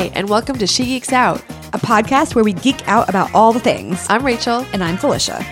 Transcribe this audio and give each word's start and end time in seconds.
Hi, 0.00 0.06
and 0.14 0.30
welcome 0.30 0.56
to 0.56 0.66
She 0.66 0.86
Geeks 0.86 1.12
Out. 1.12 1.42
a 1.74 1.78
podcast 1.78 2.34
where 2.34 2.42
we 2.42 2.54
geek 2.54 2.88
out 2.88 3.10
about 3.10 3.34
all 3.34 3.52
the 3.52 3.60
things. 3.60 4.06
I'm 4.08 4.24
Rachel. 4.24 4.64
And 4.72 4.82
I'm 4.82 4.96
Felicia. 4.96 5.44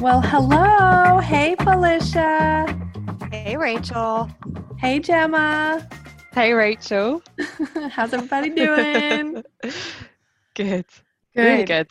Well, 0.00 0.20
hello. 0.20 1.20
Hey, 1.20 1.54
Felicia. 1.62 2.66
Hey, 3.30 3.56
Rachel. 3.56 4.28
Hey, 4.78 4.98
Gemma. 4.98 5.88
Hey, 6.32 6.54
Rachel. 6.54 7.22
How's 7.90 8.12
everybody 8.12 8.50
doing? 8.50 9.44
Good. 10.54 10.86
Really 11.36 11.62
good. 11.62 11.86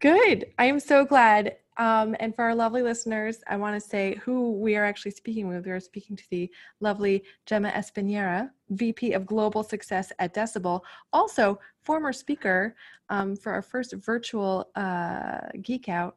Good. 0.00 0.46
I 0.58 0.64
am 0.64 0.80
so 0.80 1.04
glad. 1.04 1.56
Um, 1.78 2.14
and 2.20 2.34
for 2.34 2.44
our 2.44 2.54
lovely 2.54 2.82
listeners, 2.82 3.42
I 3.46 3.56
want 3.56 3.80
to 3.80 3.88
say 3.88 4.16
who 4.22 4.52
we 4.52 4.76
are 4.76 4.84
actually 4.84 5.12
speaking 5.12 5.48
with. 5.48 5.64
We 5.64 5.72
are 5.72 5.80
speaking 5.80 6.16
to 6.16 6.24
the 6.30 6.50
lovely 6.80 7.24
Gemma 7.46 7.70
Espinera, 7.70 8.50
VP 8.70 9.12
of 9.12 9.26
Global 9.26 9.62
Success 9.62 10.12
at 10.18 10.34
Decibel, 10.34 10.80
also 11.12 11.58
former 11.80 12.12
speaker 12.12 12.74
um, 13.08 13.36
for 13.36 13.52
our 13.52 13.62
first 13.62 13.94
virtual 13.94 14.70
uh, 14.76 15.40
Geek 15.62 15.88
Out, 15.88 16.16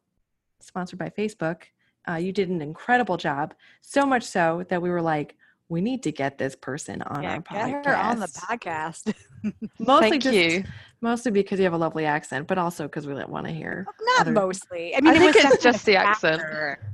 sponsored 0.59 0.99
by 0.99 1.09
Facebook. 1.09 1.63
Uh, 2.07 2.15
you 2.15 2.31
did 2.31 2.49
an 2.49 2.61
incredible 2.61 3.17
job, 3.17 3.53
so 3.81 4.05
much 4.05 4.23
so 4.23 4.65
that 4.69 4.81
we 4.81 4.89
were 4.89 5.01
like, 5.01 5.35
we 5.69 5.81
need 5.81 6.03
to 6.03 6.11
get 6.11 6.37
this 6.37 6.55
person 6.55 7.01
on 7.01 7.23
Yeah, 7.23 7.29
our 7.31 7.39
get 7.39 7.45
podcast. 7.45 7.85
her 7.85 7.95
on 7.97 8.19
the 8.19 8.27
podcast. 8.27 9.13
Mostly 9.79 10.09
Thank 10.11 10.23
just, 10.23 10.35
you. 10.35 10.63
mostly 11.01 11.31
because 11.31 11.59
you 11.59 11.65
have 11.65 11.73
a 11.73 11.77
lovely 11.77 12.05
accent, 12.05 12.47
but 12.47 12.57
also 12.57 12.83
because 12.83 13.05
we 13.07 13.13
want 13.25 13.45
to 13.47 13.51
hear. 13.53 13.85
Not 14.01 14.21
other- 14.21 14.31
mostly. 14.31 14.95
I 14.95 15.01
mean, 15.01 15.13
I 15.13 15.15
it 15.15 15.19
think 15.19 15.35
was 15.35 15.53
it's 15.53 15.63
just 15.63 15.85
the 15.85 15.95
accent. 15.97 16.41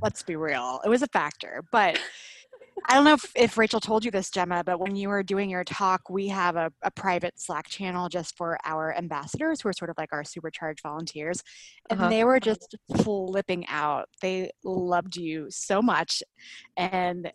Let's 0.02 0.22
be 0.22 0.36
real. 0.36 0.80
It 0.84 0.88
was 0.88 1.02
a 1.02 1.06
factor, 1.08 1.64
but 1.72 1.98
I 2.88 2.94
don't 2.94 3.04
know 3.04 3.12
if, 3.14 3.30
if 3.36 3.56
Rachel 3.58 3.80
told 3.80 4.04
you 4.04 4.10
this, 4.10 4.30
Gemma, 4.30 4.64
but 4.64 4.80
when 4.80 4.96
you 4.96 5.08
were 5.08 5.22
doing 5.22 5.48
your 5.48 5.64
talk, 5.64 6.10
we 6.10 6.28
have 6.28 6.56
a, 6.56 6.72
a 6.82 6.90
private 6.90 7.38
Slack 7.40 7.68
channel 7.68 8.08
just 8.08 8.36
for 8.36 8.58
our 8.64 8.94
ambassadors 8.96 9.60
who 9.60 9.68
are 9.68 9.72
sort 9.72 9.90
of 9.90 9.96
like 9.98 10.12
our 10.12 10.24
supercharged 10.24 10.82
volunteers. 10.82 11.42
And 11.90 12.00
Uh-huh. 12.00 12.10
they 12.10 12.24
were 12.24 12.40
just 12.40 12.74
flipping 13.02 13.66
out. 13.68 14.08
They 14.20 14.50
loved 14.64 15.16
you 15.16 15.46
so 15.50 15.80
much. 15.80 16.22
And 16.76 17.30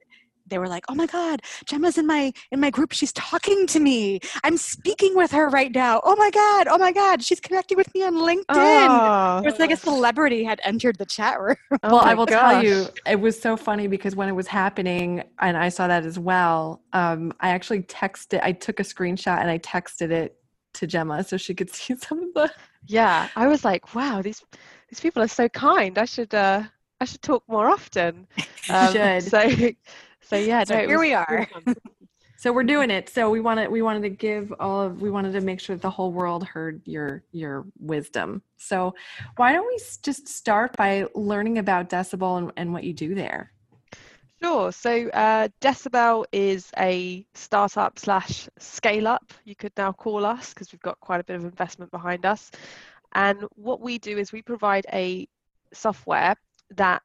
they 0.49 0.57
were 0.57 0.67
like, 0.67 0.85
"Oh 0.89 0.95
my 0.95 1.05
God, 1.05 1.41
Gemma's 1.65 1.97
in 1.97 2.05
my 2.07 2.31
in 2.51 2.59
my 2.59 2.69
group. 2.69 2.93
She's 2.93 3.13
talking 3.13 3.67
to 3.67 3.79
me. 3.79 4.19
I'm 4.43 4.57
speaking 4.57 5.15
with 5.15 5.31
her 5.31 5.49
right 5.49 5.73
now. 5.73 6.01
Oh 6.03 6.15
my 6.15 6.29
God, 6.31 6.67
oh 6.69 6.77
my 6.77 6.91
God, 6.91 7.23
she's 7.23 7.39
connecting 7.39 7.77
with 7.77 7.93
me 7.93 8.03
on 8.03 8.15
LinkedIn." 8.15 8.45
Oh, 8.49 9.37
It 9.39 9.45
was 9.45 9.59
like 9.59 9.71
a 9.71 9.77
celebrity 9.77 10.43
had 10.43 10.59
entered 10.63 10.97
the 10.97 11.05
chat 11.05 11.39
room. 11.39 11.55
oh 11.71 11.77
well, 11.83 11.99
I 11.99 12.05
my 12.05 12.15
will 12.15 12.25
tell 12.25 12.63
you, 12.63 12.89
it 13.05 13.19
was 13.19 13.39
so 13.39 13.57
funny 13.57 13.87
because 13.87 14.15
when 14.15 14.29
it 14.29 14.35
was 14.35 14.47
happening, 14.47 15.23
and 15.39 15.57
I 15.57 15.69
saw 15.69 15.87
that 15.87 16.05
as 16.05 16.19
well. 16.19 16.81
Um, 16.93 17.33
I 17.39 17.49
actually 17.49 17.83
texted. 17.83 18.39
I 18.43 18.51
took 18.51 18.79
a 18.79 18.83
screenshot 18.83 19.39
and 19.39 19.49
I 19.49 19.59
texted 19.59 20.11
it 20.11 20.37
to 20.75 20.87
Gemma 20.87 21.23
so 21.23 21.37
she 21.37 21.53
could 21.53 21.69
see 21.73 21.95
some 21.95 22.23
of 22.23 22.33
the. 22.33 22.51
Yeah, 22.87 23.27
I 23.35 23.47
was 23.47 23.65
like, 23.65 23.93
wow, 23.95 24.21
these 24.21 24.43
these 24.89 24.99
people 24.99 25.21
are 25.21 25.27
so 25.27 25.49
kind. 25.49 25.97
I 25.97 26.05
should 26.05 26.33
uh 26.33 26.63
I 27.01 27.05
should 27.05 27.21
talk 27.21 27.43
more 27.47 27.67
often. 27.69 28.27
Um, 28.69 28.91
should. 28.91 29.23
So 29.23 29.49
so 30.28 30.36
yeah, 30.36 30.64
So 30.64 30.75
no, 30.75 30.88
here 30.88 31.00
we 31.00 31.14
are. 31.14 31.47
So 32.39 32.53
we're 32.53 32.64
doing 32.64 32.92
it. 32.92 33.09
So 33.09 33.31
we 33.31 33.39
wanted 33.39 33.72
we 33.72 33.81
wanted 33.81 34.03
to 34.03 34.09
give 34.09 34.53
all 34.59 34.81
of 34.83 35.02
we 35.02 35.09
wanted 35.09 35.33
to 35.33 35.42
make 35.42 35.59
sure 35.59 35.75
the 35.75 35.89
whole 35.89 36.11
world 36.11 36.45
heard 36.45 36.81
your 36.86 37.23
your 37.31 37.66
wisdom. 37.80 38.43
So 38.58 38.93
why 39.37 39.54
don't 39.54 39.66
we 39.67 39.80
just 40.04 40.27
start 40.27 40.77
by 40.77 41.08
learning 41.16 41.58
about 41.58 41.89
Decibel 41.89 42.37
and, 42.37 42.52
and 42.55 42.71
what 42.71 42.83
you 42.83 42.93
do 42.93 43.16
there? 43.16 43.52
Sure. 44.42 44.71
So 44.71 45.10
uh, 45.10 45.48
Decibel 45.61 46.26
is 46.32 46.70
a 46.77 47.26
startup 47.33 47.98
slash 47.98 48.48
scale 48.60 49.08
up. 49.08 49.33
You 49.43 49.55
could 49.55 49.73
now 49.76 49.92
call 49.92 50.23
us 50.23 50.54
because 50.54 50.71
we've 50.71 50.82
got 50.82 50.99
quite 50.99 51.20
a 51.20 51.23
bit 51.23 51.37
of 51.37 51.43
investment 51.43 51.89
behind 51.89 52.23
us. 52.23 52.52
And 53.14 53.45
what 53.55 53.82
we 53.82 53.98
do 53.98 54.16
is 54.20 54.32
we 54.32 54.43
provide 54.43 54.86
a 54.93 55.27
software 55.73 56.36
that 56.76 57.02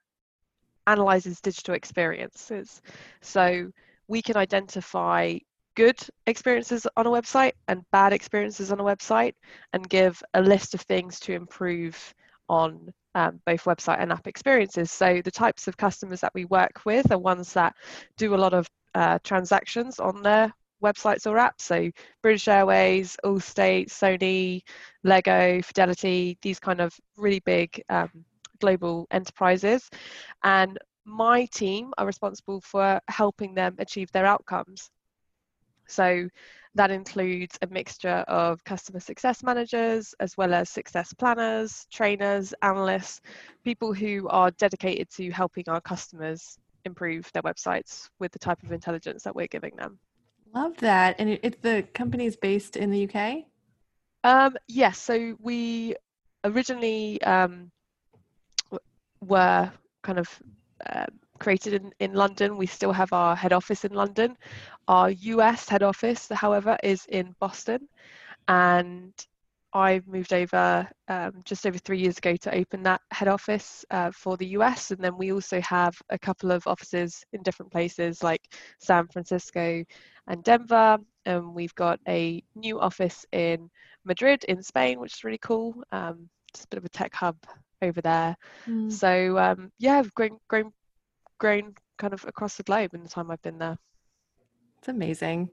analyzes 0.87 1.41
digital 1.41 1.75
experiences. 1.75 2.83
So 3.21 3.71
we 4.09 4.23
can 4.23 4.37
identify 4.37 5.39
good 5.75 5.99
experiences 6.27 6.87
on 6.97 7.07
a 7.07 7.11
website 7.11 7.53
and 7.69 7.83
bad 7.93 8.13
experiences 8.13 8.71
on 8.73 8.81
a 8.81 8.85
website 8.85 9.35
and 9.73 9.89
give 9.89 10.23
a 10.35 10.43
list 10.43 10.75
of 10.75 10.83
things 10.83 11.19
to 11.21 11.33
improve 11.33 12.15
on 12.49 12.93
um, 13.15 13.41
both 13.47 13.65
website 13.65 14.01
and 14.01 14.13
app 14.13 14.27
experiences. 14.27 14.91
So 14.91 15.21
the 15.25 15.31
types 15.31 15.69
of 15.69 15.77
customers 15.77 16.21
that 16.21 16.33
we 16.35 16.45
work 16.47 16.83
with 16.85 17.11
are 17.11 17.19
ones 17.19 17.53
that 17.55 17.75
do 18.17 18.35
a 18.35 18.37
lot 18.37 18.55
of 18.55 18.69
uh, 18.95 19.19
transactions 19.25 19.99
on 19.99 20.23
their 20.23 20.53
websites 20.83 21.27
or 21.27 21.37
apps. 21.37 21.61
So 21.61 21.91
British 22.23 22.49
Airways, 22.49 23.17
Allstate, 23.25 23.89
Sony, 23.89 24.63
Lego, 25.05 25.63
Fidelity, 25.63 26.37
these 26.43 26.59
kind 26.59 26.81
of 26.81 26.95
really 27.17 27.41
big 27.41 27.83
um, 27.89 28.11
global 28.63 29.07
enterprises. 29.11 29.91
And 30.43 30.79
my 31.05 31.47
team 31.47 31.93
are 31.99 32.07
responsible 32.07 32.61
for 32.61 33.01
helping 33.09 33.55
them 33.55 33.75
achieve 33.79 34.11
their 34.13 34.25
outcomes. 34.25 34.89
So 35.89 36.29
that 36.75 36.91
includes 36.91 37.59
a 37.61 37.67
mixture 37.67 38.25
of 38.29 38.65
customer 38.65 39.01
success 39.01 39.43
managers, 39.43 40.15
as 40.21 40.37
well 40.39 40.55
as 40.55 40.71
success 40.71 41.13
planners, 41.13 41.87
trainers, 41.91 42.55
analysts, 42.63 43.21
people 43.65 43.93
who 43.93 44.27
are 44.29 44.51
dedicated 44.53 45.11
to 45.17 45.31
helping 45.31 45.65
our 45.69 45.81
customers 45.81 46.59
improve 46.85 47.31
their 47.33 47.43
websites 47.43 48.09
with 48.19 48.33
the 48.33 48.39
type 48.39 48.63
of 48.63 48.73
intelligence 48.73 49.23
that 49.25 49.37
we're 49.37 49.47
giving 49.49 49.77
them. 49.77 49.99
Love 50.55 50.77
that. 50.79 51.17
And 51.19 51.29
it, 51.29 51.41
it 51.43 51.63
the 51.63 51.83
company 51.95 52.27
is 52.27 52.37
based 52.37 52.77
in 52.77 52.91
the 52.91 53.09
UK. 53.09 53.45
Um, 54.25 54.57
yes, 54.69 54.99
so 54.99 55.37
we 55.41 55.97
originally 56.45 57.21
um, 57.23 57.71
were 59.23 59.71
kind 60.03 60.19
of 60.19 60.29
uh, 60.91 61.07
created 61.39 61.75
in, 61.75 61.93
in 62.01 62.13
London. 62.13 62.57
We 62.57 62.67
still 62.67 62.93
have 62.93 63.13
our 63.13 63.35
head 63.35 63.53
office 63.53 63.85
in 63.85 63.93
London. 63.93 64.37
Our 64.89 65.11
US 65.11 65.69
head 65.69 65.83
office, 65.83 66.29
however, 66.33 66.77
is 66.83 67.07
in 67.09 67.35
Boston. 67.41 67.89
And 68.49 69.13
I 69.75 70.03
moved 70.07 70.35
over 70.35 70.87
um, 71.09 71.33
just 71.45 71.67
over 71.67 71.79
three 71.79 71.99
years 71.99 72.19
ago 72.19 72.37
to 72.37 72.55
open 72.55 72.83
that 72.83 73.01
head 73.11 73.29
office 73.29 73.85
uh, 73.91 74.11
for 74.11 74.37
the 74.37 74.49
US. 74.59 74.91
And 74.91 75.03
then 75.03 75.17
we 75.17 75.33
also 75.33 75.61
have 75.63 75.95
a 76.11 76.19
couple 76.19 76.51
of 76.51 76.67
offices 76.67 77.25
in 77.33 77.43
different 77.43 77.73
places 77.73 78.23
like 78.23 78.43
San 78.79 79.09
Francisco 79.09 79.85
and 80.27 80.45
Denver. 80.45 80.99
And 81.25 81.55
we've 81.55 81.75
got 81.75 82.01
a 82.07 82.43
new 82.55 82.81
office 82.81 83.25
in 83.33 83.71
Madrid 84.05 84.45
in 84.45 84.63
Spain, 84.63 85.01
which 85.01 85.15
is 85.15 85.25
really 85.25 85.39
cool. 85.39 85.75
Um, 85.93 86.29
just 86.53 86.67
a 86.67 86.69
bit 86.69 86.79
of 86.79 86.85
a 86.85 86.91
tech 86.91 87.15
hub 87.15 87.37
over 87.83 88.01
there. 88.01 88.37
Mm. 88.69 88.91
So 88.91 89.39
um, 89.39 89.71
yeah, 89.79 89.99
I've 89.99 90.15
grown, 90.15 90.39
grown, 90.49 90.73
grown 91.39 91.75
kind 91.99 92.15
of 92.15 92.25
across 92.25 92.57
the 92.57 92.63
globe 92.63 92.95
in 92.95 93.03
the 93.03 93.09
time 93.09 93.31
I've 93.31 93.43
been 93.43 93.59
there. 93.59 93.79
It's 94.79 94.89
amazing. 94.89 95.51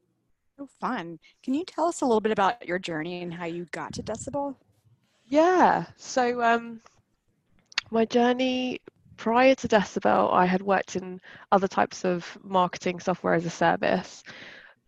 So 0.58 0.68
fun. 0.80 1.20
Can 1.44 1.54
you 1.54 1.64
tell 1.66 1.86
us 1.86 2.02
a 2.02 2.06
little 2.06 2.22
bit 2.22 2.32
about 2.32 2.68
your 2.68 2.80
journey 2.80 3.22
and 3.22 3.34
how 3.34 3.46
you 3.46 3.66
got 3.72 3.94
to 3.94 4.04
Decibel? 4.04 4.56
Yeah. 5.26 5.86
So 5.96 6.42
um, 6.42 6.82
my 7.92 8.06
journey 8.06 8.80
prior 9.18 9.54
to 9.56 9.68
Decibel, 9.68 10.34
I 10.34 10.46
had 10.46 10.62
worked 10.62 10.96
in 10.96 11.20
other 11.52 11.68
types 11.68 12.06
of 12.06 12.38
marketing 12.44 13.00
software 13.00 13.34
as 13.34 13.46
a 13.46 13.50
service. 13.50 14.24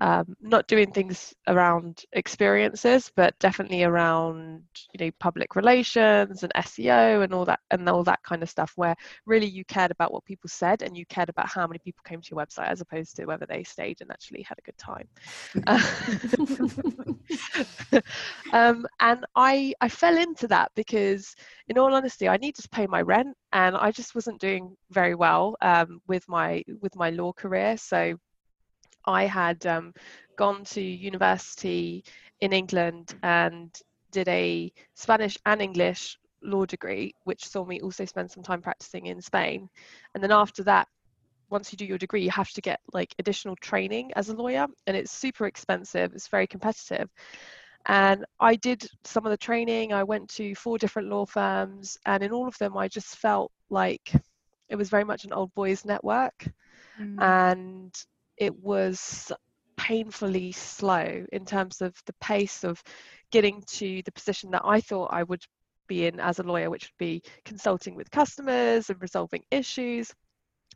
Um, 0.02 0.36
not 0.42 0.66
doing 0.66 0.92
things 0.92 1.32
around 1.48 2.04
experiences, 2.14 3.12
but 3.16 3.38
definitely 3.38 3.84
around 3.84 4.64
you 4.94 5.06
know 5.06 5.12
public 5.20 5.56
relations 5.56 6.42
and 6.42 6.52
SEO 6.56 7.24
and 7.24 7.36
all 7.36 7.46
that 7.46 7.60
and 7.70 7.88
all 7.88 8.04
that 8.06 8.24
kind 8.24 8.42
of 8.42 8.50
stuff. 8.50 8.74
Where 8.78 8.96
really 9.28 9.46
you 9.46 9.64
cared 9.66 9.92
about 9.92 10.12
what 10.12 10.26
people 10.26 10.50
said 10.50 10.82
and 10.82 10.98
you 10.98 11.06
cared 11.06 11.30
about 11.30 11.50
how 11.50 11.68
many 11.68 11.78
people 11.78 12.02
came 12.04 12.20
to 12.20 12.30
your 12.32 12.44
website 12.44 12.70
as 12.70 12.82
opposed 12.82 13.16
to 13.18 13.26
whether 13.26 13.46
they 13.46 13.64
stayed 13.64 14.02
and 14.02 14.10
actually 14.10 14.42
had 14.42 14.58
a 14.58 14.64
good 14.64 14.80
time. 14.80 15.08
um, 18.54 18.88
and 19.02 19.24
I 19.36 19.76
I 19.82 19.88
fell 19.88 20.18
into 20.18 20.48
that 20.48 20.72
because, 20.76 21.36
in 21.68 21.78
all 21.78 21.94
honesty, 21.94 22.28
I 22.28 22.38
needed 22.38 22.64
to 22.64 22.70
pay 22.70 22.88
my 22.88 23.04
rent, 23.04 23.38
and 23.54 23.78
I 23.78 23.92
just 23.92 24.16
wasn't 24.16 24.42
doing 24.42 24.76
very 24.90 25.14
well 25.14 25.58
um, 25.62 26.02
with 26.08 26.28
my 26.28 26.64
with 26.82 26.96
my 26.96 27.12
law 27.12 27.34
career. 27.34 27.78
So 27.78 28.18
I 29.06 29.26
had 29.26 29.66
um, 29.66 29.94
gone 30.38 30.64
to 30.66 30.82
university 30.82 32.04
in 32.40 32.54
England 32.54 33.16
and 33.24 33.76
did 34.12 34.28
a 34.28 34.72
Spanish 34.94 35.38
and 35.46 35.62
English 35.62 36.18
law 36.44 36.66
degree, 36.66 37.14
which 37.24 37.48
saw 37.48 37.66
me 37.66 37.80
also 37.82 38.06
spend 38.06 38.30
some 38.30 38.44
time 38.44 38.62
practicing 38.62 39.08
in 39.08 39.22
Spain. 39.22 39.70
And 40.14 40.24
then 40.24 40.32
after 40.32 40.64
that, 40.64 40.88
once 41.50 41.72
you 41.72 41.78
do 41.78 41.86
your 41.86 41.98
degree, 41.98 42.24
you 42.24 42.32
have 42.32 42.50
to 42.52 42.62
get 42.62 42.80
like 42.94 43.14
additional 43.20 43.56
training 43.58 44.12
as 44.16 44.30
a 44.30 44.36
lawyer, 44.36 44.66
and 44.88 44.98
it's 44.98 45.12
super 45.12 45.46
expensive. 45.46 46.14
It's 46.14 46.30
very 46.30 46.48
competitive. 46.48 47.10
And 47.88 48.26
I 48.40 48.56
did 48.56 48.88
some 49.04 49.26
of 49.26 49.32
the 49.32 49.38
training. 49.38 49.92
I 49.92 50.04
went 50.04 50.30
to 50.36 50.56
four 50.56 50.78
different 50.78 51.10
law 51.10 51.26
firms, 51.26 51.98
and 52.06 52.24
in 52.24 52.32
all 52.32 52.48
of 52.48 52.58
them, 52.58 52.78
I 52.78 52.88
just 52.88 53.18
felt 53.18 53.52
like 53.70 54.14
it 54.70 54.76
was 54.76 54.90
very 54.90 55.04
much 55.04 55.26
an 55.26 55.34
old 55.34 55.54
boys 55.54 55.84
network. 55.86 56.48
Mm. 57.00 57.22
and 57.22 58.06
it 58.42 58.58
was 58.60 59.32
painfully 59.78 60.52
slow 60.52 61.26
in 61.34 61.46
terms 61.46 61.82
of 61.82 61.96
the 62.08 62.14
pace 62.22 62.66
of 62.66 62.84
getting 63.32 63.64
to 63.68 64.04
the 64.06 64.12
position 64.14 64.52
that 64.52 64.64
I 64.66 64.82
thought 64.82 65.14
I 65.14 65.24
would 65.24 65.44
be 65.88 66.08
in 66.08 66.20
as 66.20 66.40
a 66.40 66.44
lawyer, 66.44 66.70
which 66.72 66.86
would 66.86 67.00
be 67.06 67.24
consulting 67.46 67.96
with 67.96 68.12
customers 68.12 68.90
and 68.90 69.02
resolving 69.02 69.44
issues. 69.52 70.12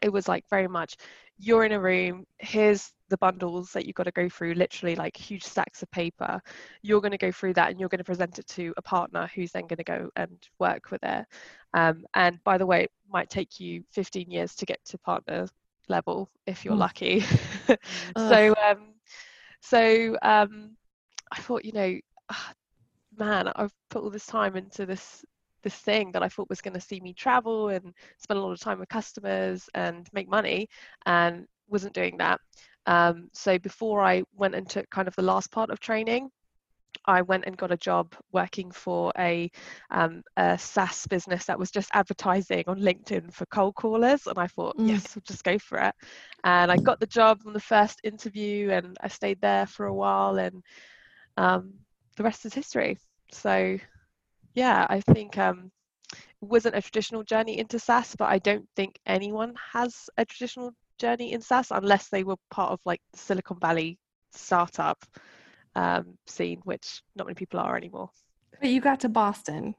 It 0.01 0.09
was 0.11 0.27
like 0.27 0.45
very 0.49 0.67
much 0.67 0.95
you're 1.37 1.65
in 1.65 1.71
a 1.73 1.79
room, 1.79 2.25
here's 2.39 2.91
the 3.09 3.17
bundles 3.17 3.71
that 3.73 3.85
you've 3.85 3.95
got 3.95 4.03
to 4.05 4.11
go 4.11 4.29
through, 4.29 4.53
literally 4.55 4.95
like 4.95 5.17
huge 5.17 5.43
stacks 5.43 5.83
of 5.83 5.91
paper. 5.91 6.41
You're 6.83 7.01
going 7.01 7.11
to 7.11 7.17
go 7.17 7.31
through 7.31 7.53
that 7.55 7.71
and 7.71 7.79
you're 7.79 7.89
going 7.89 7.99
to 7.99 8.05
present 8.05 8.39
it 8.39 8.47
to 8.49 8.73
a 8.77 8.83
partner 8.83 9.29
who's 9.35 9.51
then 9.53 9.67
going 9.67 9.77
to 9.77 9.83
go 9.85 10.09
and 10.17 10.37
work 10.59 10.91
with 10.91 11.03
it. 11.03 11.25
Um, 11.73 12.05
and 12.15 12.43
by 12.43 12.57
the 12.57 12.67
way, 12.67 12.85
it 12.85 12.91
might 13.11 13.29
take 13.29 13.59
you 13.59 13.83
15 13.91 14.31
years 14.31 14.55
to 14.57 14.65
get 14.65 14.83
to 14.85 14.97
partner 14.99 15.47
level 15.89 16.29
if 16.47 16.65
you're 16.65 16.75
Mm. 16.75 16.79
lucky. 16.79 17.23
So 18.17 18.55
um, 18.65 18.93
so 19.61 20.15
um, 20.21 20.75
I 21.31 21.39
thought, 21.39 21.65
you 21.65 21.71
know, 21.71 21.99
ah, 22.29 22.53
man, 23.17 23.51
I've 23.55 23.73
put 23.89 24.03
all 24.03 24.09
this 24.09 24.25
time 24.25 24.55
into 24.55 24.85
this 24.85 25.25
this 25.63 25.75
thing 25.75 26.11
that 26.11 26.21
I 26.21 26.29
thought 26.29 26.49
was 26.49 26.61
going 26.61 26.75
to 26.75 26.79
see 26.79 26.99
me 26.99 27.13
travel 27.13 27.69
and 27.69 27.91
spend 28.19 28.37
a 28.37 28.41
lot 28.41 28.51
of 28.51 28.59
time 28.59 28.77
with 28.79 28.89
customers 28.89 29.67
and 29.73 30.07
make 30.13 30.29
money, 30.29 30.67
and 31.05 31.45
wasn't 31.67 31.93
doing 31.93 32.17
that. 32.17 32.39
Um, 32.85 33.29
so 33.33 33.57
before 33.57 34.01
I 34.01 34.23
went 34.35 34.53
into 34.53 34.85
kind 34.91 35.07
of 35.07 35.15
the 35.15 35.23
last 35.23 35.51
part 35.51 35.71
of 35.71 35.79
training, 35.79 36.29
I 37.05 37.21
went 37.21 37.45
and 37.45 37.57
got 37.57 37.71
a 37.71 37.77
job 37.77 38.13
working 38.31 38.71
for 38.71 39.11
a, 39.17 39.49
um, 39.91 40.21
a 40.37 40.57
SaaS 40.57 41.05
business 41.07 41.45
that 41.45 41.59
was 41.59 41.71
just 41.71 41.89
advertising 41.93 42.63
on 42.67 42.79
LinkedIn 42.79 43.33
for 43.33 43.45
cold 43.47 43.75
callers. 43.75 44.27
And 44.27 44.37
I 44.37 44.47
thought, 44.47 44.75
Mm. 44.79 44.85
yes, 44.85 45.15
I'll 45.15 45.23
just 45.25 45.43
go 45.43 45.57
for 45.59 45.79
it. 45.79 45.95
And 46.43 46.71
I 46.71 46.77
got 46.77 46.99
the 46.99 47.07
job 47.07 47.39
on 47.45 47.53
the 47.53 47.59
first 47.59 47.99
interview 48.03 48.69
and 48.71 48.97
I 49.01 49.07
stayed 49.07 49.41
there 49.41 49.65
for 49.65 49.85
a 49.85 49.93
while 49.93 50.37
and 50.37 50.61
um, 51.37 51.73
the 52.17 52.23
rest 52.23 52.45
is 52.45 52.53
history. 52.53 52.97
So, 53.31 53.77
yeah, 54.53 54.85
I 54.89 55.01
think 55.01 55.37
um, 55.37 55.71
it 56.13 56.45
wasn't 56.47 56.75
a 56.75 56.81
traditional 56.81 57.23
journey 57.23 57.59
into 57.59 57.79
SaaS, 57.79 58.15
but 58.17 58.29
I 58.29 58.39
don't 58.39 58.67
think 58.75 58.99
anyone 59.05 59.53
has 59.73 60.09
a 60.17 60.25
traditional 60.25 60.71
journey 60.99 61.33
in 61.33 61.41
SaaS 61.41 61.71
unless 61.71 62.09
they 62.09 62.23
were 62.23 62.35
part 62.51 62.71
of 62.71 62.79
like 62.85 63.01
the 63.13 63.19
Silicon 63.19 63.59
Valley 63.59 63.97
startup 64.31 64.97
um, 65.75 66.17
scene, 66.25 66.61
which 66.63 67.01
not 67.15 67.27
many 67.27 67.35
people 67.35 67.59
are 67.59 67.77
anymore. 67.77 68.09
But 68.59 68.69
you 68.69 68.81
got 68.81 69.01
to 69.01 69.09
Boston. 69.09 69.75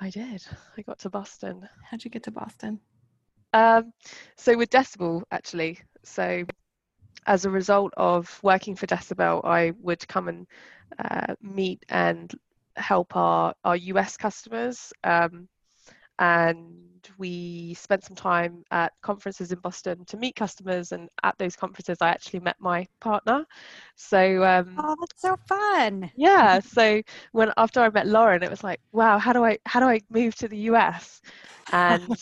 I 0.00 0.10
did. 0.10 0.44
I 0.76 0.82
got 0.82 0.98
to 1.00 1.10
Boston. 1.10 1.68
How'd 1.88 2.04
you 2.04 2.10
get 2.10 2.24
to 2.24 2.30
Boston? 2.30 2.80
Um, 3.52 3.92
so 4.36 4.56
with 4.56 4.70
Decibel, 4.70 5.22
actually, 5.30 5.78
so 6.02 6.44
as 7.26 7.44
a 7.44 7.50
result 7.50 7.92
of 7.96 8.40
working 8.42 8.74
for 8.74 8.86
Decibel, 8.86 9.44
I 9.44 9.72
would 9.80 10.06
come 10.08 10.28
and 10.28 10.46
uh, 10.98 11.34
meet 11.40 11.84
and 11.88 12.32
help 12.76 13.14
our, 13.14 13.54
our 13.64 13.76
US 13.76 14.16
customers. 14.16 14.92
Um, 15.04 15.48
and 16.18 16.91
we 17.18 17.74
spent 17.74 18.04
some 18.04 18.16
time 18.16 18.62
at 18.70 18.92
conferences 19.02 19.52
in 19.52 19.58
Boston 19.60 20.04
to 20.06 20.16
meet 20.16 20.36
customers. 20.36 20.92
And 20.92 21.08
at 21.22 21.36
those 21.38 21.56
conferences, 21.56 21.98
I 22.00 22.08
actually 22.10 22.40
met 22.40 22.56
my 22.60 22.86
partner. 23.00 23.44
So 23.96 24.42
um, 24.44 24.76
Oh, 24.78 24.96
that's 25.00 25.20
so 25.20 25.36
fun. 25.48 26.10
yeah 26.16 26.60
so 26.60 27.00
when 27.32 27.50
after 27.56 27.80
i 27.80 27.88
met 27.90 28.06
lauren 28.06 28.42
it 28.42 28.50
was 28.50 28.62
like 28.62 28.80
wow 28.92 29.18
how 29.18 29.32
do 29.32 29.44
i 29.44 29.56
how 29.66 29.80
do 29.80 29.86
i 29.86 29.98
move 30.10 30.34
to 30.34 30.48
the 30.48 30.56
us 30.56 31.20
and 31.72 32.14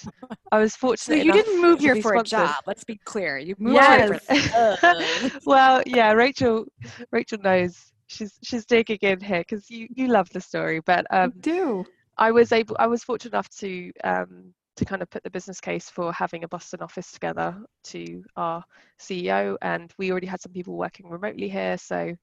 i 0.53 0.59
was 0.59 0.77
fortunate. 0.77 1.19
So 1.19 1.25
you 1.25 1.33
didn't 1.33 1.61
move 1.61 1.81
here 1.81 1.97
for 1.97 2.15
a 2.15 2.23
job. 2.23 2.63
Let's 2.67 2.85
be 2.85 2.99
clear. 3.05 3.39
You 3.39 3.55
moved 3.59 3.87
here 3.87 4.01
for 4.01 4.17
yes 4.17 4.29
love. 4.55 5.41
well 5.45 5.83
yeah 5.87 6.13
rachel 6.13 6.67
rachel 7.13 7.39
knows 7.43 7.93
she's 8.09 8.39
she's 8.43 8.65
digging 8.67 8.99
in 9.03 9.21
here 9.21 9.41
because 9.41 9.71
you 9.71 9.87
you 9.95 10.09
love 10.09 10.29
the 10.31 10.41
story 10.41 10.81
but 10.87 11.05
I 11.23 11.27
um 11.27 11.33
do. 11.41 11.85
i 12.19 12.31
was 12.31 12.53
able 12.53 12.77
i 12.79 12.87
was 12.87 13.03
fortunate 13.05 13.33
enough 13.35 13.49
to 13.51 13.91
um 14.05 14.53
to 14.77 14.85
kind 14.85 15.03
of 15.03 15.11
put 15.11 15.23
the 15.23 15.31
business 15.31 15.61
case 15.61 15.91
for 15.91 16.13
having 16.13 16.45
a 16.45 16.49
Boston 16.49 16.81
office 16.83 17.13
together 17.13 17.57
to 17.85 18.25
our 18.37 18.65
CEO, 18.99 19.57
and 19.63 19.93
we 19.99 20.11
already 20.11 20.27
had 20.27 20.41
some 20.41 20.53
people 20.53 20.77
working 20.77 21.09
remotely 21.09 21.49
here. 21.49 21.77
So, 21.79 22.15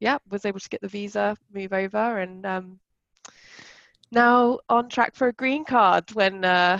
yeah, 0.00 0.18
was 0.30 0.44
able 0.44 0.60
to 0.60 0.68
get 0.68 0.80
the 0.80 0.88
visa, 0.88 1.36
move 1.52 1.72
over, 1.72 2.18
and 2.18 2.44
um, 2.46 2.80
now 4.10 4.58
on 4.68 4.88
track 4.88 5.14
for 5.14 5.28
a 5.28 5.32
green 5.32 5.64
card 5.64 6.10
when 6.12 6.44
uh, 6.44 6.78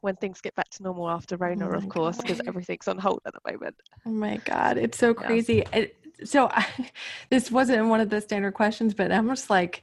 when 0.00 0.16
things 0.16 0.40
get 0.40 0.54
back 0.54 0.68
to 0.70 0.82
normal 0.82 1.08
after 1.10 1.36
Rona, 1.36 1.68
Oh 1.68 1.74
of 1.76 1.88
course, 1.88 2.18
because 2.18 2.40
everything's 2.46 2.88
on 2.88 2.98
hold 2.98 3.20
at 3.26 3.32
the 3.34 3.52
moment. 3.52 3.76
Oh 4.06 4.10
my 4.10 4.38
God, 4.38 4.78
it's 4.78 4.98
so 4.98 5.14
Yeah. 5.18 5.26
crazy. 5.26 5.64
It, 5.72 5.96
so 6.24 6.48
I, 6.50 6.66
this 7.30 7.50
wasn't 7.50 7.86
one 7.88 8.00
of 8.00 8.10
the 8.10 8.20
standard 8.20 8.52
questions, 8.54 8.94
but 8.94 9.10
I'm 9.12 9.28
just 9.28 9.50
like, 9.50 9.82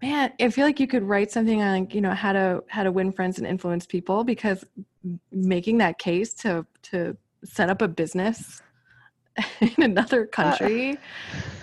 man, 0.00 0.32
I 0.40 0.48
feel 0.50 0.64
like 0.64 0.80
you 0.80 0.86
could 0.86 1.02
write 1.02 1.30
something 1.30 1.62
on, 1.62 1.90
you 1.90 2.00
know, 2.00 2.12
how 2.12 2.32
to 2.32 2.62
how 2.68 2.82
to 2.82 2.92
win 2.92 3.12
friends 3.12 3.38
and 3.38 3.46
influence 3.46 3.86
people 3.86 4.24
because 4.24 4.64
making 5.32 5.78
that 5.78 5.98
case 5.98 6.34
to 6.34 6.66
to 6.82 7.16
set 7.44 7.70
up 7.70 7.82
a 7.82 7.88
business 7.88 8.62
in 9.60 9.82
another 9.82 10.26
country 10.26 10.98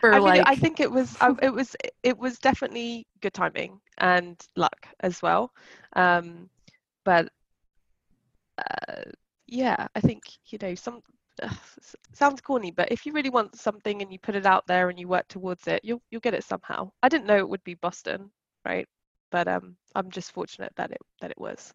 for 0.00 0.12
Uh, 0.12 0.16
I 0.16 0.18
mean, 0.18 0.26
like 0.26 0.42
I 0.46 0.54
think 0.56 0.80
it 0.80 0.90
was 0.90 1.16
I, 1.20 1.34
it 1.42 1.52
was 1.52 1.76
it 2.02 2.18
was 2.18 2.38
definitely 2.38 3.06
good 3.20 3.34
timing 3.34 3.80
and 3.98 4.40
luck 4.56 4.88
as 5.00 5.22
well. 5.22 5.52
Um, 5.94 6.48
but 7.04 7.28
uh, 8.58 9.02
yeah, 9.46 9.86
I 9.94 10.00
think 10.00 10.22
you 10.46 10.58
know 10.60 10.74
some 10.74 11.02
uh, 11.42 11.48
sounds 12.12 12.40
corny, 12.40 12.70
but 12.70 12.90
if 12.92 13.06
you 13.06 13.12
really 13.12 13.30
want 13.30 13.56
something 13.56 14.02
and 14.02 14.12
you 14.12 14.18
put 14.18 14.34
it 14.34 14.46
out 14.46 14.66
there 14.66 14.88
and 14.90 14.98
you 14.98 15.08
work 15.08 15.28
towards 15.28 15.66
it, 15.66 15.80
you'll 15.84 16.02
you'll 16.10 16.20
get 16.20 16.34
it 16.34 16.44
somehow. 16.44 16.90
I 17.02 17.08
didn't 17.08 17.26
know 17.26 17.38
it 17.38 17.48
would 17.48 17.64
be 17.64 17.74
Boston, 17.74 18.30
right? 18.64 18.86
But 19.30 19.48
um, 19.48 19.76
I'm 19.94 20.10
just 20.10 20.32
fortunate 20.32 20.72
that 20.76 20.90
it 20.90 21.00
that 21.20 21.30
it 21.30 21.38
was. 21.40 21.72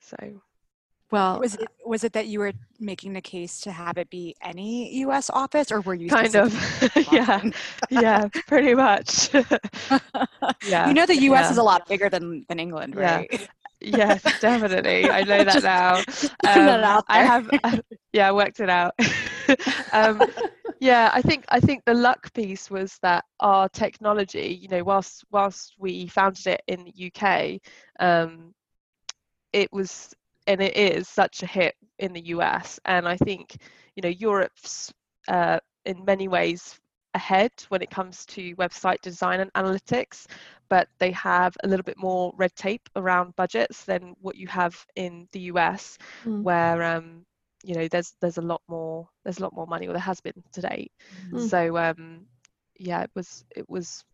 So 0.00 0.16
well, 1.10 1.40
Was 1.40 1.54
it 1.54 1.68
was 1.86 2.04
it 2.04 2.12
that 2.12 2.26
you 2.26 2.38
were 2.38 2.52
making 2.78 3.14
the 3.14 3.22
case 3.22 3.60
to 3.60 3.72
have 3.72 3.96
it 3.96 4.10
be 4.10 4.36
any 4.42 4.94
U.S. 4.98 5.30
office, 5.30 5.72
or 5.72 5.80
were 5.80 5.94
you 5.94 6.10
kind 6.10 6.36
of, 6.36 6.52
yeah, 7.12 7.42
yeah, 7.88 8.28
pretty 8.46 8.74
much. 8.74 9.32
yeah. 10.66 10.86
You 10.86 10.92
know 10.92 11.06
the 11.06 11.16
U.S. 11.16 11.46
yeah. 11.46 11.50
is 11.50 11.56
a 11.56 11.62
lot 11.62 11.88
bigger 11.88 12.10
than 12.10 12.44
than 12.48 12.60
England, 12.60 12.94
Yeah. 12.96 13.24
Yes, 13.80 14.36
definitely. 14.38 15.10
I 15.10 15.22
know 15.24 15.44
that 15.44 15.62
now. 15.62 16.04
that 16.42 17.04
I 17.08 17.22
have, 17.22 17.50
I- 17.64 17.80
yeah, 18.12 18.28
I 18.28 18.32
worked 18.32 18.60
it 18.60 18.70
out. 18.70 18.94
um, 19.92 20.26
yeah, 20.80 21.10
I 21.12 21.22
think 21.22 21.44
I 21.48 21.60
think 21.60 21.84
the 21.84 21.94
luck 21.94 22.32
piece 22.34 22.70
was 22.70 22.98
that 23.02 23.24
our 23.40 23.68
technology, 23.68 24.58
you 24.60 24.68
know, 24.68 24.84
whilst 24.84 25.24
whilst 25.30 25.74
we 25.78 26.06
founded 26.08 26.46
it 26.46 26.62
in 26.68 26.84
the 26.84 26.92
UK, 26.96 27.60
um, 28.00 28.54
it 29.52 29.72
was 29.72 30.14
and 30.46 30.60
it 30.62 30.76
is 30.76 31.08
such 31.08 31.42
a 31.42 31.46
hit 31.46 31.74
in 31.98 32.12
the 32.12 32.26
US, 32.28 32.78
and 32.84 33.08
I 33.08 33.16
think 33.16 33.56
you 33.96 34.02
know 34.02 34.08
Europe's 34.08 34.92
uh, 35.28 35.58
in 35.84 36.04
many 36.04 36.28
ways 36.28 36.78
ahead 37.14 37.50
when 37.68 37.82
it 37.82 37.90
comes 37.90 38.24
to 38.26 38.54
website 38.56 39.00
design 39.02 39.40
and 39.40 39.52
analytics 39.54 40.26
but 40.68 40.88
they 40.98 41.10
have 41.12 41.56
a 41.64 41.68
little 41.68 41.84
bit 41.84 41.98
more 41.98 42.32
red 42.36 42.54
tape 42.54 42.88
around 42.96 43.34
budgets 43.36 43.84
than 43.84 44.14
what 44.20 44.36
you 44.36 44.46
have 44.48 44.84
in 44.96 45.26
the 45.32 45.40
US, 45.52 45.98
Mm. 46.24 46.42
where 46.42 46.82
um, 46.82 47.24
you 47.64 47.74
know 47.74 47.88
there's 47.88 48.14
there's 48.20 48.38
a 48.38 48.42
lot 48.42 48.62
more 48.68 49.08
there's 49.24 49.38
a 49.38 49.42
lot 49.42 49.54
more 49.54 49.66
money, 49.66 49.86
or 49.88 49.92
there 49.92 50.00
has 50.00 50.20
been 50.20 50.42
to 50.52 50.60
date. 50.60 50.92
Mm. 51.30 51.48
So 51.48 51.76
um, 51.78 52.26
yeah, 52.78 53.02
it 53.02 53.10
was 53.14 53.44
it 53.56 53.68
was 53.68 54.04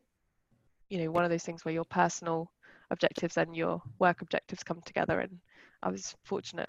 you 0.90 0.98
know 0.98 1.10
one 1.10 1.24
of 1.24 1.30
those 1.30 1.42
things 1.42 1.64
where 1.64 1.74
your 1.74 1.84
personal 1.84 2.50
objectives 2.90 3.36
and 3.36 3.56
your 3.56 3.82
work 3.98 4.22
objectives 4.22 4.62
come 4.62 4.80
together, 4.84 5.20
and 5.20 5.38
I 5.82 5.90
was 5.90 6.14
fortunate 6.24 6.68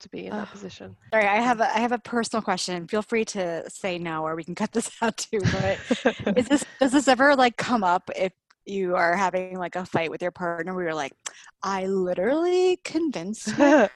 to 0.00 0.08
be 0.08 0.26
in 0.26 0.32
that 0.32 0.50
position. 0.50 0.96
Sorry, 1.12 1.26
I 1.26 1.40
have 1.40 1.60
a, 1.60 1.74
I 1.74 1.78
have 1.78 1.92
a 1.92 1.98
personal 1.98 2.42
question. 2.42 2.86
Feel 2.88 3.02
free 3.02 3.24
to 3.26 3.68
say 3.70 3.98
no, 3.98 4.24
or 4.26 4.34
we 4.36 4.44
can 4.44 4.54
cut 4.54 4.72
this 4.72 4.90
out 5.02 5.16
too. 5.16 5.40
But 5.40 5.78
is 6.36 6.48
this 6.48 6.64
does 6.80 6.92
this 6.92 7.08
ever 7.08 7.34
like 7.36 7.56
come 7.56 7.84
up 7.84 8.10
if 8.16 8.32
you 8.66 8.96
are 8.96 9.16
having 9.16 9.58
like 9.58 9.76
a 9.76 9.84
fight 9.86 10.10
with 10.10 10.22
your 10.22 10.30
partner 10.30 10.74
where 10.74 10.84
you're 10.84 10.94
like, 10.94 11.12
I 11.62 11.86
literally 11.86 12.78
convinced 12.84 13.56
to 13.56 13.90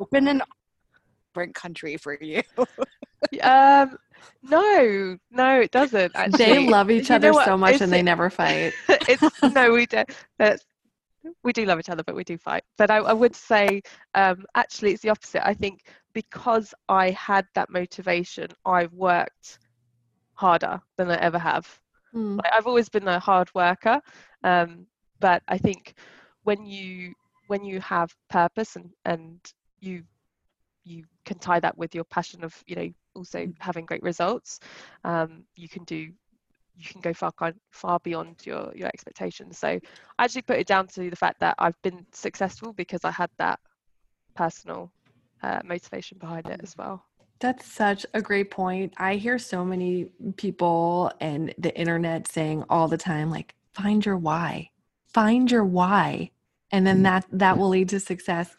open 0.00 0.28
an 0.28 0.42
different 1.34 1.54
country 1.54 1.96
for 1.96 2.16
you. 2.20 2.42
um, 3.42 3.96
no, 4.42 5.16
no, 5.30 5.60
it 5.60 5.70
doesn't. 5.70 6.12
Actually, 6.14 6.36
they 6.36 6.68
love 6.70 6.90
each 6.90 7.10
You 7.10 7.18
know 7.18 7.28
other 7.30 7.44
so 7.44 7.56
much 7.56 7.76
It's- 7.76 7.80
and 7.80 7.92
they 7.92 8.02
never 8.02 8.28
fight. 8.30 8.74
it's 9.08 9.42
no, 9.54 9.72
we 9.72 9.86
don't. 9.86 10.10
That's, 10.38 10.64
we 11.44 11.52
do 11.52 11.64
love 11.64 11.78
each 11.78 11.88
other, 11.88 12.02
but 12.02 12.14
we 12.16 12.24
do 12.24 12.36
fight. 12.36 12.64
But 12.76 12.90
I, 12.90 12.96
I 12.98 13.12
would 13.12 13.34
say, 13.34 13.80
um, 14.14 14.44
actually, 14.54 14.92
it's 14.92 15.02
the 15.02 15.10
opposite. 15.10 15.46
I 15.46 15.54
think 15.54 15.80
because 16.12 16.74
I 16.88 17.10
had 17.10 17.46
that 17.54 17.70
motivation, 17.70 18.48
I've 18.66 18.92
worked 18.92 19.58
harder 20.34 20.80
than 20.98 21.10
I 21.10 21.16
ever 21.16 21.38
have. 21.38 21.80
Mm. 22.14 22.42
Like, 22.42 22.52
I've 22.52 22.66
always 22.66 22.88
been 22.88 23.08
a 23.08 23.18
hard 23.18 23.48
worker, 23.54 24.00
um, 24.44 24.86
but 25.20 25.42
I 25.48 25.58
think 25.58 25.94
when 26.44 26.64
you 26.64 27.14
when 27.46 27.64
you 27.64 27.80
have 27.80 28.14
purpose 28.30 28.76
and 28.76 28.90
and 29.04 29.40
you 29.80 30.04
you 30.84 31.04
can 31.24 31.38
tie 31.38 31.60
that 31.60 31.76
with 31.76 31.94
your 31.94 32.04
passion 32.04 32.44
of 32.44 32.62
you 32.66 32.76
know 32.76 32.88
also 33.14 33.46
Mm. 33.46 33.54
having 33.58 33.84
great 33.86 34.02
results 34.02 34.60
um, 35.04 35.44
you 35.56 35.68
can 35.68 35.84
do 35.84 36.10
you 36.74 36.84
can 36.86 37.00
go 37.00 37.12
far 37.12 37.32
kind 37.32 37.54
far 37.70 37.98
beyond 38.00 38.36
your 38.46 38.72
your 38.74 38.88
expectations 38.88 39.58
so 39.58 39.68
i 40.18 40.24
actually 40.24 40.42
put 40.42 40.58
it 40.58 40.66
down 40.66 40.86
to 40.88 41.10
the 41.10 41.16
fact 41.16 41.38
that 41.40 41.54
i've 41.58 41.80
been 41.82 42.06
successful 42.12 42.72
because 42.72 43.04
i 43.04 43.10
had 43.10 43.30
that 43.38 43.58
personal 44.36 44.92
uh, 45.42 45.60
motivation 45.64 46.18
behind 46.18 46.48
it 46.48 46.60
as 46.62 46.74
well 46.76 47.04
That's 47.42 47.66
such 47.66 48.06
a 48.14 48.22
great 48.22 48.52
point. 48.52 48.94
I 48.98 49.16
hear 49.16 49.36
so 49.36 49.64
many 49.64 50.06
people 50.36 51.10
and 51.20 51.52
the 51.58 51.76
internet 51.76 52.28
saying 52.28 52.64
all 52.70 52.86
the 52.86 52.96
time, 52.96 53.30
like, 53.30 53.56
find 53.74 54.06
your 54.06 54.16
why, 54.16 54.70
find 55.08 55.50
your 55.50 55.64
why. 55.64 56.30
And 56.70 56.86
then 56.86 57.02
that 57.02 57.26
that 57.32 57.58
will 57.58 57.68
lead 57.68 57.88
to 57.90 58.00
success. 58.00 58.56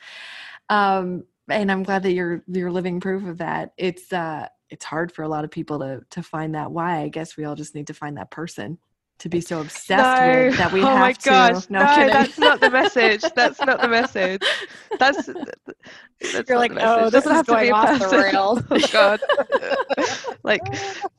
Um, 0.69 1.23
and 1.49 1.71
I'm 1.71 1.83
glad 1.83 2.03
that 2.03 2.11
you're 2.11 2.43
you're 2.47 2.71
living 2.71 2.99
proof 2.99 3.25
of 3.25 3.37
that. 3.37 3.73
It's 3.77 4.11
uh 4.11 4.47
it's 4.69 4.83
hard 4.83 5.13
for 5.13 5.23
a 5.23 5.29
lot 5.29 5.45
of 5.45 5.51
people 5.51 5.79
to 5.79 6.01
to 6.09 6.21
find 6.21 6.53
that 6.55 6.71
why. 6.71 6.99
I 6.99 7.07
guess 7.07 7.37
we 7.37 7.45
all 7.45 7.55
just 7.55 7.75
need 7.75 7.87
to 7.87 7.93
find 7.93 8.17
that 8.17 8.31
person 8.31 8.79
to 9.23 9.29
be 9.29 9.39
so 9.39 9.61
obsessed 9.61 10.21
no. 10.21 10.45
with 10.47 10.57
that 10.57 10.69
we 10.73 10.81
oh 10.81 10.85
have 10.85 10.99
my 10.99 11.13
to. 11.13 11.29
gosh 11.29 11.69
No, 11.69 11.79
no, 11.79 12.07
that's 12.09 12.37
not 12.37 12.59
the 12.59 12.69
message 12.69 13.21
that's 13.37 13.57
not 13.61 13.79
the 13.81 13.87
message 13.87 14.41
that's, 14.99 15.27
that's 15.27 16.49
You're 16.49 16.57
like, 16.57 16.71
oh, 16.71 16.75
message. 16.75 17.11
this 17.13 17.23
Doesn't 17.23 17.31
is 17.31 17.35
have 17.37 17.45
to 17.45 17.55
be 17.55 17.69
going 17.69 17.71
a 17.71 17.73
off 17.73 17.99
the 17.99 18.05
person. 18.05 18.19
rails. 18.19 18.59
oh 18.71 18.79
god 18.91 19.21
like 20.43 20.61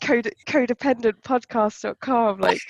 code 0.03 0.31
codependentpodcast.com 0.47 2.41
like 2.41 2.61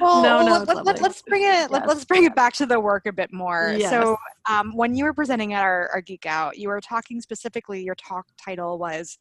Well, 0.00 0.22
no, 0.22 0.42
no, 0.46 0.64
let, 0.66 0.84
let, 0.86 1.00
let's 1.02 1.22
bring 1.22 1.42
it. 1.42 1.70
Let, 1.70 1.82
Yes. 1.82 1.88
let's 1.88 2.04
bring 2.04 2.24
it 2.24 2.34
back 2.34 2.54
to 2.54 2.66
the 2.66 2.80
work 2.80 3.06
a 3.06 3.12
bit 3.12 3.32
more. 3.32 3.74
Yes. 3.76 3.90
So, 3.90 4.16
um, 4.48 4.74
when 4.74 4.94
you 4.94 5.04
were 5.04 5.12
presenting 5.12 5.52
at 5.52 5.62
our, 5.62 5.88
our 5.92 6.00
Geek 6.00 6.26
Out, 6.26 6.56
you 6.58 6.68
were 6.68 6.80
talking 6.80 7.20
specifically. 7.20 7.82
Your 7.82 7.94
talk 7.94 8.26
title 8.42 8.78
was 8.78 9.18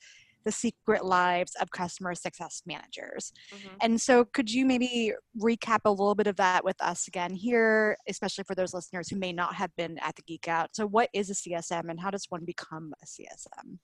"The 0.48 0.52
Secret 0.54 1.04
Lives 1.04 1.54
of 1.62 1.70
Customer 1.72 2.16
Success 2.16 2.62
Managers." 2.66 3.34
And 3.82 4.00
so, 4.00 4.24
could 4.24 4.50
you 4.50 4.66
maybe 4.66 5.14
recap 5.38 5.80
a 5.84 5.92
little 5.92 6.16
bit 6.16 6.28
of 6.28 6.38
that 6.38 6.64
with 6.64 6.82
us 6.82 7.08
again 7.08 7.34
here, 7.34 7.98
especially 8.08 8.46
for 8.46 8.56
those 8.56 8.74
listeners 8.74 9.10
who 9.10 9.18
may 9.18 9.34
not 9.34 9.56
have 9.56 9.76
been 9.76 9.98
at 10.00 10.16
the 10.16 10.22
Geek 10.24 10.48
Out? 10.48 10.70
So, 10.74 10.88
what 10.88 11.10
is 11.14 11.30
a 11.30 11.34
CSM, 11.34 11.90
and 11.90 12.00
how 12.00 12.12
does 12.12 12.26
one 12.30 12.46
become 12.46 12.94
a 13.04 13.06
CSM? 13.06 13.80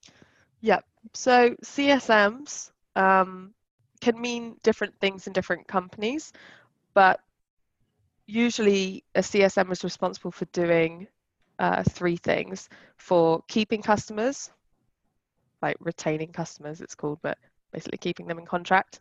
Yep. 0.63 0.86
So 1.13 1.55
CSMs 1.62 2.72
um, 2.96 3.53
can 4.00 4.20
mean 4.20 4.55
different 4.63 4.93
things 5.01 5.27
in 5.27 5.34
different 5.34 5.67
companies, 5.67 6.32
but 6.93 7.20
usually 8.27 9.03
a 9.13 9.20
CSM 9.20 9.70
is 9.74 9.84
responsible 9.84 10.32
for 10.32 10.46
doing 10.46 11.08
uh, 11.60 11.84
three 11.84 12.15
things 12.15 12.70
for 12.98 13.43
keeping 13.50 13.82
customers, 13.82 14.51
like 15.63 15.77
retaining 15.79 16.32
customers, 16.32 16.82
it's 16.82 16.93
called, 16.93 17.20
but 17.24 17.38
basically 17.72 17.98
keeping 17.98 18.27
them 18.27 18.38
in 18.38 18.46
contract, 18.46 19.00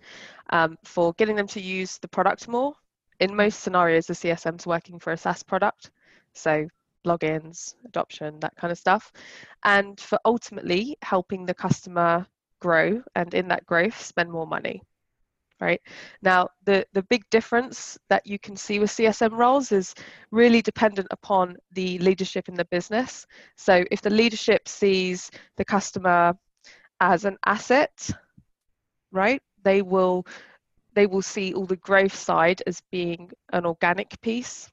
um, 0.50 0.78
for 0.84 1.12
getting 1.14 1.36
them 1.36 1.48
to 1.48 1.60
use 1.60 1.98
the 1.98 2.08
product 2.08 2.48
more. 2.48 2.72
In 3.20 3.36
most 3.36 3.60
scenarios, 3.60 4.06
the 4.06 4.14
CSM's 4.14 4.66
working 4.66 4.98
for 4.98 5.12
a 5.12 5.16
SaaS 5.16 5.42
product, 5.42 5.90
so 6.32 6.66
logins, 7.06 7.74
adoption, 7.84 8.38
that 8.40 8.56
kind 8.56 8.72
of 8.72 8.78
stuff, 8.78 9.12
and 9.64 10.00
for 10.00 10.18
ultimately 10.24 10.96
helping 11.02 11.44
the 11.44 11.54
customer 11.54 12.26
grow 12.60 13.02
and 13.16 13.34
in 13.34 13.48
that 13.48 13.66
growth 13.66 14.00
spend 14.00 14.30
more 14.30 14.46
money 14.46 14.80
right? 15.62 15.80
Now 16.22 16.48
the 16.64 16.84
the 16.92 17.04
big 17.04 17.22
difference 17.30 17.96
that 18.08 18.26
you 18.26 18.38
can 18.38 18.56
see 18.56 18.80
with 18.80 18.90
csm 18.90 19.32
roles 19.32 19.70
is 19.70 19.94
really 20.32 20.60
dependent 20.60 21.06
upon 21.12 21.56
the 21.72 21.98
leadership 21.98 22.48
in 22.48 22.54
the 22.54 22.64
business. 22.66 23.26
So 23.56 23.84
if 23.92 24.02
the 24.02 24.10
leadership 24.10 24.68
sees 24.68 25.30
the 25.56 25.64
customer 25.64 26.34
as 27.02 27.24
an 27.24 27.36
asset 27.44 28.10
right? 29.12 29.42
They 29.62 29.82
will 29.82 30.26
they 30.94 31.06
will 31.06 31.22
see 31.22 31.52
all 31.52 31.66
the 31.66 31.76
growth 31.76 32.14
side 32.14 32.62
as 32.66 32.82
being 32.90 33.30
an 33.52 33.64
organic 33.66 34.20
piece 34.20 34.70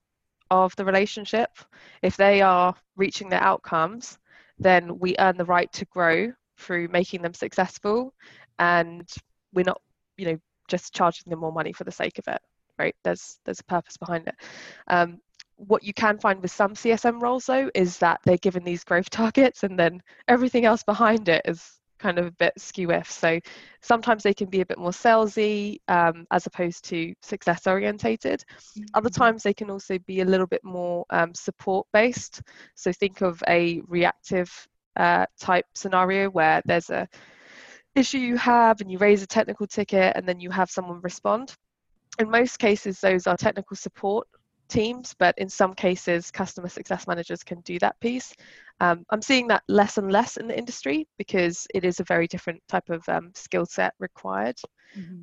of 0.51 0.75
the 0.75 0.83
relationship. 0.83 1.49
If 2.01 2.17
they 2.17 2.41
are 2.41 2.75
reaching 2.95 3.29
their 3.29 3.43
outcomes 3.43 4.17
then 4.61 4.99
we 4.99 5.15
earn 5.19 5.37
the 5.37 5.45
right 5.45 5.71
to 5.71 5.85
grow 5.85 6.31
through 6.57 6.89
making 6.89 7.21
them 7.21 7.33
successful 7.33 8.13
and 8.59 9.09
we're 9.53 9.63
not 9.63 9.81
you 10.17 10.25
know 10.25 10.39
just 10.67 10.93
charging 10.93 11.29
them 11.29 11.39
more 11.39 11.53
money 11.53 11.71
for 11.73 11.83
the 11.83 11.91
sake 11.91 12.19
of 12.19 12.27
it 12.27 12.41
right? 12.77 12.95
There's 13.03 13.39
there's 13.43 13.59
a 13.59 13.65
purpose 13.65 13.97
behind 13.97 14.27
it. 14.27 14.35
Um, 14.87 15.19
what 15.55 15.83
you 15.83 15.93
can 15.93 16.17
find 16.17 16.41
with 16.41 16.51
some 16.51 16.73
csm 16.73 17.21
roles 17.21 17.45
though 17.47 17.69
is 17.75 17.97
that 17.97 18.21
they're 18.23 18.37
given 18.37 18.63
these 18.63 18.85
growth 18.85 19.09
targets 19.09 19.63
and 19.63 19.77
then 19.77 20.01
everything 20.29 20.63
else 20.63 20.83
behind 20.83 21.27
it 21.27 21.41
is 21.45 21.78
kind 21.99 22.17
of 22.17 22.25
a 22.25 22.31
bit 22.31 22.53
skew 22.57 22.91
if 22.91 23.11
so 23.11 23.39
sometimes 23.81 24.23
they 24.23 24.33
can 24.33 24.49
be 24.49 24.61
a 24.61 24.65
bit 24.65 24.77
more 24.77 24.91
salesy 24.91 25.79
um, 25.87 26.25
as 26.31 26.45
opposed 26.47 26.83
to 26.85 27.13
success 27.21 27.67
orientated. 27.67 28.43
Other 28.93 29.09
times 29.09 29.43
they 29.43 29.53
can 29.53 29.69
also 29.69 29.99
be 29.99 30.21
a 30.21 30.25
little 30.25 30.47
bit 30.47 30.63
more 30.63 31.05
um, 31.09 31.33
support 31.33 31.87
based. 31.93 32.41
So 32.75 32.91
think 32.91 33.21
of 33.21 33.41
a 33.47 33.81
reactive 33.87 34.51
uh, 34.95 35.25
type 35.39 35.65
scenario 35.75 36.29
where 36.29 36.61
there's 36.65 36.89
a 36.89 37.07
issue 37.95 38.17
you 38.17 38.37
have 38.37 38.81
and 38.81 38.91
you 38.91 38.97
raise 38.97 39.23
a 39.23 39.27
technical 39.27 39.67
ticket 39.67 40.13
and 40.15 40.27
then 40.27 40.39
you 40.39 40.49
have 40.51 40.69
someone 40.69 41.01
respond. 41.01 41.55
In 42.19 42.29
most 42.29 42.59
cases 42.59 42.99
those 42.99 43.27
are 43.27 43.37
technical 43.37 43.75
support 43.75 44.27
teams 44.69 45.15
but 45.19 45.35
in 45.37 45.49
some 45.49 45.73
cases 45.73 46.31
customer 46.31 46.69
success 46.69 47.07
managers 47.07 47.43
can 47.43 47.59
do 47.61 47.77
that 47.79 47.99
piece. 47.99 48.33
Um, 48.79 49.03
i'm 49.09 49.21
seeing 49.21 49.47
that 49.47 49.63
less 49.67 49.97
and 49.97 50.11
less 50.11 50.37
in 50.37 50.47
the 50.47 50.57
industry 50.57 51.07
because 51.17 51.67
it 51.73 51.83
is 51.83 51.99
a 51.99 52.03
very 52.05 52.27
different 52.27 52.61
type 52.69 52.89
of 52.89 53.07
um, 53.09 53.31
skill 53.35 53.65
set 53.65 53.93
required. 53.99 54.57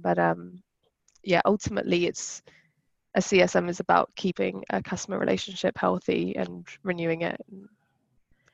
But 0.03 0.19
um, 0.19 0.63
yeah 1.25 1.41
ultimately 1.45 2.07
it's 2.07 2.43
a 3.15 3.21
csm 3.21 3.69
is 3.69 3.81
about 3.81 4.11
keeping 4.17 4.63
a 4.71 4.83
customer 4.83 5.19
relationship 5.19 5.77
healthy 5.79 6.37
and 6.37 6.67
renewing 6.83 7.23
it 7.23 7.41
and 7.51 7.69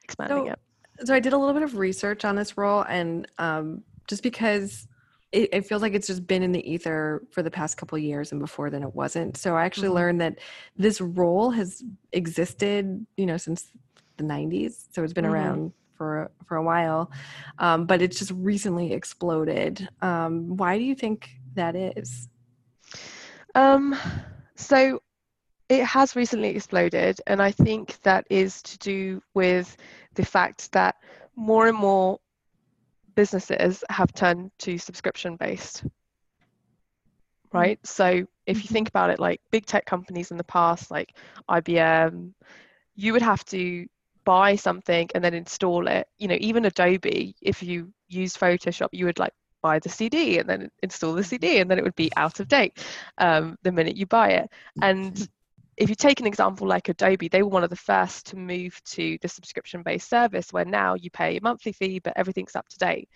expanding 0.04 0.46
So- 0.46 0.52
it. 0.52 0.58
so 1.06 1.14
I 1.14 1.20
did 1.20 1.32
a 1.32 1.38
little 1.38 1.54
bit 1.54 1.62
of 1.64 1.76
research 1.76 2.25
on 2.25 2.37
this 2.37 2.56
role, 2.56 2.84
and 2.88 3.26
um, 3.38 3.82
just 4.06 4.22
because 4.22 4.87
it, 5.32 5.48
it 5.52 5.66
feels 5.66 5.82
like 5.82 5.94
it's 5.94 6.06
just 6.06 6.26
been 6.26 6.42
in 6.42 6.52
the 6.52 6.70
ether 6.70 7.22
for 7.30 7.42
the 7.42 7.50
past 7.50 7.76
couple 7.76 7.96
of 7.96 8.02
years, 8.04 8.32
and 8.32 8.40
before 8.40 8.70
then 8.70 8.82
it 8.82 8.94
wasn't. 8.94 9.36
So 9.36 9.56
I 9.56 9.64
actually 9.64 9.88
Mhm. 9.88 9.94
learned 9.94 10.20
that 10.20 10.38
this 10.76 11.00
role 11.00 11.50
has 11.50 11.82
existed, 12.12 13.06
you 13.16 13.26
know, 13.26 13.36
since 13.38 13.70
the 14.18 14.24
'90s. 14.24 14.88
So 14.92 15.02
it's 15.02 15.12
been 15.12 15.24
Mhm. 15.24 15.30
around 15.32 15.72
for 15.96 16.30
for 16.46 16.56
a 16.56 16.62
while, 16.62 17.10
um, 17.58 17.86
but 17.86 18.02
it's 18.02 18.18
just 18.18 18.32
recently 18.32 18.92
exploded. 18.92 19.88
Um, 20.02 20.56
why 20.56 20.78
do 20.78 20.84
you 20.84 20.94
think 20.94 21.30
that 21.54 21.74
is? 21.76 22.28
Um, 23.54 23.96
so 24.56 25.00
it 25.68 25.84
has 25.84 26.16
recently 26.16 26.50
exploded, 26.50 27.20
and 27.26 27.40
I 27.40 27.50
think 27.50 28.00
that 28.02 28.26
is 28.30 28.62
to 28.62 28.78
do 28.78 29.22
with 29.34 29.76
the 30.14 30.24
fact 30.24 30.72
that 30.72 30.96
more 31.36 31.68
and 31.68 31.76
more 31.76 32.18
businesses 33.14 33.85
have 33.90 34.12
turned 34.12 34.50
to 34.61 34.78
subscription 34.78 35.37
based. 35.37 35.85
Right. 37.52 37.78
Mm-hmm. 37.78 37.87
So 37.87 38.26
if 38.47 38.62
you 38.62 38.69
think 38.69 38.88
mm-hmm. 38.88 38.99
about 38.99 39.11
it, 39.11 39.21
like 39.21 39.40
big 39.50 39.66
tech 39.66 39.85
companies 39.85 40.31
in 40.31 40.37
the 40.37 40.45
past, 40.45 40.90
like 40.90 41.14
IBM, 41.49 42.33
you 42.95 43.12
would 43.12 43.23
have 43.23 43.45
to 43.47 43.87
buy 44.25 44.57
something 44.57 45.09
and 45.14 45.23
then 45.23 45.35
install 45.35 45.87
it. 45.88 46.07
You 46.19 46.28
know, 46.28 46.38
even 46.40 46.64
Adobe, 46.64 47.35
if 47.40 47.62
you 47.62 47.92
use 48.09 48.37
Photoshop, 48.37 48.88
you 48.92 49.07
would 49.07 49.19
like 49.19 49.33
buy 49.62 49.78
the 49.78 49.88
CD 49.88 50.38
and 50.38 50.49
then 50.49 50.71
install 50.83 51.12
the 51.12 51.25
CD, 51.25 51.49
mm-hmm. 51.49 51.62
and 51.62 51.71
then 51.71 51.78
it 51.78 51.85
would 51.85 51.97
be 51.97 52.11
out 52.16 52.40
of 52.40 52.49
date 52.49 52.78
um, 53.19 53.57
the 53.62 53.73
minute 53.73 53.97
you 53.97 54.07
buy 54.07 54.31
it. 54.31 54.50
And 54.81 55.28
if 55.82 55.88
you 55.88 55.96
take 55.96 56.20
an 56.20 56.28
example 56.28 56.68
like 56.68 56.88
Adobe, 56.88 57.28
they 57.28 57.42
were 57.42 57.48
one 57.48 57.64
of 57.64 57.70
the 57.70 57.76
first 57.76 58.26
to 58.26 58.36
move 58.36 58.80
to 58.84 59.18
the 59.20 59.26
subscription 59.28 59.82
based 59.82 60.08
service 60.08 60.52
where 60.52 60.64
now 60.64 60.94
you 60.94 61.10
pay 61.10 61.36
a 61.36 61.42
monthly 61.42 61.72
fee, 61.72 61.98
but 61.98 62.12
everything's 62.14 62.54
up 62.54 62.68
to 62.68 62.78
date. 62.78 63.08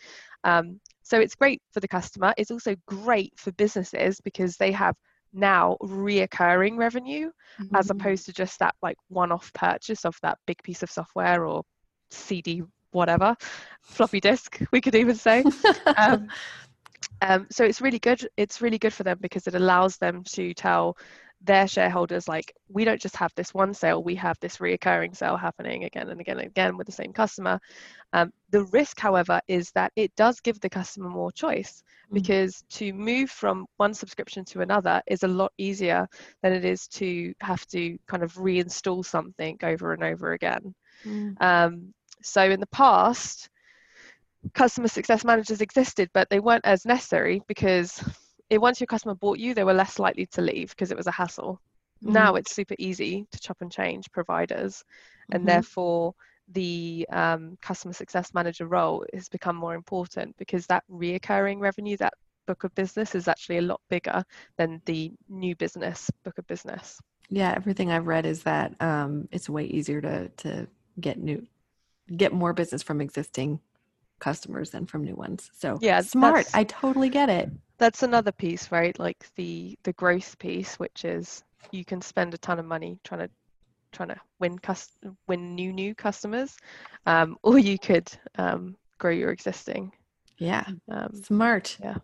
Um, 0.42 0.80
so 1.04 1.20
it's 1.20 1.36
great 1.36 1.62
for 1.72 1.78
the 1.78 1.86
customer. 1.86 2.34
It's 2.36 2.50
also 2.50 2.74
great 2.86 3.32
for 3.36 3.52
businesses 3.52 4.20
because 4.20 4.56
they 4.56 4.72
have 4.72 4.96
now 5.32 5.76
reoccurring 5.80 6.76
revenue 6.76 7.30
as 7.74 7.88
Mm-hmm. 7.88 7.90
opposed 7.90 8.26
to 8.26 8.32
just 8.32 8.58
that 8.58 8.74
like 8.82 8.96
one 9.10 9.30
off 9.30 9.52
purchase 9.52 10.04
of 10.04 10.16
that 10.22 10.38
big 10.48 10.60
piece 10.64 10.82
of 10.82 10.90
software 10.90 11.46
or 11.46 11.62
CD, 12.10 12.64
whatever, 12.90 13.36
floppy 13.82 14.18
disk, 14.18 14.58
we 14.72 14.80
could 14.80 14.96
even 14.96 15.14
say. 15.14 15.44
um, 15.96 16.32
um, 17.22 17.46
so 17.50 17.64
it's 17.64 17.80
really 17.80 18.00
good. 18.00 18.26
It's 18.36 18.60
really 18.60 18.78
good 18.78 18.92
for 18.92 19.04
them 19.04 19.18
because 19.20 19.46
it 19.46 19.54
allows 19.54 19.98
them 19.98 20.24
to 20.32 20.52
tell 20.54 20.96
their 21.46 21.66
shareholders 21.68 22.26
like 22.26 22.52
we 22.68 22.84
don't 22.84 23.00
just 23.00 23.16
have 23.16 23.32
this 23.36 23.54
one 23.54 23.72
sale 23.72 24.02
we 24.02 24.14
have 24.14 24.36
this 24.40 24.58
reoccurring 24.58 25.16
sale 25.16 25.36
happening 25.36 25.84
again 25.84 26.08
and 26.08 26.20
again 26.20 26.38
and 26.38 26.48
again 26.48 26.76
with 26.76 26.86
the 26.86 26.92
same 26.92 27.12
customer 27.12 27.58
um, 28.12 28.32
the 28.50 28.64
risk 28.64 28.98
however 28.98 29.40
is 29.46 29.70
that 29.70 29.92
it 29.96 30.14
does 30.16 30.40
give 30.40 30.60
the 30.60 30.68
customer 30.68 31.08
more 31.08 31.30
choice 31.30 31.84
mm. 32.10 32.14
because 32.14 32.64
to 32.68 32.92
move 32.92 33.30
from 33.30 33.64
one 33.76 33.94
subscription 33.94 34.44
to 34.44 34.60
another 34.60 35.00
is 35.06 35.22
a 35.22 35.28
lot 35.28 35.52
easier 35.56 36.06
than 36.42 36.52
it 36.52 36.64
is 36.64 36.88
to 36.88 37.32
have 37.40 37.64
to 37.66 37.96
kind 38.06 38.22
of 38.22 38.34
reinstall 38.34 39.04
something 39.04 39.56
over 39.62 39.92
and 39.92 40.02
over 40.02 40.32
again 40.32 40.74
mm. 41.04 41.40
um, 41.40 41.94
so 42.22 42.42
in 42.42 42.60
the 42.60 42.66
past 42.68 43.48
customer 44.52 44.88
success 44.88 45.24
managers 45.24 45.60
existed 45.60 46.10
but 46.12 46.28
they 46.28 46.40
weren't 46.40 46.66
as 46.66 46.84
necessary 46.84 47.40
because 47.46 48.02
it, 48.50 48.60
once 48.60 48.80
your 48.80 48.86
customer 48.86 49.14
bought 49.14 49.38
you, 49.38 49.54
they 49.54 49.64
were 49.64 49.74
less 49.74 49.98
likely 49.98 50.26
to 50.26 50.42
leave 50.42 50.70
because 50.70 50.90
it 50.90 50.96
was 50.96 51.06
a 51.06 51.12
hassle. 51.12 51.60
Mm-hmm. 52.02 52.12
Now 52.12 52.34
it's 52.34 52.54
super 52.54 52.74
easy 52.78 53.26
to 53.32 53.38
chop 53.38 53.58
and 53.60 53.72
change 53.72 54.10
providers, 54.12 54.84
and 55.32 55.40
mm-hmm. 55.40 55.48
therefore 55.48 56.14
the 56.48 57.06
um, 57.10 57.58
customer 57.60 57.92
success 57.92 58.32
manager 58.32 58.66
role 58.66 59.04
has 59.12 59.28
become 59.28 59.56
more 59.56 59.74
important 59.74 60.36
because 60.36 60.66
that 60.66 60.84
reoccurring 60.90 61.58
revenue, 61.58 61.96
that 61.96 62.14
book 62.46 62.62
of 62.62 62.74
business, 62.74 63.14
is 63.14 63.26
actually 63.26 63.58
a 63.58 63.62
lot 63.62 63.80
bigger 63.88 64.22
than 64.56 64.80
the 64.86 65.12
new 65.28 65.56
business 65.56 66.10
book 66.22 66.38
of 66.38 66.46
business. 66.46 67.00
Yeah, 67.28 67.52
everything 67.56 67.90
I've 67.90 68.06
read 68.06 68.26
is 68.26 68.44
that 68.44 68.80
um, 68.80 69.28
it's 69.32 69.48
way 69.48 69.64
easier 69.64 70.00
to 70.00 70.28
to 70.28 70.68
get 71.00 71.18
new, 71.18 71.46
get 72.16 72.32
more 72.32 72.52
business 72.52 72.82
from 72.82 73.00
existing 73.00 73.60
customers 74.18 74.70
than 74.70 74.86
from 74.86 75.04
new 75.04 75.14
ones. 75.14 75.50
So 75.54 75.78
yeah, 75.80 76.00
smart. 76.00 76.46
I 76.54 76.64
totally 76.64 77.08
get 77.08 77.28
it. 77.28 77.50
That's 77.78 78.02
another 78.02 78.32
piece 78.32 78.72
right? 78.72 78.98
Like 78.98 79.26
the 79.36 79.78
the 79.82 79.92
growth 79.94 80.38
piece 80.38 80.78
which 80.78 81.04
is 81.04 81.42
you 81.70 81.84
can 81.84 82.00
spend 82.00 82.34
a 82.34 82.38
ton 82.38 82.58
of 82.58 82.64
money 82.64 82.98
trying 83.04 83.20
to 83.20 83.30
trying 83.92 84.08
to 84.08 84.20
win 84.40 84.58
cust- 84.58 84.98
win 85.26 85.54
new 85.54 85.72
new 85.72 85.94
customers 85.94 86.56
um, 87.06 87.36
or 87.42 87.58
you 87.58 87.78
could 87.78 88.10
um, 88.36 88.76
grow 88.98 89.10
your 89.10 89.30
existing. 89.30 89.92
Yeah. 90.38 90.66
Um, 90.90 91.22
smart. 91.22 91.76
yeah 91.82 91.96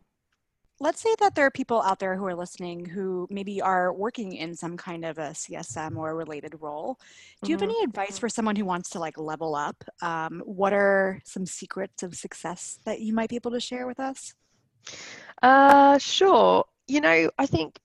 let's 0.80 1.00
say 1.00 1.14
that 1.20 1.34
there 1.34 1.46
are 1.46 1.50
people 1.50 1.80
out 1.82 1.98
there 1.98 2.16
who 2.16 2.26
are 2.26 2.34
listening 2.34 2.84
who 2.84 3.26
maybe 3.30 3.60
are 3.60 3.92
working 3.92 4.32
in 4.32 4.54
some 4.54 4.76
kind 4.76 5.04
of 5.04 5.18
a 5.18 5.30
CSM 5.30 5.96
or 5.96 6.10
a 6.10 6.14
related 6.14 6.54
role. 6.60 6.98
Do 7.42 7.50
you 7.50 7.56
mm-hmm. 7.56 7.64
have 7.64 7.70
any 7.70 7.84
advice 7.84 8.18
for 8.18 8.28
someone 8.28 8.56
who 8.56 8.64
wants 8.64 8.90
to 8.90 8.98
like 8.98 9.18
level 9.18 9.54
up? 9.54 9.82
Um, 10.00 10.42
what 10.44 10.72
are 10.72 11.20
some 11.24 11.46
secrets 11.46 12.02
of 12.02 12.14
success 12.14 12.78
that 12.84 13.00
you 13.00 13.12
might 13.12 13.30
be 13.30 13.36
able 13.36 13.52
to 13.52 13.60
share 13.60 13.86
with 13.86 14.00
us? 14.00 14.34
Uh, 15.42 15.98
sure. 15.98 16.64
You 16.88 17.00
know, 17.00 17.30
I 17.38 17.46
think 17.46 17.78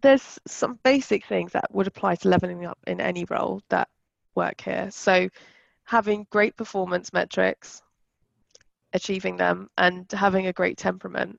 there's 0.00 0.38
some 0.46 0.78
basic 0.84 1.24
things 1.26 1.52
that 1.52 1.74
would 1.74 1.86
apply 1.86 2.16
to 2.16 2.28
leveling 2.28 2.66
up 2.66 2.78
in 2.86 3.00
any 3.00 3.24
role 3.30 3.62
that 3.70 3.88
work 4.34 4.60
here. 4.60 4.90
So, 4.90 5.28
having 5.84 6.26
great 6.30 6.56
performance 6.56 7.12
metrics, 7.12 7.82
achieving 8.92 9.36
them, 9.36 9.68
and 9.78 10.10
having 10.12 10.46
a 10.46 10.52
great 10.52 10.78
temperament. 10.78 11.38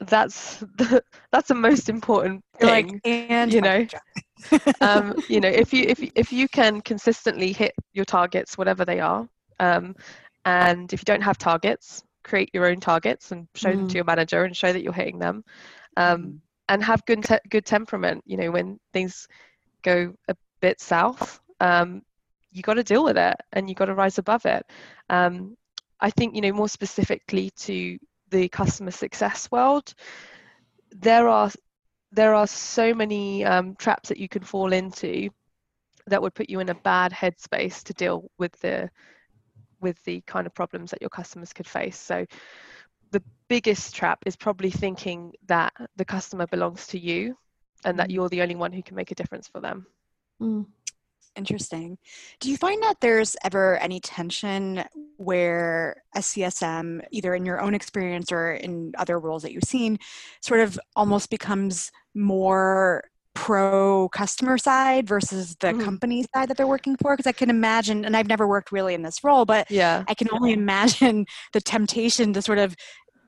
That's 0.00 0.58
the 0.76 1.02
that's 1.32 1.48
the 1.48 1.54
most 1.54 1.88
important 1.88 2.44
thing. 2.58 2.68
Like, 2.68 3.00
and 3.04 3.52
you 3.52 3.60
know, 3.60 3.86
um, 4.80 5.14
you 5.28 5.40
know, 5.40 5.48
if 5.48 5.72
you 5.72 5.84
if 5.88 6.00
if 6.14 6.32
you 6.32 6.48
can 6.48 6.80
consistently 6.80 7.52
hit 7.52 7.72
your 7.92 8.04
targets, 8.04 8.58
whatever 8.58 8.84
they 8.84 9.00
are, 9.00 9.28
um, 9.60 9.94
and 10.44 10.92
if 10.92 11.00
you 11.00 11.04
don't 11.04 11.22
have 11.22 11.38
targets, 11.38 12.04
create 12.26 12.50
your 12.52 12.66
own 12.66 12.80
targets 12.80 13.30
and 13.30 13.46
show 13.54 13.70
mm. 13.70 13.76
them 13.76 13.88
to 13.88 13.92
mm. 13.92 13.94
your 13.94 14.04
manager 14.04 14.44
and 14.44 14.56
show 14.56 14.72
that 14.72 14.82
you're 14.82 14.92
hitting 14.92 15.18
them 15.18 15.44
um, 15.96 16.22
mm. 16.22 16.38
and 16.68 16.82
have 16.82 17.06
good 17.06 17.22
te- 17.22 17.48
good 17.48 17.64
temperament 17.64 18.22
you 18.26 18.36
know 18.36 18.50
when 18.50 18.78
things 18.92 19.28
go 19.82 20.12
a 20.28 20.36
bit 20.60 20.80
south 20.80 21.40
um, 21.60 22.02
you 22.50 22.62
got 22.62 22.74
to 22.74 22.82
deal 22.82 23.04
with 23.04 23.16
it 23.16 23.36
and 23.52 23.68
you 23.68 23.76
got 23.76 23.84
to 23.84 23.94
rise 23.94 24.18
above 24.18 24.44
it 24.44 24.66
um, 25.08 25.56
i 26.00 26.10
think 26.10 26.34
you 26.34 26.40
know 26.40 26.52
more 26.52 26.68
specifically 26.68 27.50
to 27.56 27.96
the 28.30 28.48
customer 28.48 28.90
success 28.90 29.50
world 29.50 29.94
there 30.90 31.28
are 31.28 31.50
there 32.12 32.34
are 32.34 32.46
so 32.46 32.94
many 32.94 33.44
um, 33.44 33.74
traps 33.76 34.08
that 34.08 34.18
you 34.18 34.28
can 34.28 34.42
fall 34.42 34.72
into 34.72 35.28
that 36.06 36.22
would 36.22 36.34
put 36.34 36.48
you 36.48 36.60
in 36.60 36.68
a 36.68 36.74
bad 36.74 37.12
headspace 37.12 37.82
to 37.82 37.92
deal 37.92 38.30
with 38.38 38.52
the 38.60 38.88
with 39.80 40.02
the 40.04 40.22
kind 40.22 40.46
of 40.46 40.54
problems 40.54 40.90
that 40.90 41.02
your 41.02 41.10
customers 41.10 41.52
could 41.52 41.66
face. 41.66 41.98
So 41.98 42.24
the 43.10 43.22
biggest 43.48 43.94
trap 43.94 44.20
is 44.24 44.36
probably 44.36 44.70
thinking 44.70 45.32
that 45.46 45.72
the 45.96 46.04
customer 46.04 46.46
belongs 46.46 46.86
to 46.88 46.98
you 46.98 47.36
and 47.84 47.98
that 47.98 48.08
mm. 48.08 48.14
you're 48.14 48.28
the 48.28 48.42
only 48.42 48.56
one 48.56 48.72
who 48.72 48.82
can 48.82 48.96
make 48.96 49.10
a 49.10 49.14
difference 49.14 49.48
for 49.48 49.60
them. 49.60 49.86
Mm. 50.40 50.66
Interesting. 51.36 51.98
Do 52.40 52.50
you 52.50 52.56
find 52.56 52.82
that 52.82 53.00
there's 53.00 53.36
ever 53.44 53.76
any 53.78 54.00
tension 54.00 54.84
where 55.16 56.02
a 56.14 56.20
CSM, 56.20 57.04
either 57.10 57.34
in 57.34 57.44
your 57.44 57.60
own 57.60 57.74
experience 57.74 58.32
or 58.32 58.52
in 58.52 58.92
other 58.96 59.18
roles 59.18 59.42
that 59.42 59.52
you've 59.52 59.64
seen, 59.64 59.98
sort 60.40 60.60
of 60.60 60.78
almost 60.94 61.30
becomes 61.30 61.92
more 62.14 63.04
pro 63.34 64.08
customer 64.08 64.56
side 64.56 65.06
versus 65.06 65.56
the 65.60 65.68
mm. 65.68 65.84
company 65.84 66.24
side 66.34 66.48
that 66.48 66.56
they're 66.56 66.66
working 66.66 66.96
for 66.96 67.14
because 67.14 67.26
i 67.26 67.32
can 67.32 67.50
imagine 67.50 68.06
and 68.06 68.16
i've 68.16 68.26
never 68.26 68.48
worked 68.48 68.72
really 68.72 68.94
in 68.94 69.02
this 69.02 69.22
role 69.22 69.44
but 69.44 69.70
yeah 69.70 70.02
i 70.08 70.14
can 70.14 70.26
only 70.32 70.52
imagine 70.54 71.26
the 71.52 71.60
temptation 71.60 72.32
to 72.32 72.40
sort 72.40 72.56
of 72.56 72.74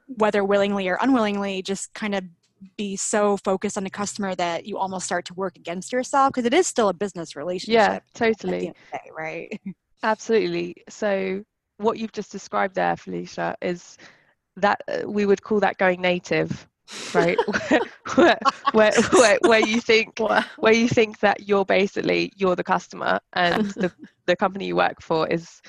whether 0.07 0.43
willingly 0.43 0.89
or 0.89 0.97
unwillingly 1.03 1.61
just 1.61 1.93
kind 1.93 2.15
of 2.15 2.25
be 2.77 2.97
so 2.97 3.37
focused 3.39 3.77
on 3.77 3.85
the 3.85 3.91
customer 3.91 4.35
that 4.35 4.67
you 4.67 4.79
almost 4.79 5.07
start 5.07 5.25
to 5.27 5.35
work 5.35 5.57
against 5.57 5.93
yourself 5.93 6.33
because 6.33 6.45
it 6.45 6.55
is 6.55 6.67
still 6.67 6.89
a 6.89 6.95
business 6.95 7.37
relationship 7.37 7.75
yeah 7.75 7.99
totally. 8.15 8.73
day, 8.93 9.11
right? 9.17 9.61
Absolutely. 10.03 10.77
So 10.89 11.43
what 11.79 11.99
you've 11.99 12.13
just 12.13 12.31
described 12.33 12.75
there 12.75 12.97
felicia 12.97 13.57
is 13.61 13.99
that 14.57 14.81
uh, 14.89 15.09
we 15.09 15.27
would 15.27 15.43
call 15.43 15.61
that 15.61 15.79
going 15.79 16.01
native 16.01 16.67
right? 17.15 17.39
Where, 18.15 18.39
where, 18.73 18.93
where, 19.13 19.39
where, 19.43 19.61
you 19.61 19.81
think 19.81 20.19
where 20.59 20.73
you 20.73 20.89
think 20.89 21.19
that 21.21 21.47
you're 21.47 21.65
basically 21.65 22.33
you're 22.37 22.57
the 22.57 22.65
customer 22.65 23.21
and 23.35 23.67
the, 23.73 23.93
the 24.27 24.37
company 24.37 24.67
you 24.67 24.77
work 24.77 25.01
for 25.03 25.29
is 25.29 25.61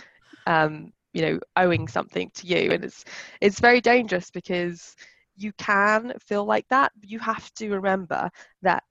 um, 0.48 0.94
you 1.14 1.22
know 1.22 1.40
owing 1.58 1.88
something 1.88 2.32
to 2.36 2.48
you. 2.48 2.72
And 2.72 2.86
it's 2.86 3.06
it's 3.42 3.60
very 3.60 3.82
dangerous 3.82 4.32
because 4.32 4.96
you 5.40 5.54
can 5.54 6.14
feel 6.20 6.46
like 6.46 6.68
that 6.70 6.92
but 7.00 7.10
you 7.10 7.20
have 7.20 7.52
to 7.54 7.70
remember 7.70 8.30
that 8.62 8.84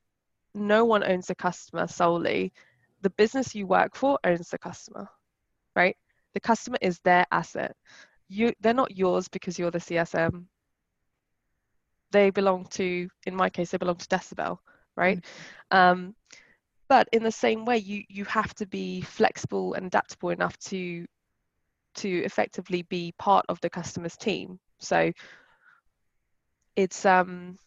no 0.55 0.85
one 0.85 1.05
owns 1.05 1.27
the 1.27 1.35
customer 1.35 1.87
solely. 1.87 2.53
The 3.03 3.11
business 3.11 3.55
you 3.55 3.67
work 3.67 3.95
for 3.95 4.19
owns 4.25 4.51
the 4.51 4.59
customer 4.59 5.09
right? 5.77 5.97
The 6.35 6.41
customer 6.41 6.79
is 6.83 6.99
their 7.01 7.27
asset. 7.31 7.77
You 8.29 8.53
they're 8.61 8.75
not 8.75 8.97
yours 8.97 9.29
because 9.29 9.59
you're 9.59 9.71
the 9.71 9.79
csm 9.79 10.47
they 12.11 12.31
belong 12.31 12.65
to 12.71 13.09
in 13.27 13.35
my 13.37 13.51
case 13.51 13.71
they 13.71 13.79
belong 13.79 13.97
to 13.97 14.09
decibel 14.09 14.59
right? 14.97 15.19
Mm-hmm. 15.73 15.79
um, 15.79 16.15
but 16.89 17.09
in 17.13 17.23
the 17.23 17.33
same 17.33 17.65
way 17.65 17.79
you 17.79 18.03
you 18.09 18.25
have 18.25 18.55
to 18.55 18.67
be 18.67 19.03
flexible 19.03 19.75
and 19.75 19.87
adaptable 19.87 20.31
enough 20.31 20.59
to 20.59 21.07
to 21.95 22.09
effectively 22.09 22.83
be 22.83 23.13
part 23.19 23.45
of 23.49 23.61
the 23.61 23.71
customer's 23.71 24.17
team. 24.17 24.59
So 24.79 25.13
it's 26.79 27.05
um 27.05 27.59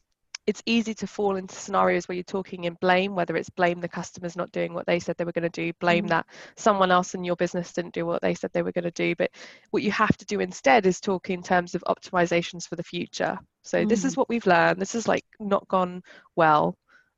it's 0.48 0.64
easy 0.66 0.94
to 0.96 1.06
fall 1.06 1.36
into 1.36 1.54
scenarios 1.54 2.08
where 2.08 2.16
you're 2.16 2.24
talking 2.24 2.64
in 2.64 2.74
blame, 2.82 3.14
whether 3.14 3.36
it's 3.36 3.50
blame 3.52 3.80
the 3.80 3.88
customers 3.88 4.36
not 4.36 4.52
doing 4.52 4.74
what 4.74 4.88
they 4.88 5.00
said 5.00 5.16
they 5.18 5.24
were 5.24 5.32
going 5.32 5.50
to 5.50 5.50
do, 5.50 5.72
blame 5.80 6.06
mm. 6.06 6.10
that 6.10 6.26
someone 6.56 6.92
else 6.92 7.14
in 7.14 7.24
your 7.24 7.36
business 7.36 7.74
didn't 7.74 7.94
do 7.94 8.08
what 8.08 8.24
they 8.24 8.34
said 8.34 8.50
they 8.52 8.64
were 8.64 8.72
going 8.72 8.86
to 8.86 8.92
do. 8.92 9.14
But 9.16 9.30
what 9.70 9.84
you 9.84 9.92
have 9.92 10.18
to 10.18 10.26
do 10.26 10.40
instead 10.40 10.88
is 10.88 11.00
talk 11.00 11.30
in 11.30 11.44
terms 11.44 11.76
of 11.76 11.84
optimizations 11.88 12.68
for 12.68 12.76
the 12.76 12.84
future. 12.84 13.38
So 13.62 13.86
mm. 13.86 13.90
this 13.90 14.04
is 14.04 14.16
mm. 14.16 14.18
what 14.18 14.30
we've 14.30 14.48
learned. 14.48 14.82
This 14.82 14.96
is 14.96 15.08
like 15.08 15.26
not 15.40 15.68
gone 15.68 16.02
well. 16.36 16.76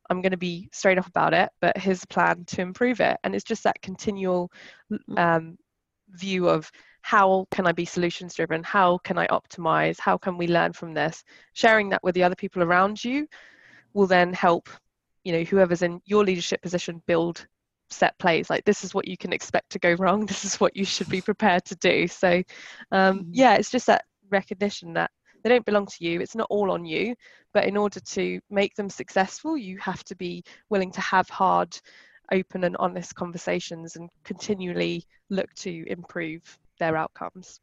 I'm 0.09 0.21
going 0.21 0.31
to 0.31 0.37
be 0.37 0.67
straight 0.73 0.97
off 0.97 1.07
about 1.07 1.33
it, 1.33 1.49
but 1.61 1.77
here's 1.77 2.03
a 2.03 2.07
plan 2.07 2.43
to 2.47 2.61
improve 2.61 2.99
it. 2.99 3.17
And 3.23 3.33
it's 3.33 3.45
just 3.45 3.63
that 3.63 3.81
continual 3.81 4.51
mm. 4.91 5.17
um, 5.17 5.57
view 6.09 6.49
of 6.49 6.69
how 7.03 7.45
can 7.51 7.67
I 7.67 7.73
be 7.73 7.83
solutions 7.83 8.33
driven? 8.33 8.63
How 8.63 8.97
can 8.99 9.17
I 9.17 9.27
optimize? 9.27 9.99
How 9.99 10.17
can 10.17 10.37
we 10.37 10.47
learn 10.47 10.71
from 10.71 10.93
this? 10.93 11.21
Sharing 11.51 11.89
that 11.89 12.01
with 12.01 12.15
the 12.15 12.23
other 12.23 12.35
people 12.35 12.63
around 12.63 13.03
you 13.03 13.27
will 13.93 14.07
then 14.07 14.31
help, 14.31 14.69
you 15.25 15.33
know, 15.33 15.43
whoever's 15.43 15.81
in 15.81 16.01
your 16.05 16.23
leadership 16.23 16.61
position 16.61 17.03
build 17.05 17.45
set 17.89 18.17
plays 18.17 18.49
like 18.49 18.65
this 18.65 18.83
is 18.83 18.95
what 18.95 19.07
you 19.07 19.17
can 19.17 19.31
expect 19.33 19.69
to 19.69 19.77
go 19.77 19.93
wrong 19.99 20.25
this 20.25 20.45
is 20.45 20.59
what 20.59 20.75
you 20.75 20.83
should 20.83 21.09
be 21.09 21.21
prepared 21.21 21.63
to 21.63 21.75
do 21.75 22.07
so 22.07 22.41
um, 22.91 23.19
mm-hmm. 23.19 23.29
yeah 23.33 23.53
it's 23.53 23.69
just 23.69 23.85
that 23.85 24.05
recognition 24.31 24.93
that 24.93 25.11
they 25.43 25.49
don't 25.49 25.65
belong 25.65 25.85
to 25.85 26.03
you 26.03 26.19
it's 26.19 26.33
not 26.33 26.47
all 26.49 26.71
on 26.71 26.85
you 26.85 27.13
but 27.53 27.65
in 27.65 27.77
order 27.77 27.99
to 27.99 28.39
make 28.49 28.73
them 28.75 28.89
successful 28.89 29.55
you 29.55 29.77
have 29.77 30.03
to 30.03 30.15
be 30.15 30.43
willing 30.69 30.91
to 30.91 31.01
have 31.01 31.29
hard 31.29 31.77
open 32.31 32.63
and 32.63 32.75
honest 32.77 33.13
conversations 33.13 33.95
and 33.95 34.09
continually 34.23 35.05
look 35.29 35.53
to 35.53 35.83
improve 35.87 36.57
their 36.83 36.97
outcomes. 36.97 37.61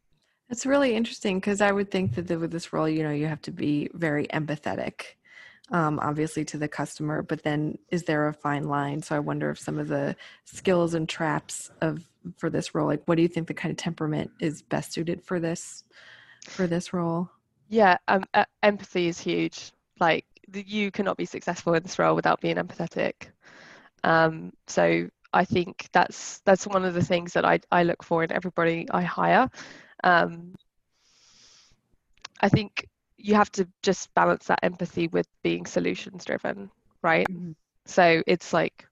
It's 0.48 0.66
really 0.66 0.94
interesting 0.94 1.38
because 1.38 1.60
I 1.60 1.70
would 1.70 1.90
think 1.90 2.14
that 2.14 2.28
with 2.40 2.50
this 2.50 2.72
role, 2.72 2.88
you 2.88 3.02
know, 3.02 3.12
you 3.12 3.26
have 3.26 3.42
to 3.42 3.52
be 3.52 3.88
very 3.94 4.26
empathetic 4.28 5.16
um, 5.70 6.00
obviously 6.00 6.44
to 6.46 6.58
the 6.58 6.68
customer, 6.68 7.22
but 7.22 7.42
then 7.42 7.78
is 7.90 8.02
there 8.02 8.26
a 8.28 8.34
fine 8.34 8.64
line? 8.64 9.02
So 9.02 9.14
I 9.14 9.20
wonder 9.20 9.50
if 9.50 9.58
some 9.58 9.78
of 9.78 9.88
the 9.88 10.16
skills 10.44 10.94
and 10.94 11.08
traps 11.08 11.70
of 11.80 12.06
for 12.36 12.50
this 12.50 12.74
role, 12.74 12.86
like 12.86 13.02
what 13.06 13.16
do 13.16 13.22
you 13.22 13.28
think 13.28 13.46
the 13.46 13.54
kind 13.54 13.70
of 13.70 13.76
temperament 13.76 14.30
is 14.40 14.62
best 14.62 14.92
suited 14.92 15.22
for 15.22 15.38
this 15.38 15.84
for 16.42 16.66
this 16.66 16.92
role? 16.92 17.30
Yeah, 17.68 17.98
um, 18.08 18.24
uh, 18.34 18.44
empathy 18.62 19.06
is 19.06 19.20
huge. 19.20 19.72
Like 20.00 20.26
you 20.52 20.90
cannot 20.90 21.16
be 21.16 21.24
successful 21.24 21.74
in 21.74 21.82
this 21.82 21.98
role 21.98 22.16
without 22.16 22.40
being 22.40 22.56
empathetic. 22.56 23.28
Um, 24.02 24.52
so 24.66 25.08
I 25.32 25.44
think 25.44 25.88
that's 25.92 26.40
that's 26.40 26.66
one 26.66 26.84
of 26.84 26.94
the 26.94 27.04
things 27.04 27.32
that 27.34 27.44
I, 27.44 27.60
I 27.70 27.84
look 27.84 28.02
for 28.02 28.24
in 28.24 28.32
everybody 28.32 28.86
I 28.90 29.02
hire. 29.02 29.48
Um, 30.04 30.54
I 32.40 32.48
think 32.48 32.86
you 33.16 33.34
have 33.34 33.50
to 33.52 33.68
just 33.82 34.12
balance 34.14 34.46
that 34.46 34.60
empathy 34.62 35.08
with 35.08 35.26
being 35.42 35.66
solutions 35.66 36.24
driven, 36.24 36.70
right? 37.02 37.26
Mhm. 37.28 37.54
So 37.86 38.22
it's 38.26 38.52
like 38.52 38.86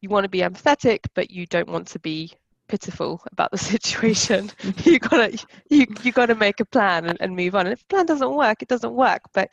you 0.00 0.08
want 0.10 0.24
to 0.24 0.30
be 0.30 0.40
empathetic, 0.40 1.00
but 1.14 1.30
you 1.30 1.46
don't 1.46 1.68
want 1.70 1.88
to 1.88 2.00
be 2.00 2.32
pitiful 2.68 3.22
about 3.32 3.50
the 3.52 3.58
situation. 3.72 4.50
you 4.84 4.98
gotta 4.98 5.38
you 5.70 5.86
you 6.02 6.12
gotta 6.12 6.34
make 6.34 6.60
a 6.60 6.66
plan 6.66 7.06
and, 7.06 7.18
and 7.20 7.36
move 7.36 7.54
on. 7.56 7.66
And 7.66 7.74
if 7.74 7.80
the 7.80 7.86
plan 7.94 8.06
doesn't 8.06 8.34
work, 8.34 8.62
it 8.62 8.68
doesn't 8.68 8.94
work, 8.94 9.22
but 9.34 9.52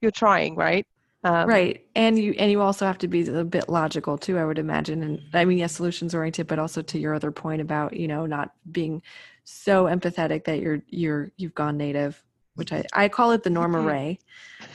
you're 0.00 0.12
trying, 0.12 0.56
right? 0.56 0.86
Um, 1.26 1.48
right. 1.48 1.84
And 1.96 2.18
you 2.18 2.34
and 2.38 2.50
you 2.52 2.60
also 2.60 2.86
have 2.86 2.98
to 2.98 3.08
be 3.08 3.26
a 3.28 3.44
bit 3.44 3.68
logical 3.68 4.16
too 4.16 4.38
i 4.38 4.44
would 4.44 4.58
imagine. 4.58 5.02
And 5.02 5.20
i 5.34 5.44
mean 5.44 5.58
yes 5.58 5.72
solutions 5.74 6.14
oriented 6.14 6.46
but 6.46 6.58
also 6.58 6.82
to 6.82 6.98
your 6.98 7.14
other 7.14 7.32
point 7.32 7.60
about 7.60 7.96
you 7.96 8.06
know 8.06 8.26
not 8.26 8.52
being 8.70 9.02
so 9.44 9.84
empathetic 9.86 10.44
that 10.44 10.60
you're 10.60 10.82
you're 10.88 11.32
you've 11.36 11.54
gone 11.54 11.76
native 11.76 12.22
which 12.54 12.72
i 12.72 12.84
i 12.92 13.08
call 13.08 13.32
it 13.32 13.42
the 13.42 13.50
norma 13.50 13.78
Mhm. 13.78 13.86
Rae 13.92 14.18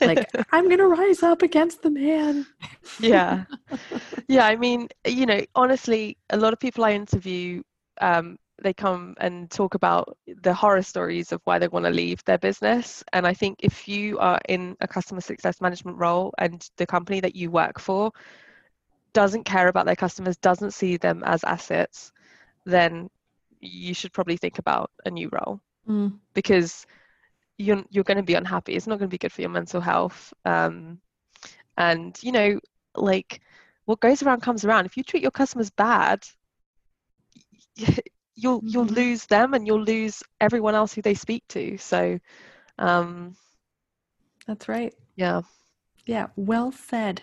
like 0.08 0.22
i'm 0.52 0.68
gonna 0.68 0.88
rise 0.88 1.22
up 1.22 1.42
against 1.42 1.82
the 1.82 1.90
man. 1.90 2.46
Yeah. 2.98 3.44
Yeah 4.28 4.46
i 4.46 4.56
mean 4.56 4.88
you 5.06 5.26
know 5.26 5.40
honestly 5.54 6.16
a 6.30 6.36
lot 6.36 6.52
of 6.52 6.58
people 6.60 6.84
i 6.84 6.92
interview 6.92 7.62
um, 8.00 8.38
they 8.62 8.72
come 8.74 9.14
and 9.20 9.50
talk 9.50 9.74
about 9.74 10.16
the 10.42 10.54
horror 10.54 10.82
stories 10.82 11.32
of 11.32 11.40
why 11.44 11.58
they 11.58 11.68
want 11.68 11.84
to 11.84 11.90
leave 11.90 12.22
their 12.24 12.38
business 12.38 13.02
and 13.12 13.26
i 13.26 13.34
think 13.34 13.58
if 13.62 13.88
you 13.88 14.18
are 14.18 14.40
in 14.48 14.76
a 14.80 14.88
customer 14.88 15.20
success 15.20 15.60
management 15.60 15.98
role 15.98 16.32
and 16.38 16.68
the 16.76 16.86
company 16.86 17.20
that 17.20 17.36
you 17.36 17.50
work 17.50 17.78
for 17.78 18.10
doesn't 19.12 19.44
care 19.44 19.68
about 19.68 19.86
their 19.86 19.96
customers 19.96 20.36
doesn't 20.38 20.72
see 20.72 20.96
them 20.96 21.22
as 21.24 21.44
assets 21.44 22.12
then 22.64 23.08
you 23.60 23.94
should 23.94 24.12
probably 24.12 24.36
think 24.36 24.58
about 24.58 24.90
a 25.06 25.10
new 25.10 25.28
role 25.32 25.60
Mm, 25.88 26.20
because 26.34 26.86
you're 27.58 27.84
you're 27.90 28.04
going 28.04 28.16
to 28.18 28.22
be 28.22 28.34
unhappy. 28.34 28.74
It's 28.74 28.86
not 28.86 28.98
going 28.98 29.08
to 29.08 29.14
be 29.14 29.18
good 29.18 29.32
for 29.32 29.42
your 29.42 29.50
mental 29.50 29.80
health. 29.80 30.32
Um, 30.44 31.00
and 31.76 32.18
you 32.22 32.32
know, 32.32 32.60
like 32.96 33.40
what 33.86 34.00
goes 34.00 34.22
around 34.22 34.42
comes 34.42 34.64
around. 34.64 34.86
If 34.86 34.96
you 34.96 35.02
treat 35.04 35.22
your 35.22 35.30
customers 35.32 35.70
bad, 35.70 36.24
you'll 38.36 38.64
you'll 38.66 38.86
Mhm. 38.86 38.96
lose 39.02 39.26
them 39.26 39.54
and 39.54 39.66
you'll 39.66 39.84
lose 39.84 40.22
everyone 40.40 40.74
else 40.74 40.92
who 40.94 41.02
they 41.02 41.14
speak 41.14 41.44
to. 41.48 41.78
So, 41.78 42.18
um, 42.78 43.36
that's 44.46 44.68
right 44.68 44.94
yeah. 45.16 45.42
yeah 46.06 46.26
well 46.36 46.72
said 46.72 47.22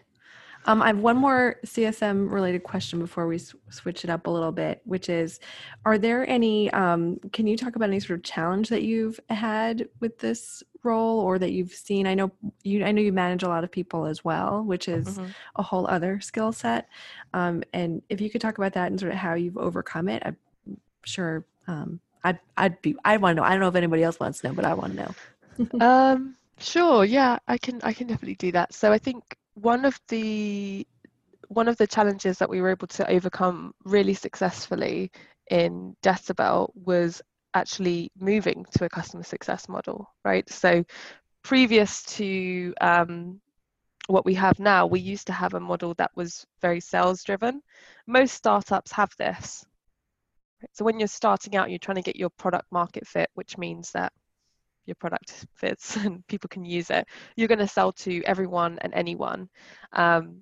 um, 0.66 0.82
I 0.82 0.88
have 0.88 1.00
one 1.00 1.18
more 1.18 1.58
CSM 1.66 2.30
related 2.30 2.64
question 2.64 3.00
before 3.00 3.28
we 3.28 3.38
s- 3.38 3.56
switch 3.70 4.04
it 4.04 4.10
up 4.12 4.28
a 4.28 4.32
little 4.32 4.52
bit, 4.52 4.82
which 4.86 5.10
is 5.10 5.40
Are 5.86 5.98
there 5.98 6.30
any, 6.30 6.72
um, 6.74 7.20
can 7.34 7.48
you 7.48 7.58
talk 7.58 7.78
about 7.78 7.90
any 7.90 8.00
sort 8.00 8.20
of 8.20 8.24
challenge 8.26 8.70
that 8.70 8.84
you've 8.84 9.20
had 9.30 9.90
with 10.02 10.20
this 10.20 10.64
role 10.84 11.22
or 11.22 11.40
that 11.40 11.52
you've 11.54 11.74
seen? 11.74 12.08
I 12.08 12.16
know 12.16 12.32
you, 12.64 12.86
I 12.86 12.92
know 12.94 13.02
you 13.02 13.14
manage 13.14 13.44
a 13.44 13.50
lot 13.50 13.64
of 13.64 13.72
people 13.72 14.06
as 14.06 14.26
well, 14.26 14.64
which 14.64 14.88
is 14.90 15.20
Mhm. 15.20 15.34
a 15.56 15.64
whole 15.64 15.88
other 15.88 16.20
skill 16.22 16.52
set. 16.54 16.90
Um, 17.34 17.64
and 17.74 18.02
if 18.10 18.22
you 18.22 18.30
could 18.30 18.42
talk 18.42 18.58
about 18.58 18.74
that 18.74 18.92
and 18.92 19.00
sort 19.00 19.14
of 19.14 19.20
how 19.20 19.36
you've 19.36 19.58
overcome 19.58 20.10
it, 20.10 20.24
I'm 20.26 20.38
sure 21.06 21.46
um, 21.68 22.00
I'd, 22.24 22.40
I'd 22.58 22.82
be, 22.82 22.96
I 23.06 23.18
want 23.18 23.38
to 23.38 23.42
know. 23.42 23.48
I 23.48 23.52
don't 23.52 23.60
know 23.62 23.68
if 23.68 23.76
anybody 23.76 24.04
else 24.04 24.20
wants 24.20 24.40
to 24.42 24.48
know, 24.48 24.54
but 24.54 24.66
I 24.66 24.74
want 24.74 24.96
to 24.96 25.04
know. 25.04 25.16
um 25.86 26.36
sure 26.58 27.06
yeah 27.06 27.38
i 27.48 27.58
can 27.58 27.80
i 27.84 27.94
can 27.94 28.08
definitely 28.08 28.36
do 28.36 28.52
that 28.52 28.74
so 28.74 28.92
i 28.92 28.98
think 28.98 29.38
one 29.56 29.86
of 29.86 30.00
the 30.10 30.86
one 31.48 31.68
of 31.68 31.78
the 31.78 31.88
challenges 31.88 32.38
that 32.38 32.50
we 32.50 32.62
were 32.62 32.70
able 32.70 32.88
to 32.88 33.10
overcome 33.10 33.74
really 33.84 34.14
successfully 34.14 35.12
in 35.50 35.96
decibel 36.04 36.70
was 36.76 37.22
actually 37.54 38.12
moving 38.20 38.66
to 38.72 38.86
a 38.86 38.90
customer 38.90 39.24
success 39.24 39.68
model 39.68 40.08
right 40.24 40.50
so 40.50 40.84
previous 41.44 42.04
to 42.04 42.74
um, 42.82 43.40
what 44.08 44.26
we 44.26 44.34
have 44.34 44.60
now 44.60 44.86
we 44.86 45.00
used 45.00 45.28
to 45.28 45.34
have 45.34 45.54
a 45.54 45.60
model 45.60 45.94
that 45.96 46.12
was 46.16 46.46
very 46.62 46.80
sales 46.80 47.24
driven 47.24 47.62
most 48.06 48.34
startups 48.34 48.92
have 48.92 49.12
this 49.18 49.66
So 50.74 50.86
when 50.86 51.00
you're 51.00 51.08
starting 51.08 51.56
out 51.56 51.70
you're 51.70 51.80
trying 51.80 51.96
to 51.96 52.02
get 52.02 52.16
your 52.16 52.30
product 52.32 52.72
market 52.72 53.08
fit 53.08 53.30
which 53.34 53.58
means 53.58 53.92
that 53.92 54.12
your 54.86 54.96
product 54.96 55.46
fits 55.56 55.96
and 55.96 56.26
people 56.28 56.48
can 56.48 56.66
use 56.66 56.90
it 56.90 57.08
you're 57.36 57.48
going 57.48 57.60
to 57.60 57.68
sell 57.68 57.92
to 57.94 58.24
everyone 58.24 58.80
and 58.82 58.94
anyone. 58.94 59.50
Um, 59.94 60.42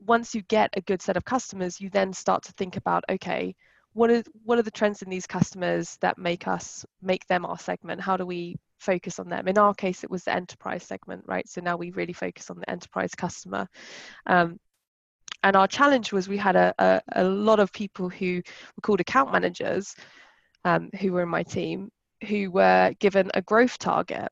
once 0.00 0.34
you 0.34 0.42
get 0.42 0.70
a 0.74 0.82
good 0.82 1.00
set 1.00 1.16
of 1.16 1.24
customers 1.24 1.80
you 1.80 1.90
then 1.90 2.12
start 2.12 2.42
to 2.44 2.52
think 2.52 2.76
about 2.76 3.04
okay 3.08 3.54
what 3.94 4.10
are 4.10 4.22
what 4.44 4.58
are 4.58 4.62
the 4.62 4.70
trends 4.70 5.02
in 5.02 5.08
these 5.08 5.26
customers 5.26 5.96
that 6.00 6.18
make 6.18 6.46
us 6.46 6.84
make 7.00 7.26
them 7.28 7.46
our 7.46 7.58
segment? 7.58 8.00
How 8.00 8.16
do 8.16 8.26
we 8.26 8.56
focus 8.78 9.18
on 9.18 9.28
them? 9.28 9.48
In 9.48 9.56
our 9.56 9.72
case 9.72 10.04
it 10.04 10.10
was 10.10 10.24
the 10.24 10.34
enterprise 10.34 10.82
segment 10.82 11.24
right? 11.26 11.48
So 11.48 11.60
now 11.60 11.76
we 11.76 11.92
really 11.92 12.12
focus 12.12 12.50
on 12.50 12.58
the 12.58 12.68
enterprise 12.68 13.14
customer. 13.14 13.68
Um, 14.26 14.58
and 15.44 15.56
our 15.56 15.68
challenge 15.68 16.12
was 16.12 16.28
we 16.28 16.38
had 16.38 16.56
a, 16.56 16.74
a, 16.78 17.00
a 17.12 17.24
lot 17.24 17.60
of 17.60 17.72
people 17.72 18.08
who 18.08 18.36
were 18.76 18.80
called 18.82 19.00
account 19.00 19.30
managers 19.30 19.94
um, 20.64 20.90
who 21.00 21.12
were 21.12 21.22
in 21.22 21.28
my 21.28 21.42
team 21.42 21.90
who 22.28 22.50
were 22.50 22.92
given 22.98 23.30
a 23.34 23.42
growth 23.42 23.78
target. 23.78 24.28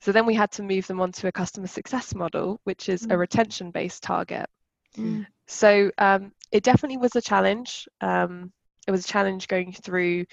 So 0.00 0.12
then 0.12 0.26
we 0.26 0.34
had 0.34 0.50
to 0.52 0.62
move 0.62 0.86
them 0.88 1.00
onto 1.00 1.28
a 1.28 1.32
customer 1.32 1.68
success 1.68 2.14
model, 2.14 2.60
which 2.64 2.88
is 2.88 3.04
a 3.04 3.08
Mm. 3.14 3.18
retention 3.18 3.70
based 3.70 4.02
target. 4.02 4.46
Mm. 4.96 5.26
So 5.46 5.90
um, 5.98 6.32
it 6.50 6.64
definitely 6.64 6.98
was 6.98 7.14
a 7.14 7.22
challenge. 7.22 7.88
Um, 8.00 8.52
it 8.88 8.90
was 8.90 9.04
a 9.04 9.08
challenge 9.08 9.46
going 9.46 9.72
through 9.72 10.24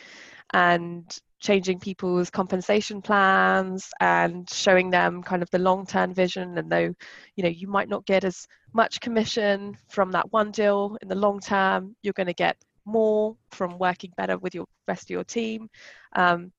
and 0.53 1.19
changing 1.41 1.79
people's 1.79 2.29
compensation 2.29 3.01
plans 3.01 3.89
and 3.99 4.49
showing 4.49 4.89
them 4.89 5.21
kind 5.21 5.43
of 5.43 5.49
the 5.51 5.59
long 5.59 5.85
term 5.85 6.13
vision. 6.13 6.57
And 6.57 6.71
though, 6.71 6.93
you 7.35 7.43
know, 7.43 7.49
you 7.49 7.67
might 7.67 7.89
not 7.89 8.05
get 8.05 8.23
as 8.23 8.47
much 8.73 9.01
commission 9.01 9.77
from 9.89 10.11
that 10.11 10.31
one 10.31 10.51
deal 10.51 10.97
in 11.01 11.09
the 11.09 11.15
long 11.15 11.41
term, 11.41 11.95
you're 12.01 12.13
going 12.13 12.27
to 12.27 12.33
get 12.33 12.57
more 12.85 13.35
from 13.51 13.77
working 13.77 14.13
better 14.15 14.37
with 14.37 14.55
your 14.55 14.65
rest 14.87 15.03
of 15.03 15.09
your 15.09 15.25
team. 15.25 15.69
Um, 16.15 16.53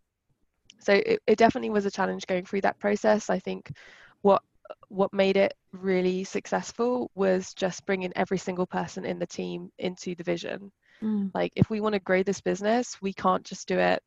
so 0.81 0.93
it, 0.93 1.21
it 1.27 1.39
definitely 1.39 1.71
was 1.71 1.87
a 1.87 1.91
challenge 1.91 2.27
going 2.27 2.45
through 2.45 2.61
that 2.61 2.79
process. 2.79 3.31
I 3.31 3.39
think 3.39 3.73
what 4.21 4.43
what 4.89 5.13
made 5.13 5.37
it 5.37 5.55
really 5.73 6.25
successful 6.25 7.11
was 7.15 7.55
just 7.55 7.87
bringing 7.87 8.13
every 8.17 8.39
single 8.39 8.67
person 8.67 9.05
in 9.05 9.19
the 9.19 9.27
team 9.27 9.71
into 9.79 10.15
the 10.17 10.25
vision. 10.25 10.73
Mm. 11.03 11.33
Like 11.35 11.53
if 11.57 11.71
we 11.71 11.81
want 11.81 11.95
to 11.95 12.01
grow 12.01 12.23
this 12.23 12.41
business, 12.41 12.97
we 13.03 13.13
can't 13.13 13.45
just 13.45 13.69
do 13.69 13.79
it, 13.79 14.03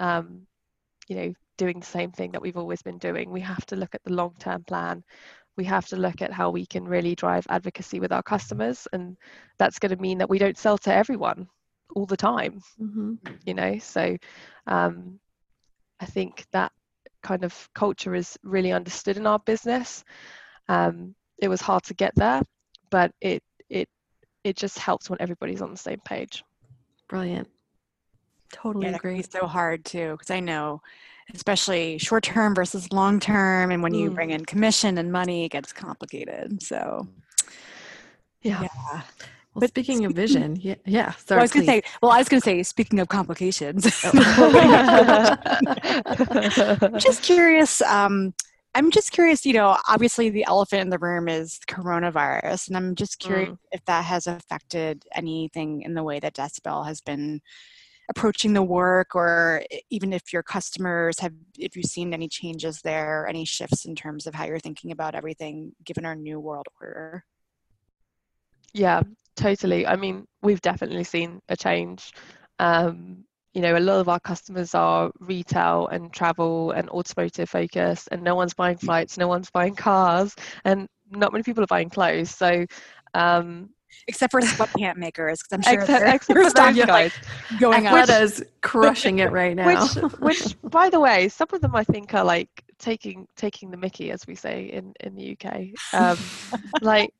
um, 0.00 0.46
you 1.08 1.16
know, 1.16 1.34
doing 1.58 1.80
the 1.80 1.86
same 1.86 2.12
thing 2.12 2.32
that 2.32 2.42
we've 2.42 2.56
always 2.56 2.82
been 2.82 2.98
doing. 2.98 3.30
We 3.30 3.40
have 3.40 3.66
to 3.66 3.76
look 3.76 3.94
at 3.94 4.02
the 4.04 4.12
long 4.12 4.34
term 4.38 4.64
plan. 4.64 5.02
We 5.56 5.64
have 5.64 5.86
to 5.88 5.96
look 5.96 6.22
at 6.22 6.32
how 6.32 6.50
we 6.50 6.66
can 6.66 6.84
really 6.84 7.14
drive 7.16 7.46
advocacy 7.50 8.00
with 8.00 8.12
our 8.12 8.22
customers, 8.22 8.86
and 8.92 9.16
that's 9.58 9.78
going 9.78 9.94
to 9.94 10.02
mean 10.02 10.18
that 10.18 10.30
we 10.30 10.38
don't 10.38 10.58
sell 10.58 10.78
to 10.78 10.94
everyone 10.94 11.48
all 11.94 12.06
the 12.06 12.16
time 12.16 12.60
hmm 12.78 13.14
you 13.44 13.54
know 13.54 13.78
so 13.78 14.16
um, 14.66 15.18
i 16.00 16.06
think 16.06 16.44
that 16.52 16.72
kind 17.22 17.44
of 17.44 17.68
culture 17.74 18.14
is 18.14 18.38
really 18.42 18.72
understood 18.72 19.16
in 19.16 19.26
our 19.26 19.38
business 19.40 20.04
um, 20.68 21.14
it 21.38 21.48
was 21.48 21.60
hard 21.60 21.82
to 21.82 21.94
get 21.94 22.12
there 22.16 22.42
but 22.90 23.12
it 23.20 23.42
it 24.44 24.50
it 24.50 24.56
just 24.56 24.78
helps 24.78 25.10
when 25.10 25.20
everybody's 25.20 25.62
on 25.62 25.70
the 25.70 25.76
same 25.76 26.00
page 26.04 26.44
Brilliant. 27.08 27.48
Totally 28.52 28.88
Yeah, 28.88 28.96
agree. 28.96 29.16
be 29.16 29.22
so 29.22 29.46
hard 29.46 29.84
too, 29.84 30.12
because 30.12 30.30
I 30.30 30.40
know, 30.40 30.80
especially 31.34 31.98
short 31.98 32.24
term 32.24 32.54
versus 32.54 32.92
long 32.92 33.20
term, 33.20 33.70
and 33.70 33.82
when 33.82 33.94
you 33.94 34.10
Mm. 34.10 34.14
bring 34.14 34.30
in 34.30 34.44
commission 34.44 34.98
and 34.98 35.12
money, 35.12 35.44
it 35.44 35.50
gets 35.50 35.72
complicated. 35.72 36.62
So, 36.62 37.08
yeah 38.42 38.62
yeah. 38.62 39.02
Well, 39.54 39.60
But 39.60 39.70
speaking 39.70 40.04
of 40.04 40.12
vision, 40.12 40.56
yeah, 40.56 40.74
yeah. 40.84 41.12
Well, 41.30 41.40
I 41.40 41.42
was 41.42 41.50
going 41.50 41.64
to 41.64 41.70
please. 41.70 41.82
say, 41.84 41.90
well, 42.02 42.12
I 42.12 42.18
was 42.18 42.28
going 42.28 42.40
to 42.40 42.44
say, 42.44 42.62
speaking 42.62 43.00
of 43.00 43.08
complications, 43.08 43.86
I'm 44.04 44.12
just 47.00 47.22
curious. 47.22 47.80
Um, 47.82 48.34
I'm 48.78 48.92
just 48.92 49.10
curious, 49.10 49.44
you 49.44 49.54
know, 49.54 49.76
obviously 49.88 50.30
the 50.30 50.44
elephant 50.44 50.82
in 50.82 50.88
the 50.88 51.00
room 51.00 51.28
is 51.28 51.58
coronavirus, 51.68 52.68
and 52.68 52.76
I'm 52.76 52.94
just 52.94 53.18
curious 53.18 53.56
if 53.72 53.84
that 53.86 54.04
has 54.04 54.28
affected 54.28 55.04
anything 55.16 55.82
in 55.82 55.94
the 55.94 56.04
way 56.04 56.20
that 56.20 56.34
Decibel 56.34 56.86
has 56.86 57.00
been 57.00 57.40
approaching 58.08 58.52
the 58.52 58.62
work 58.62 59.16
or 59.16 59.64
even 59.90 60.12
if 60.12 60.32
your 60.32 60.44
customers 60.44 61.18
have 61.18 61.32
if 61.58 61.74
you've 61.74 61.86
seen 61.86 62.14
any 62.14 62.28
changes 62.28 62.80
there 62.82 63.26
any 63.28 63.44
shifts 63.44 63.84
in 63.84 63.96
terms 63.96 64.26
of 64.28 64.34
how 64.34 64.46
you're 64.46 64.60
thinking 64.60 64.92
about 64.92 65.16
everything 65.16 65.72
given 65.84 66.06
our 66.06 66.14
new 66.14 66.38
world 66.38 66.66
order? 66.80 67.24
Yeah 68.72 69.02
totally. 69.36 69.86
I 69.86 69.96
mean 69.96 70.24
we've 70.40 70.62
definitely 70.62 71.04
seen 71.04 71.40
a 71.50 71.56
change 71.56 72.12
um, 72.60 73.24
you 73.58 73.62
know 73.62 73.76
a 73.76 73.80
lot 73.80 73.98
of 73.98 74.08
our 74.08 74.20
customers 74.20 74.72
are 74.72 75.10
retail 75.18 75.88
and 75.88 76.12
travel 76.12 76.70
and 76.70 76.88
automotive 76.90 77.50
focused 77.50 78.08
and 78.12 78.22
no 78.22 78.36
one's 78.36 78.54
buying 78.54 78.78
flights 78.78 79.18
no 79.18 79.26
one's 79.26 79.50
buying 79.50 79.74
cars 79.74 80.36
and 80.64 80.86
not 81.10 81.32
many 81.32 81.42
people 81.42 81.64
are 81.64 81.68
buying 81.68 81.90
clothes. 81.90 82.30
So 82.30 82.66
um, 83.14 83.70
except 84.06 84.30
for 84.30 84.40
sweatpant 84.40 84.96
makers 84.96 85.40
because 85.42 85.52
i'm 85.52 85.62
sure 85.62 85.80
except, 85.82 86.04
they're, 86.04 86.14
except 86.14 86.38
for 86.38 86.44
those 86.44 86.86
guys 86.86 87.12
going 87.58 87.86
up 87.86 88.08
Athleta's 88.08 88.44
crushing 88.60 89.18
it 89.18 89.32
right 89.32 89.56
now. 89.56 89.66
which 89.66 90.12
which 90.20 90.56
by 90.62 90.88
the 90.88 91.00
way 91.00 91.28
some 91.28 91.48
of 91.52 91.60
them 91.60 91.74
i 91.74 91.82
think 91.82 92.14
are 92.14 92.24
like 92.24 92.64
taking 92.78 93.26
taking 93.34 93.72
the 93.72 93.76
mickey 93.76 94.12
as 94.12 94.24
we 94.26 94.36
say 94.36 94.66
in 94.66 94.92
in 95.00 95.16
the 95.16 95.36
uk 95.36 95.56
um 95.94 96.18
like 96.82 97.10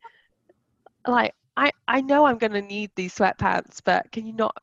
like 1.06 1.34
i 1.56 1.72
i 1.88 2.00
know 2.00 2.26
i'm 2.26 2.38
going 2.38 2.52
to 2.52 2.62
need 2.62 2.90
these 2.94 3.14
sweatpants 3.14 3.80
but 3.84 4.10
can 4.12 4.26
you 4.26 4.34
not 4.34 4.54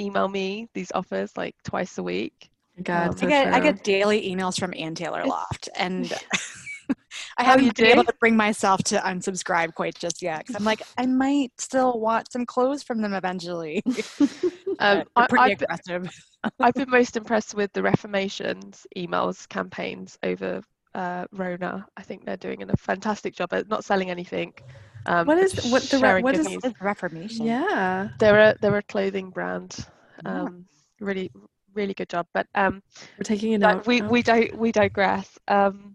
email 0.00 0.28
me 0.28 0.68
these 0.74 0.92
offers 0.94 1.36
like 1.36 1.54
twice 1.64 1.98
a 1.98 2.02
week 2.02 2.50
God, 2.82 3.22
Um, 3.22 3.28
I 3.28 3.30
get 3.30 3.54
I 3.54 3.60
get 3.60 3.82
daily 3.82 4.30
emails 4.30 4.58
from 4.58 4.72
Ann 4.76 4.94
Taylor 4.94 5.24
Loft, 5.24 5.68
and 5.76 6.12
I 7.36 7.42
Oh, 7.42 7.44
haven't 7.44 7.66
you 7.66 7.72
been 7.72 7.86
able 7.86 8.04
to 8.04 8.14
bring 8.20 8.36
myself 8.36 8.82
to 8.84 8.96
unsubscribe 8.98 9.74
quite 9.74 9.98
just 9.98 10.22
yet. 10.22 10.40
Because 10.40 10.56
I'm 10.56 10.64
like, 10.64 10.82
I 10.96 11.06
might 11.06 11.52
still 11.58 12.00
want 12.00 12.32
some 12.32 12.46
clothes 12.46 12.82
from 12.82 13.02
them 13.02 13.14
eventually. 13.14 13.82
um, 14.78 15.04
I, 15.16 15.26
pretty 15.26 15.52
I've, 15.52 15.62
aggressive. 15.62 16.10
I've 16.60 16.74
been 16.74 16.88
most 16.88 17.16
impressed 17.16 17.54
with 17.54 17.72
the 17.72 17.82
Reformation's 17.82 18.86
emails 18.96 19.48
campaigns 19.48 20.18
over 20.22 20.62
uh, 20.94 21.26
rona 21.32 21.86
i 21.98 22.02
think 22.02 22.24
they're 22.24 22.36
doing 22.38 22.62
a 22.62 22.76
fantastic 22.76 23.34
job 23.34 23.52
at 23.52 23.68
not 23.68 23.84
selling 23.84 24.10
anything 24.10 24.52
um, 25.06 25.26
What 25.26 25.38
what 25.70 25.82
the 25.90 25.96
re- 25.98 26.00
sharing 26.00 26.22
what 26.24 26.34
is- 26.34 26.46
What 26.46 26.64
is 26.64 26.74
Reformation? 26.80 27.46
yeah. 27.46 28.08
they're 28.18 28.38
a 28.50 28.54
they're 28.60 28.76
a 28.76 28.82
clothing 28.82 29.30
brand 29.30 29.76
um, 30.24 30.66
really 31.00 31.30
really 31.74 31.94
good 31.94 32.08
job 32.08 32.26
but 32.34 32.46
um 32.54 32.82
We're 33.18 33.22
taking 33.24 33.54
a 33.54 33.58
but 33.58 33.76
note. 33.76 33.86
we 33.86 34.02
Oh. 34.02 34.08
we 34.08 34.22
don't 34.22 34.56
we 34.58 34.72
digress 34.72 35.38
um 35.48 35.94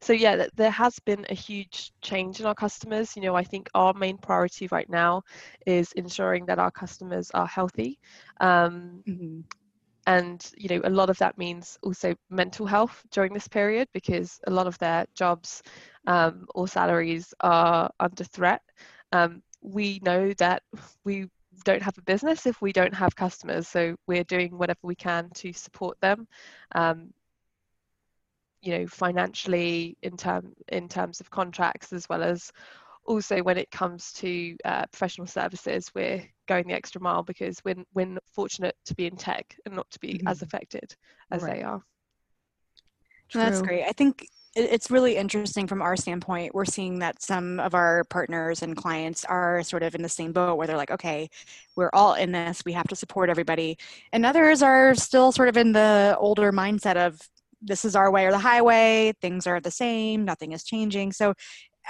so 0.00 0.12
yeah 0.12 0.36
th- 0.36 0.50
there 0.56 0.70
has 0.70 0.98
been 1.00 1.24
a 1.30 1.34
huge 1.34 1.90
change 2.02 2.38
in 2.40 2.46
our 2.46 2.54
customers 2.54 3.16
you 3.16 3.22
know 3.22 3.34
i 3.34 3.42
think 3.42 3.68
our 3.74 3.92
main 3.94 4.18
priority 4.18 4.68
right 4.70 4.88
now 4.88 5.22
is 5.66 5.90
ensuring 5.92 6.46
that 6.46 6.58
our 6.58 6.70
customers 6.70 7.30
are 7.34 7.46
healthy 7.46 7.98
um 8.40 9.02
Mhm. 9.08 9.42
And 10.06 10.52
you 10.56 10.68
know 10.68 10.80
a 10.84 10.90
lot 10.90 11.10
of 11.10 11.18
that 11.18 11.36
means 11.36 11.78
also 11.82 12.14
mental 12.30 12.66
health 12.66 13.02
during 13.10 13.32
this 13.32 13.48
period 13.48 13.88
because 13.92 14.40
a 14.46 14.50
lot 14.50 14.66
of 14.66 14.78
their 14.78 15.06
jobs 15.14 15.62
um, 16.06 16.46
or 16.54 16.68
salaries 16.68 17.34
are 17.40 17.90
under 18.00 18.24
threat. 18.24 18.62
Um, 19.12 19.42
we 19.60 20.00
know 20.04 20.32
that 20.34 20.62
we 21.04 21.28
don't 21.64 21.82
have 21.82 21.98
a 21.98 22.02
business 22.02 22.46
if 22.46 22.60
we 22.60 22.72
don't 22.72 22.94
have 22.94 23.16
customers 23.16 23.66
so 23.66 23.96
we're 24.06 24.24
doing 24.24 24.56
whatever 24.56 24.78
we 24.82 24.94
can 24.94 25.30
to 25.30 25.52
support 25.52 25.98
them 26.00 26.28
um, 26.74 27.12
you 28.60 28.76
know 28.76 28.86
financially 28.86 29.96
in 30.02 30.16
term 30.16 30.52
in 30.68 30.88
terms 30.88 31.20
of 31.20 31.30
contracts 31.30 31.92
as 31.92 32.08
well 32.08 32.22
as 32.22 32.52
also 33.06 33.42
when 33.42 33.56
it 33.56 33.70
comes 33.70 34.12
to 34.12 34.56
uh, 34.64 34.84
professional 34.86 35.26
services 35.26 35.90
we're 35.94 36.22
going 36.46 36.66
the 36.66 36.74
extra 36.74 37.00
mile 37.00 37.22
because 37.22 37.60
we're, 37.64 37.84
we're 37.94 38.18
fortunate 38.32 38.76
to 38.86 38.94
be 38.94 39.06
in 39.06 39.16
tech 39.16 39.56
and 39.66 39.74
not 39.76 39.90
to 39.90 39.98
be 40.00 40.20
as 40.26 40.38
Mhm. 40.38 40.42
affected 40.42 40.94
as 41.30 41.42
Right. 41.42 41.56
they 41.56 41.62
are 41.62 41.82
No, 43.34 43.40
That's 43.40 43.60
great. 43.62 43.84
I 43.84 43.92
think 43.92 44.26
it's 44.54 44.90
really 44.90 45.16
interesting 45.16 45.66
from 45.66 45.82
our 45.82 45.96
standpoint. 45.96 46.54
We're 46.54 46.64
seeing 46.64 47.00
that 47.00 47.20
some 47.20 47.60
of 47.60 47.74
our 47.74 48.04
partners 48.04 48.62
and 48.62 48.74
clients 48.74 49.24
are 49.24 49.62
sort 49.62 49.82
of 49.82 49.94
in 49.94 50.00
the 50.00 50.08
same 50.08 50.32
boat 50.32 50.56
where 50.56 50.66
they're 50.66 50.78
like, 50.78 50.90
okay, 50.92 51.28
we're 51.76 51.90
all 51.92 52.14
in 52.14 52.32
this, 52.32 52.62
we 52.64 52.72
have 52.72 52.88
to 52.88 52.96
support 52.96 53.28
everybody. 53.28 53.76
And 54.12 54.24
others 54.24 54.62
are 54.62 54.94
still 54.94 55.30
sort 55.30 55.48
of 55.48 55.58
in 55.58 55.72
the 55.72 56.16
older 56.18 56.52
mindset 56.52 56.96
of 56.96 57.20
this 57.60 57.84
is 57.84 57.94
our 57.96 58.10
way 58.10 58.24
or 58.24 58.30
the 58.30 58.38
highway, 58.38 59.12
things 59.20 59.46
are 59.46 59.60
the 59.60 59.70
same, 59.70 60.24
nothing 60.24 60.52
is 60.52 60.64
changing. 60.64 61.12
So 61.12 61.34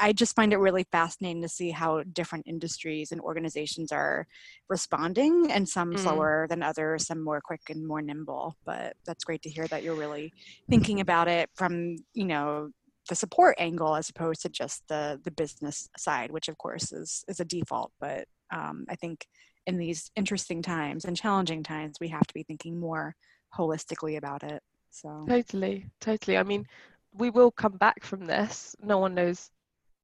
I 0.01 0.13
just 0.13 0.37
find 0.37 0.53
it 0.53 0.59
really 0.59 0.85
fascinating 0.93 1.43
to 1.43 1.49
see 1.49 1.71
how 1.71 2.03
different 2.13 2.47
industries 2.47 3.13
and 3.13 3.21
organizations 3.21 3.93
are 3.93 4.27
responding, 4.69 5.51
and 5.51 5.69
some 5.69 5.93
Mm. 5.95 5.99
slower 5.99 6.47
than 6.49 6.63
others, 6.63 7.07
some 7.07 7.23
more 7.23 7.41
quick 7.41 7.63
and 7.69 7.87
more 7.87 8.03
nimble. 8.03 8.57
But 8.65 8.97
that's 9.07 9.25
great 9.25 9.43
to 9.43 9.51
hear 9.51 9.67
that 9.69 9.83
you're 9.83 9.95
really 9.97 10.33
thinking 10.71 11.01
about 11.01 11.29
it 11.29 11.51
from 11.55 11.97
you 12.15 12.25
know 12.25 12.71
the 13.09 13.15
support 13.15 13.55
angle 13.59 13.95
as 13.97 14.09
opposed 14.09 14.43
to 14.43 14.49
just 14.49 14.83
the 14.89 15.21
the 15.25 15.31
business 15.31 15.89
side, 15.97 16.31
which 16.31 16.49
of 16.49 16.59
course 16.59 16.93
is 16.93 17.25
is 17.29 17.41
a 17.41 17.45
default. 17.45 17.93
But 18.01 18.27
um, 18.53 18.85
I 18.89 18.97
think 18.97 19.27
in 19.67 19.79
these 19.79 20.11
interesting 20.17 20.63
times 20.63 21.05
and 21.05 21.17
challenging 21.17 21.63
times, 21.63 21.97
we 22.01 22.09
have 22.09 22.27
to 22.27 22.35
be 22.35 22.43
thinking 22.45 22.79
more 22.79 23.15
holistically 23.57 24.17
about 24.17 24.43
it. 24.43 24.63
So 24.91 25.25
totally 25.29 25.87
totally 26.01 26.39
i 26.39 26.43
mean 26.43 26.65
we 27.13 27.31
will 27.31 27.51
come 27.51 27.77
back 27.77 28.03
from 28.05 28.27
this 28.27 28.75
no 28.83 28.99
one 28.99 29.15
knows 29.15 29.51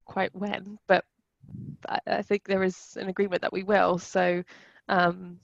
quite 0.04 0.34
when 0.34 0.78
but 0.86 1.04
i, 1.88 1.98
I 2.06 2.22
think 2.22 2.44
there 2.44 2.62
is 2.62 2.96
an 3.00 3.08
agreement 3.08 3.42
that 3.42 3.52
we 3.52 3.62
will 3.62 3.98
so 3.98 4.42
um, 4.88 5.38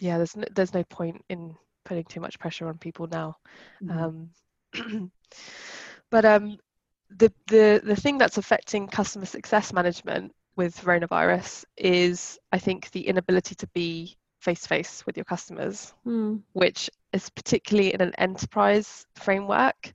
yeah 0.00 0.16
there's 0.16 0.36
no, 0.36 0.44
there's 0.54 0.74
no 0.74 0.84
point 0.84 1.24
in 1.28 1.56
putting 1.84 2.04
too 2.04 2.20
much 2.20 2.38
pressure 2.38 2.68
on 2.68 2.78
people 2.78 3.06
now 3.08 3.36
mhm. 3.82 4.30
Um, 4.74 5.10
but 6.10 6.24
um, 6.24 6.58
the, 7.10 7.32
the, 7.48 7.80
the 7.84 7.96
thing 7.96 8.18
that's 8.18 8.38
affecting 8.38 8.88
customer 8.88 9.26
success 9.26 9.72
management 9.72 10.32
with 10.56 10.76
coronavirus 10.80 11.64
is, 11.76 12.38
I 12.52 12.58
think, 12.58 12.90
the 12.90 13.06
inability 13.06 13.54
to 13.56 13.66
be 13.68 14.16
face 14.40 14.62
to 14.62 14.68
face 14.68 15.06
with 15.06 15.16
your 15.16 15.24
customers, 15.24 15.92
Hmm. 16.04 16.38
which 16.52 16.90
is 17.12 17.28
particularly 17.30 17.94
in 17.94 18.00
an 18.00 18.14
enterprise 18.18 19.06
framework, 19.16 19.92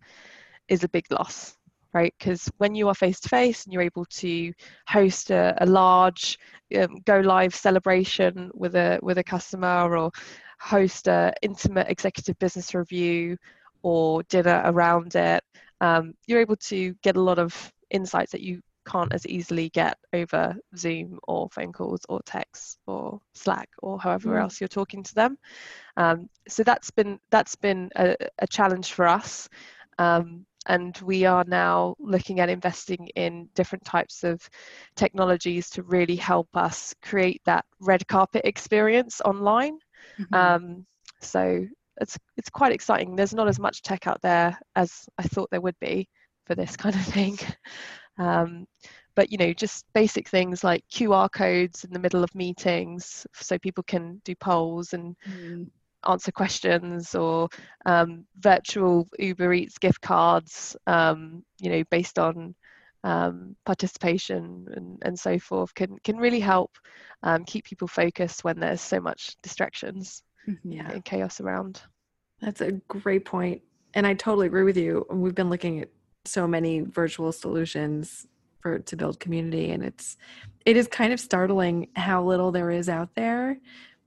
is 0.68 0.84
a 0.84 0.90
big 0.90 1.06
loss. 1.12 1.57
Right, 1.98 2.14
because 2.20 2.52
when 2.58 2.76
you 2.76 2.90
are 2.90 2.96
face 2.96 3.20
to 3.22 3.30
face 3.30 3.66
and 3.66 3.74
you're 3.74 3.82
able 3.92 4.06
to 4.06 4.54
host 4.88 5.32
a, 5.32 5.56
a 5.64 5.66
large 5.66 6.38
um, 6.78 6.98
go 7.06 7.20
live 7.20 7.56
celebration 7.56 8.52
with 8.54 8.76
a 8.76 9.00
with 9.02 9.18
a 9.18 9.24
customer, 9.24 9.98
or 9.98 10.12
host 10.60 11.08
a 11.08 11.34
intimate 11.42 11.88
executive 11.90 12.38
business 12.40 12.76
review, 12.76 13.38
or 13.82 14.24
dinner 14.24 14.62
around 14.66 15.16
it, 15.16 15.44
um, 15.82 16.14
you're 16.28 16.42
able 16.42 16.58
to 16.58 16.94
get 17.04 17.18
a 17.18 17.22
lot 17.22 17.40
of 17.40 17.72
insights 17.90 18.32
that 18.32 18.42
you 18.42 18.62
can't 18.88 19.14
as 19.14 19.26
easily 19.28 19.70
get 19.70 19.98
over 20.14 20.56
Zoom 20.76 21.20
or 21.28 21.50
phone 21.50 21.72
calls 21.74 22.02
or 22.10 22.22
text 22.26 22.80
or 22.88 23.20
Slack 23.34 23.70
or 23.82 24.00
however 24.00 24.38
Mm. 24.38 24.42
else 24.42 24.62
you're 24.62 24.68
talking 24.68 25.04
to 25.04 25.16
them. 25.16 25.38
Um, 25.98 26.30
so 26.48 26.64
that's 26.64 26.92
been 26.92 27.20
that's 27.32 27.56
been 27.56 27.90
a, 27.96 28.16
a 28.40 28.48
challenge 28.48 28.94
for 28.94 29.08
us. 29.08 29.50
Um, 30.00 30.46
and 30.68 30.98
we 31.00 31.26
are 31.26 31.44
now 31.48 31.96
looking 32.00 32.40
at 32.40 32.50
investing 32.50 33.08
in 33.16 33.50
different 33.56 33.86
types 33.86 34.24
of 34.24 34.42
technologies 34.96 35.70
to 35.72 35.84
really 35.84 36.16
help 36.16 36.50
us 36.56 36.94
create 37.02 37.42
that 37.46 37.66
red 37.80 38.08
carpet 38.08 38.42
experience 38.46 39.22
online. 39.26 39.78
Mhm. 40.18 40.58
Um, 40.58 40.86
so 41.22 41.66
it's 42.02 42.18
it's 42.38 42.50
quite 42.50 42.74
exciting. 42.74 43.16
There's 43.16 43.34
not 43.34 43.48
as 43.48 43.60
much 43.60 43.82
tech 43.82 44.08
out 44.08 44.22
there 44.22 44.58
as 44.76 45.08
I 45.18 45.24
thought 45.24 45.50
there 45.52 45.62
would 45.62 45.80
be 45.80 46.08
for 46.46 46.56
this 46.56 46.78
kind 46.78 46.96
of 46.96 47.06
thing. 47.06 47.38
Um, 48.20 48.66
but 49.16 49.32
you 49.32 49.38
know, 49.38 49.54
just 49.54 49.86
basic 49.94 50.28
things 50.30 50.64
like 50.64 50.84
QR 50.92 51.30
codes 51.30 51.84
in 51.84 51.92
the 51.94 52.00
middle 52.00 52.24
of 52.24 52.34
meetings, 52.36 53.28
so 53.34 53.58
people 53.60 53.84
can 53.84 54.22
do 54.26 54.36
polls 54.36 54.94
and 54.94 55.16
Mhm. 55.26 55.70
Answer 56.08 56.32
questions, 56.32 57.16
or 57.16 57.50
um, 57.86 58.26
virtual 58.38 59.08
Uber 59.20 59.54
Eats 59.54 59.78
gift 59.78 60.02
cards. 60.02 60.76
Um, 60.88 61.44
you 61.60 61.70
know, 61.70 61.84
based 61.90 62.20
on 62.20 62.56
um, 63.04 63.56
participation 63.66 64.66
and, 64.76 64.98
and 65.04 65.20
so 65.20 65.40
forth, 65.40 65.74
can 65.74 65.98
can 66.04 66.18
really 66.18 66.40
help 66.40 66.72
um, 67.24 67.46
keep 67.46 67.66
people 67.66 67.88
focused 67.88 68.44
when 68.44 68.60
there's 68.60 68.82
so 68.82 69.00
much 69.00 69.36
distractions 69.42 70.24
Mhm. 70.48 70.60
Yeah. 70.64 70.92
and 70.92 71.04
chaos 71.04 71.42
around. 71.42 71.82
That's 72.40 72.62
a 72.62 72.72
great 72.88 73.26
point. 73.26 73.62
And 73.94 74.08
I 74.08 74.14
totally 74.14 74.48
agree 74.48 74.64
with 74.64 74.78
you. 74.78 75.06
We've 75.10 75.36
been 75.36 75.50
looking 75.50 75.82
at 75.82 75.90
so 76.26 76.48
many 76.48 76.82
virtual 76.82 77.32
solutions 77.32 78.28
for 78.62 78.80
to 78.80 78.96
build 78.96 79.20
community 79.20 79.72
and 79.72 79.84
it's 79.84 80.18
it 80.66 80.76
is 80.76 80.88
kind 80.88 81.14
of 81.14 81.20
startling 81.20 81.88
how 81.96 82.24
little 82.24 82.52
there 82.52 82.72
is 82.72 82.90
out 82.90 83.14
there. 83.16 83.58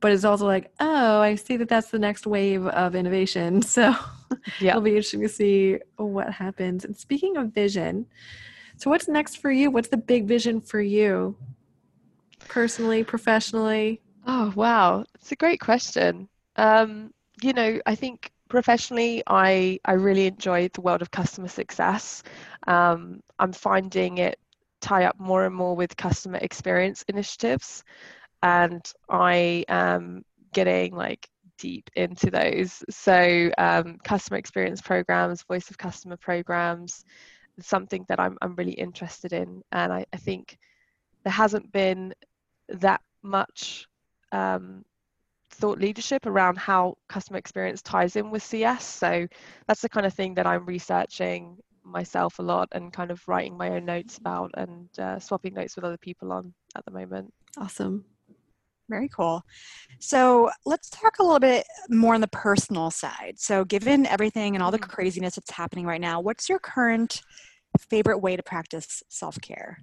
But 0.01 0.13
it's 0.13 0.25
also 0.25 0.47
like, 0.47 0.73
oh, 0.81 1.21
I 1.21 1.35
see 1.35 1.57
that 1.59 1.69
that's 1.69 1.91
the 1.91 1.99
next 1.99 2.27
wave 2.27 2.67
of 2.67 2.95
innovation. 2.95 3.63
So 3.71 3.95
Yeah. 4.59 4.71
it'll 4.73 4.83
be 4.83 4.91
interesting 4.91 5.23
to 5.23 5.29
see 5.29 5.79
what 5.97 6.33
happens. 6.33 6.85
And 6.85 6.97
speaking 6.97 7.37
of 7.37 7.53
vision, 7.53 8.07
so 8.77 8.91
what's 8.91 9.09
next 9.09 9.37
for 9.39 9.51
you? 9.51 9.71
What's 9.71 9.89
the 9.89 9.97
big 9.97 10.27
vision 10.27 10.61
for 10.61 10.81
you? 10.81 11.37
Personally, 12.49 13.03
professionally? 13.03 14.03
Oh 14.27 14.53
wow, 14.57 15.05
it's 15.15 15.33
a 15.33 15.37
great 15.37 15.61
question. 15.61 16.29
Um, 16.57 17.13
you 17.43 17.53
know, 17.53 17.81
I 17.87 17.95
think 17.95 18.31
professionally, 18.49 19.23
I 19.27 19.79
I 19.85 19.93
really 19.93 20.27
enjoy 20.27 20.69
the 20.69 20.81
world 20.81 21.03
of 21.03 21.11
customer 21.11 21.49
success. 21.49 22.23
Um, 22.67 23.23
I'm 23.39 23.53
finding 23.53 24.19
it 24.19 24.39
tie 24.81 25.05
up 25.05 25.19
more 25.19 25.45
and 25.45 25.55
more 25.55 25.77
with 25.77 25.97
customer 25.97 26.39
experience 26.41 27.05
initiatives, 27.09 27.85
and 28.43 28.83
I 29.09 29.65
am 29.69 30.25
getting 30.53 30.95
like 30.95 31.29
deep 31.59 31.91
into 31.95 32.31
those. 32.31 32.83
So 32.91 33.51
um, 33.59 33.99
customer 34.05 34.39
experience 34.39 34.81
programs, 34.81 35.43
voice 35.43 35.71
of 35.71 35.79
customer 35.79 36.17
programs, 36.17 37.05
something 37.61 38.05
that 38.09 38.19
I'm 38.19 38.39
I'm 38.43 38.55
really 38.57 38.73
interested 38.73 39.33
in, 39.33 39.63
and 39.73 39.93
I, 39.93 40.07
I 40.13 40.17
think 40.17 40.59
there 41.25 41.33
hasn't 41.33 41.71
been 41.73 42.15
that 42.69 43.03
much 43.23 43.87
um, 44.33 44.85
thought 45.51 45.79
leadership 45.79 46.27
around 46.27 46.57
how 46.57 46.97
customer 47.09 47.39
experience 47.39 47.83
ties 47.83 48.17
in 48.17 48.31
with 48.31 48.43
CS. 48.43 48.85
So 48.85 49.27
that's 49.67 49.83
the 49.83 49.89
kind 49.89 50.07
of 50.07 50.15
thing 50.15 50.35
that 50.35 50.47
I'm 50.47 50.65
researching 50.65 51.59
myself 51.85 52.39
a 52.39 52.43
lot 52.43 52.69
and 52.73 52.93
kind 52.93 53.11
of 53.11 53.27
writing 53.27 53.57
my 53.57 53.71
own 53.71 53.85
notes 53.85 54.19
about 54.19 54.51
and 54.55 54.89
uh, 54.99 55.19
swapping 55.19 55.55
notes 55.55 55.77
with 55.77 55.85
other 55.85 55.99
people 55.99 56.33
on 56.33 56.55
at 56.77 56.85
the 56.85 56.91
moment. 56.91 57.33
Awesome. 57.59 58.05
Very 58.91 59.09
cool. 59.09 59.43
So 60.01 60.51
let's 60.67 60.91
talk 60.91 61.19
a 61.21 61.23
little 61.23 61.41
bit 61.41 61.67
more 61.91 62.15
on 62.15 62.21
the 62.21 62.29
personal 62.29 62.91
side. 62.91 63.35
So, 63.39 63.65
given 63.65 64.07
everything 64.07 64.57
and 64.57 64.63
all 64.63 64.73
the 64.73 64.79
Mhm. 64.79 64.89
craziness 64.89 65.37
that's 65.37 65.53
happening 65.53 65.87
right 65.87 66.01
now, 66.01 66.21
what's 66.21 66.49
your 66.49 66.59
current 66.59 67.23
favorite 67.79 68.19
way 68.19 68.37
to 68.37 68.43
practice 68.43 69.03
self 69.09 69.41
care? 69.41 69.79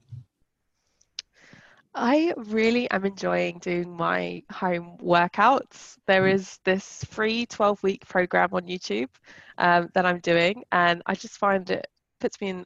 I 1.96 2.34
really 2.38 2.89
am 2.91 3.06
enjoying 3.06 3.60
doing 3.60 3.96
my 3.96 4.43
home 4.52 4.98
workouts. 5.02 5.98
There 6.06 6.28
is 6.28 6.60
this 6.63 7.04
free 7.06 7.46
12 7.48 7.82
week 7.84 8.08
program 8.08 8.50
on 8.54 8.67
YouTube 8.67 9.10
um, 9.58 9.89
that 9.93 10.06
I'm 10.06 10.20
doing, 10.20 10.63
and 10.72 11.02
I 11.08 11.15
just 11.15 11.38
find 11.38 11.70
it 11.72 11.88
puts 12.20 12.39
me 12.41 12.50
in 12.50 12.65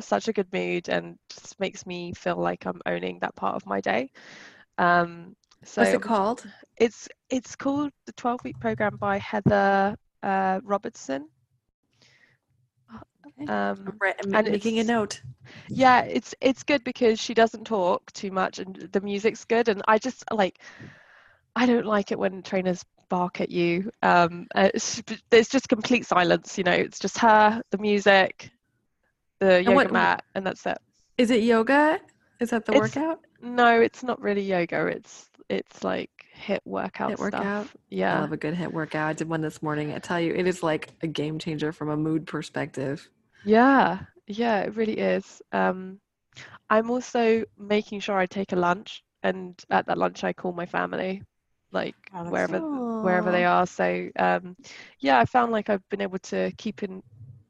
such 0.00 0.28
a 0.28 0.32
good 0.32 0.52
mood 0.52 0.88
and 0.88 1.16
just 1.30 1.60
makes 1.60 1.86
me 1.86 2.12
feel 2.14 2.36
like 2.36 2.66
I'm 2.66 2.80
owning 2.86 3.18
that 3.20 3.36
part 3.36 3.56
of 3.56 3.66
my 3.66 3.80
day. 3.80 4.10
Um, 4.78 5.36
so 5.64 5.82
What's 5.82 5.94
it 5.94 6.02
called? 6.02 6.44
it's 6.78 7.08
it's 7.28 7.54
called 7.56 7.90
the 8.06 8.12
12 8.12 8.40
week 8.44 8.58
program 8.60 8.96
by 8.96 9.18
Heather 9.18 9.94
uh, 10.22 10.60
Robertson. 10.64 11.28
Okay. 13.26 13.52
Um, 13.52 13.84
I'm 13.86 13.98
ri- 14.00 14.14
I'm 14.24 14.34
and 14.34 14.50
making 14.50 14.78
a 14.78 14.84
note. 14.84 15.20
yeah 15.68 16.02
it's 16.02 16.34
it's 16.40 16.62
good 16.62 16.82
because 16.84 17.18
she 17.20 17.34
doesn't 17.34 17.64
talk 17.64 18.10
too 18.12 18.30
much 18.30 18.58
and 18.58 18.88
the 18.92 19.00
music's 19.00 19.44
good 19.44 19.68
and 19.68 19.82
i 19.88 19.98
just 19.98 20.24
like 20.32 20.60
i 21.56 21.64
don't 21.66 21.86
like 21.86 22.12
it 22.12 22.18
when 22.18 22.42
trainers 22.42 22.84
bark 23.08 23.40
at 23.40 23.50
you 23.50 23.90
um 24.02 24.46
uh, 24.54 24.68
it's, 24.74 25.02
there's 25.30 25.48
just 25.48 25.68
complete 25.68 26.06
silence 26.06 26.56
you 26.58 26.64
know 26.64 26.72
it's 26.72 26.98
just 26.98 27.18
her 27.18 27.60
the 27.70 27.78
music 27.78 28.50
the 29.38 29.62
yoga 29.62 29.74
what- 29.74 29.92
mat 29.92 30.24
and 30.34 30.46
that's 30.46 30.64
it 30.66 30.78
Is 31.18 31.30
it 31.30 31.42
yoga? 31.42 32.00
Is 32.40 32.50
that 32.50 32.64
the 32.64 32.72
It's- 32.72 32.98
workout? 32.98 33.20
no 33.40 33.80
it's 33.80 34.02
not 34.02 34.20
really 34.20 34.42
yoga 34.42 34.86
it's 34.86 35.30
it's 35.48 35.82
like 35.84 36.10
HIIT 36.34 36.60
workout 36.64 37.16
HIIT 37.16 37.18
workout? 37.18 37.70
stuff 37.70 37.76
I 38.10 38.14
yeah 38.14 38.16
love 38.16 38.32
a 38.32 38.36
good 38.38 38.54
HIIT 38.54 38.72
workout. 38.72 39.08
I 39.08 39.12
did 39.12 39.28
one 39.28 39.42
this 39.42 39.62
morning. 39.62 39.92
I 39.92 39.98
tell 39.98 40.18
you, 40.20 40.32
it 40.34 40.46
is 40.46 40.62
like 40.62 40.94
a 41.02 41.06
game 41.06 41.38
changer 41.38 41.72
from 41.72 41.90
a 41.90 41.96
mood 41.96 42.26
perspective. 42.26 43.10
Yeah, 43.42 44.00
yeah, 44.26 44.60
it 44.60 44.76
really 44.76 44.98
is. 44.98 45.40
Um, 45.52 46.00
I'm 46.70 46.90
also 46.90 47.44
making 47.58 48.00
sure 48.00 48.16
I 48.18 48.26
take 48.26 48.52
a 48.52 48.56
lunch, 48.56 49.04
and 49.22 49.60
at 49.70 49.86
that 49.86 49.98
lunch 49.98 50.24
I 50.24 50.32
call 50.34 50.52
my 50.52 50.66
family, 50.66 51.22
like 51.72 51.96
Oh, 52.14 52.24
wherever 52.28 52.60
wherever 53.00 53.32
they 53.32 53.44
are. 53.44 53.66
So 53.66 54.10
um, 54.18 54.56
yeah, 55.00 55.18
I 55.20 55.24
found 55.26 55.52
like 55.52 55.70
I've 55.70 55.88
been 55.90 56.02
able 56.02 56.18
to 56.20 56.52
keep 56.58 56.82
in 56.82 57.02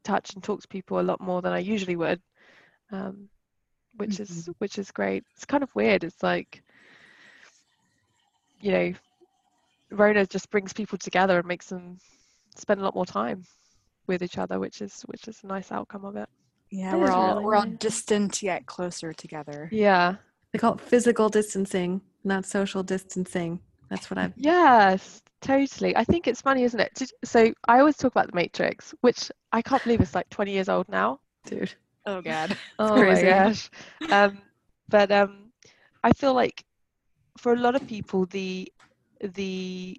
touch 0.03 0.33
and 0.35 0.43
talk 0.43 0.61
to 0.61 0.67
people 0.69 0.99
a 0.99 1.03
lot 1.03 1.21
more 1.21 1.41
than 1.41 1.53
I 1.53 1.59
usually 1.59 1.95
would, 1.97 2.21
um, 2.91 3.29
which 3.97 4.11
mm-hmm. 4.11 4.23
is 4.23 4.49
which 4.59 4.77
is 4.77 4.91
great. 4.91 5.23
It's 5.35 5.45
kind 5.45 5.63
of 5.63 5.73
weird. 5.75 6.03
It's 6.03 6.23
like, 6.23 6.63
you 8.59 8.71
know, 8.71 8.93
Rona 9.91 10.25
just 10.25 10.49
brings 10.49 10.73
people 10.73 10.97
together 10.97 11.37
and 11.37 11.47
makes 11.47 11.67
them 11.67 11.97
spend 12.55 12.81
a 12.81 12.83
lot 12.83 12.95
more 12.95 13.05
time 13.05 13.43
with 14.07 14.21
each 14.21 14.37
other, 14.37 14.59
which 14.59 14.81
is 14.81 15.01
which 15.03 15.27
is 15.27 15.39
a 15.43 15.47
nice 15.47 15.71
outcome 15.71 16.05
of 16.05 16.15
it. 16.15 16.29
Yeah, 16.69 16.91
That 16.91 16.99
we're 16.99 17.11
all 17.11 17.33
really 17.33 17.45
we're 17.45 17.55
all 17.55 17.65
distant 17.65 18.41
yet 18.41 18.65
closer 18.65 19.13
together. 19.13 19.67
Yeah. 19.71 20.15
They 20.51 20.59
call 20.59 20.75
it 20.75 20.81
physical 20.81 21.29
distancing, 21.29 22.01
not 22.23 22.45
social 22.45 22.83
distancing. 22.83 23.59
That's 23.89 24.09
what 24.09 24.17
I've. 24.17 24.33
Yes, 24.37 25.21
totally. 25.41 25.95
I 25.95 26.03
think 26.05 26.27
it's 26.27 26.41
funny, 26.41 26.63
isn't 26.63 26.79
it? 26.79 26.93
Did- 26.95 27.11
So 27.25 27.53
I 27.67 27.79
always 27.79 27.97
talk 27.97 28.11
about 28.11 28.27
the 28.27 28.35
Matrix, 28.35 28.93
which 29.01 29.31
I 29.51 29.61
can't 29.61 29.83
believe 29.83 29.99
it's 30.01 30.15
like 30.15 30.29
20 30.29 30.51
years 30.51 30.69
old 30.69 30.87
now. 30.87 31.19
Dude. 31.45 31.73
Oh 32.05 32.21
God. 32.21 32.57
Oh 32.79 32.93
crazy. 32.93 33.27
my 33.27 33.33
gosh. 33.33 33.69
Um, 34.11 34.39
but 34.89 35.11
um, 35.11 35.51
I 36.03 36.11
feel 36.13 36.33
like 36.33 36.63
for 37.37 37.53
a 37.53 37.57
lot 37.59 37.75
of 37.75 37.87
people, 37.87 38.25
the 38.27 38.71
the 39.35 39.97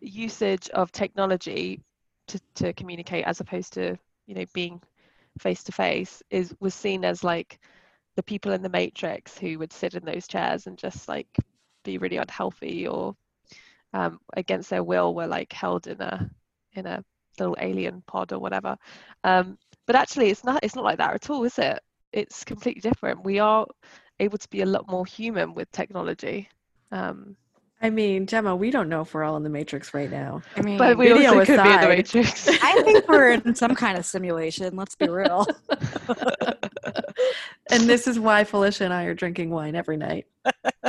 usage 0.00 0.68
of 0.70 0.92
technology 0.92 1.80
to, 2.28 2.40
to 2.56 2.72
communicate 2.74 3.24
as 3.24 3.40
opposed 3.40 3.72
to 3.74 3.96
you 4.26 4.34
know 4.34 4.44
being 4.52 4.80
face 5.38 5.62
to 5.64 5.72
face 5.72 6.22
is 6.30 6.54
was 6.60 6.74
seen 6.74 7.04
as 7.04 7.24
like 7.24 7.58
the 8.16 8.22
people 8.22 8.52
in 8.52 8.62
the 8.62 8.68
matrix 8.68 9.38
who 9.38 9.58
would 9.58 9.72
sit 9.72 9.94
in 9.94 10.04
those 10.04 10.26
chairs 10.26 10.66
and 10.66 10.76
just 10.76 11.08
like 11.08 11.28
be 11.84 11.98
really 11.98 12.18
unhealthy 12.18 12.86
or 12.86 13.16
um, 13.94 14.18
against 14.36 14.70
their 14.70 14.82
will 14.84 15.14
were 15.14 15.26
like 15.26 15.52
held 15.52 15.86
in 15.86 16.00
a 16.00 16.30
in 16.74 16.86
a 16.86 17.02
little 17.38 17.56
alien 17.60 18.02
pod 18.06 18.32
or 18.32 18.38
whatever 18.38 18.76
um, 19.24 19.56
but 19.86 19.96
actually 19.96 20.30
it's 20.30 20.44
not 20.44 20.60
it's 20.62 20.74
not 20.74 20.84
like 20.84 20.98
that 20.98 21.14
at 21.14 21.30
all 21.30 21.44
is 21.44 21.58
it 21.58 21.80
it's 22.12 22.44
completely 22.44 22.80
different 22.80 23.24
we 23.24 23.38
are 23.38 23.66
able 24.20 24.38
to 24.38 24.48
be 24.48 24.62
a 24.62 24.66
lot 24.66 24.88
more 24.90 25.06
human 25.06 25.54
with 25.54 25.70
technology 25.72 26.48
um, 26.90 27.36
I 27.84 27.90
mean, 27.90 28.26
Gemma, 28.28 28.54
we 28.54 28.70
don't 28.70 28.88
know 28.88 29.00
if 29.00 29.12
we're 29.12 29.24
all 29.24 29.36
in 29.36 29.42
the 29.42 29.48
matrix 29.48 29.92
right 29.92 30.08
now. 30.08 30.40
I 30.56 30.60
mean, 30.60 30.78
but 30.78 30.96
we 30.96 31.08
video 31.08 31.30
also 31.40 31.46
could 31.46 31.62
be 31.64 31.72
in 31.72 31.80
the 31.80 31.88
matrix 31.88 32.48
I 32.62 32.80
think 32.82 33.08
we're 33.08 33.30
in 33.30 33.56
some 33.56 33.74
kind 33.74 33.98
of 33.98 34.04
simulation. 34.06 34.76
Let's 34.76 34.94
be 34.94 35.08
real. 35.08 35.46
And 37.70 37.88
this 37.88 38.06
is 38.06 38.18
why 38.18 38.44
Felicia 38.44 38.84
and 38.84 38.92
I 38.92 39.04
are 39.04 39.14
drinking 39.14 39.50
wine 39.50 39.74
every 39.74 39.96
night. 39.96 40.26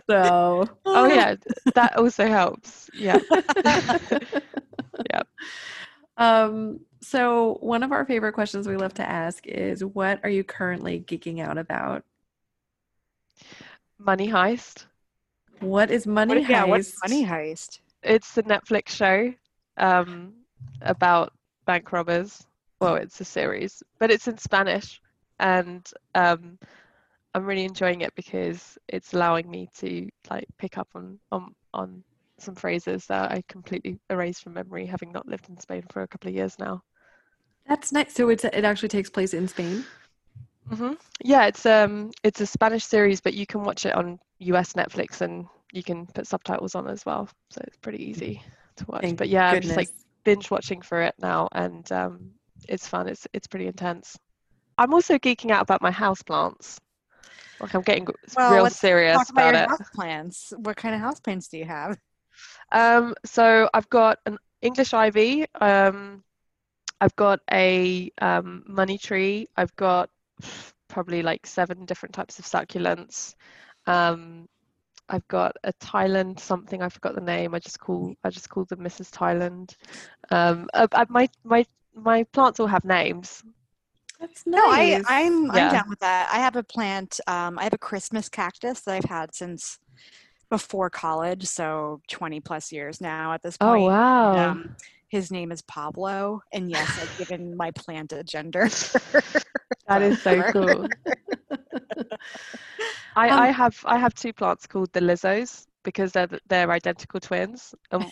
So. 0.09 0.67
oh 0.85 1.05
yeah 1.05 1.35
that 1.75 1.97
also 1.97 2.27
helps 2.27 2.89
yeah 2.93 3.19
Yeah. 5.11 5.21
Um, 6.17 6.79
so 7.01 7.57
one 7.61 7.83
of 7.83 7.91
our 7.91 8.05
favorite 8.05 8.33
questions 8.33 8.67
we 8.67 8.77
love 8.77 8.93
to 8.95 9.07
ask 9.09 9.45
is 9.47 9.83
what 9.83 10.19
are 10.23 10.29
you 10.29 10.43
currently 10.43 11.03
geeking 11.05 11.39
out 11.41 11.57
about? 11.57 12.03
money 13.99 14.27
heist 14.27 14.85
What 15.59 15.89
is 15.89 16.05
money 16.05 16.39
What- 16.41 16.49
yeah, 16.49 16.63
what's 16.65 16.91
Heist? 16.91 17.09
money 17.09 17.25
heist? 17.25 17.79
it's 18.01 18.33
the 18.33 18.43
netflix 18.43 18.89
show 18.89 19.33
um, 19.77 20.33
about 20.81 21.31
bank 21.65 21.91
robbers 21.93 22.45
well 22.81 22.95
it's 22.95 23.21
a 23.21 23.25
series 23.25 23.81
but 23.99 24.11
it's 24.11 24.27
in 24.27 24.37
spanish 24.37 24.99
and 25.39 25.89
um, 26.15 26.57
i'm 27.33 27.45
really 27.45 27.63
enjoying 27.63 28.01
it 28.01 28.13
because 28.15 28.77
it's 28.89 29.13
allowing 29.13 29.49
me 29.49 29.69
to 29.77 30.09
like 30.29 30.47
pick 30.57 30.77
up 30.77 30.89
on 30.95 31.17
on 31.31 31.55
on 31.73 32.03
some 32.43 32.55
phrases 32.55 33.05
that 33.07 33.31
i 33.31 33.43
completely 33.49 33.99
erased 34.09 34.43
from 34.43 34.53
memory 34.53 34.85
having 34.85 35.11
not 35.11 35.27
lived 35.27 35.49
in 35.49 35.57
spain 35.59 35.83
for 35.91 36.03
a 36.03 36.07
couple 36.07 36.29
of 36.29 36.35
years 36.35 36.57
now 36.59 36.81
That's 37.65 37.91
nice. 37.91 38.13
So 38.13 38.29
it's 38.29 38.45
it 38.45 38.63
actually 38.65 38.89
takes 38.89 39.09
place 39.09 39.33
in 39.33 39.47
Spain. 39.47 39.87
hmm 40.69 40.93
Yeah, 41.23 41.45
it's 41.45 41.65
um 41.65 42.11
it's 42.23 42.41
a 42.41 42.45
Spanish 42.45 42.85
series, 42.85 43.21
but 43.21 43.33
you 43.33 43.45
can 43.45 43.63
watch 43.63 43.85
it 43.85 43.95
on 43.95 44.19
US 44.39 44.73
Netflix 44.73 45.21
and 45.21 45.45
you 45.71 45.83
can 45.83 46.05
put 46.07 46.27
subtitles 46.27 46.75
on 46.75 46.87
as 46.89 47.05
well, 47.05 47.29
so 47.51 47.61
it's 47.67 47.77
pretty 47.77 48.03
easy 48.03 48.41
to 48.77 48.85
watch. 48.87 49.03
Thank 49.03 49.17
but 49.17 49.29
yeah, 49.29 49.49
I'm 49.49 49.61
just 49.61 49.77
like 49.77 49.89
binge 50.23 50.49
watching 50.51 50.81
for 50.81 51.01
it 51.01 51.15
now, 51.19 51.49
and 51.51 51.89
um, 51.91 52.31
it's 52.67 52.87
fun. 52.87 53.07
It's 53.07 53.27
it's 53.33 53.47
pretty 53.47 53.67
intense. 53.67 54.17
I'm 54.77 54.93
also 54.93 55.17
geeking 55.19 55.51
out 55.51 55.63
about 55.63 55.81
my 55.81 55.91
house 55.91 56.23
plants. 56.23 56.79
Like 57.59 57.75
I'm 57.75 57.83
getting 57.83 58.07
Well, 58.35 58.47
real 58.47 58.63
let's 58.63 58.77
serious 58.79 59.29
Talk 59.29 59.29
about 59.29 59.45
about 59.45 59.55
your 59.55 59.55
it. 59.55 59.69
house 59.69 59.89
plants. 59.93 60.53
What 60.57 60.77
kind 60.77 60.95
of 60.95 61.01
house 61.01 61.19
plants 61.19 61.47
do 61.47 61.57
you 61.57 61.65
have? 61.65 61.99
Um, 62.71 63.15
so 63.25 63.69
I've 63.73 63.89
got 63.89 64.19
an 64.25 64.37
English 64.61 64.93
ivy. 64.93 65.45
Um, 65.61 66.23
I've 67.01 67.15
got 67.15 67.39
a 67.51 68.11
um, 68.21 68.63
money 68.67 68.97
tree. 68.97 69.47
I've 69.57 69.75
got 69.75 70.09
probably 70.87 71.21
like 71.23 71.45
seven 71.45 71.85
different 71.85 72.15
types 72.15 72.39
of 72.39 72.45
succulents. 72.45 73.35
Um, 73.87 74.47
I've 75.09 75.27
got 75.27 75.55
a 75.63 75.73
Thailand 75.73 76.39
something. 76.39 76.81
I 76.81 76.89
forgot 76.89 77.15
the 77.15 77.21
name. 77.21 77.53
I 77.53 77.59
just 77.59 77.79
call 77.79 78.15
I 78.23 78.29
just 78.29 78.49
call 78.49 78.65
them 78.65 78.79
Mrs. 78.79 79.11
Thailand. 79.11 79.75
Um, 80.31 80.69
uh, 80.73 80.87
uh, 80.93 81.05
my 81.09 81.29
my 81.43 81.65
my 81.93 82.23
plants 82.25 82.59
all 82.59 82.67
have 82.67 82.85
names. 82.85 83.43
That's 84.19 84.43
No, 84.45 84.59
I, 84.59 84.99
I'm, 85.05 85.51
I'm 85.51 85.55
Yeah. 85.57 85.69
down 85.69 85.89
with 85.89 85.99
that. 85.99 86.29
I 86.31 86.39
have 86.39 86.55
a 86.55 86.63
plant. 86.63 87.19
Um, 87.27 87.59
I 87.59 87.63
have 87.63 87.73
a 87.73 87.77
Christmas 87.77 88.29
cactus 88.29 88.81
that 88.81 88.93
I've 88.95 89.09
had 89.09 89.35
since 89.35 89.79
before 90.53 90.87
college, 90.87 91.47
so 91.47 91.99
20 92.09 92.39
plus 92.41 92.71
years 92.71 93.01
now 93.01 93.33
at 93.33 93.41
this 93.41 93.57
point. 93.57 93.81
Oh 93.81 93.87
wow. 93.87 94.51
Um, 94.51 94.75
his 95.07 95.31
name 95.31 95.51
is 95.51 95.63
Pablo, 95.63 96.43
and 96.51 96.69
yes, 96.69 96.87
I've 97.01 97.17
given 97.17 97.57
my 97.57 97.71
plant 97.71 98.13
a 98.13 98.23
gender. 98.23 98.69
That 99.89 100.01
is 100.01 100.21
so 100.21 100.41
cool. 100.53 100.87
I, 103.15 103.29
Um, 103.29 103.39
I 103.41 103.47
have 103.51 103.75
I 103.83 103.97
have 103.97 104.13
two 104.13 104.31
plants 104.31 104.65
called 104.65 104.93
the 104.93 105.01
Lizzos 105.01 105.65
because 105.83 106.11
they're 106.13 106.29
they're 106.47 106.71
identical 106.71 107.19
twins. 107.19 107.75
and 107.91 108.05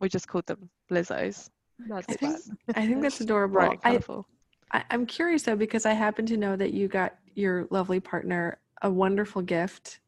we 0.00 0.08
just 0.08 0.26
called 0.26 0.46
them 0.46 0.68
Lizzos. 0.90 1.48
That's 1.90 2.08
I 2.08 2.14
think. 2.14 2.36
I 2.74 2.86
think 2.86 3.02
that's 3.02 3.20
adorable. 3.20 3.60
Bright 3.60 3.70
and 3.70 3.80
I, 3.84 3.88
colourful. 3.90 4.26
I, 4.72 4.84
I'm 4.90 5.06
curious 5.06 5.42
though 5.44 5.56
because 5.66 5.86
I 5.86 5.92
happen 5.92 6.26
to 6.26 6.36
know 6.36 6.56
that 6.56 6.72
you 6.72 6.88
got 6.88 7.14
your 7.34 7.68
lovely 7.70 8.00
partner 8.00 8.58
a 8.82 8.90
wonderful 8.90 9.42
gift. 9.42 10.00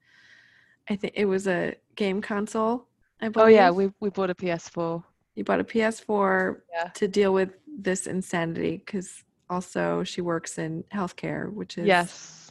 I 0.89 0.97
think 0.97 1.15
it 1.17 1.27
was 1.27 1.47
a 1.47 1.75
game 1.97 2.21
console. 2.21 2.87
I 3.21 3.29
believe. 3.29 3.45
Oh 3.47 3.49
yeah, 3.49 3.71
we 3.71 3.93
we 4.01 4.11
bought 4.11 4.31
a 4.31 4.35
PS4. 4.35 5.03
you 5.37 5.45
bought 5.45 5.61
a 5.61 5.65
PS4 5.65 6.61
Yeah. 6.73 6.89
to 6.89 7.09
deal 7.09 7.33
with 7.33 7.51
this 7.67 8.07
insanity 8.07 8.79
because 8.85 9.25
also 9.49 10.03
she 10.05 10.21
works 10.21 10.59
in 10.59 10.85
healthcare, 10.93 11.53
which 11.53 11.79
is 11.79 11.87
Yes. 11.87 12.51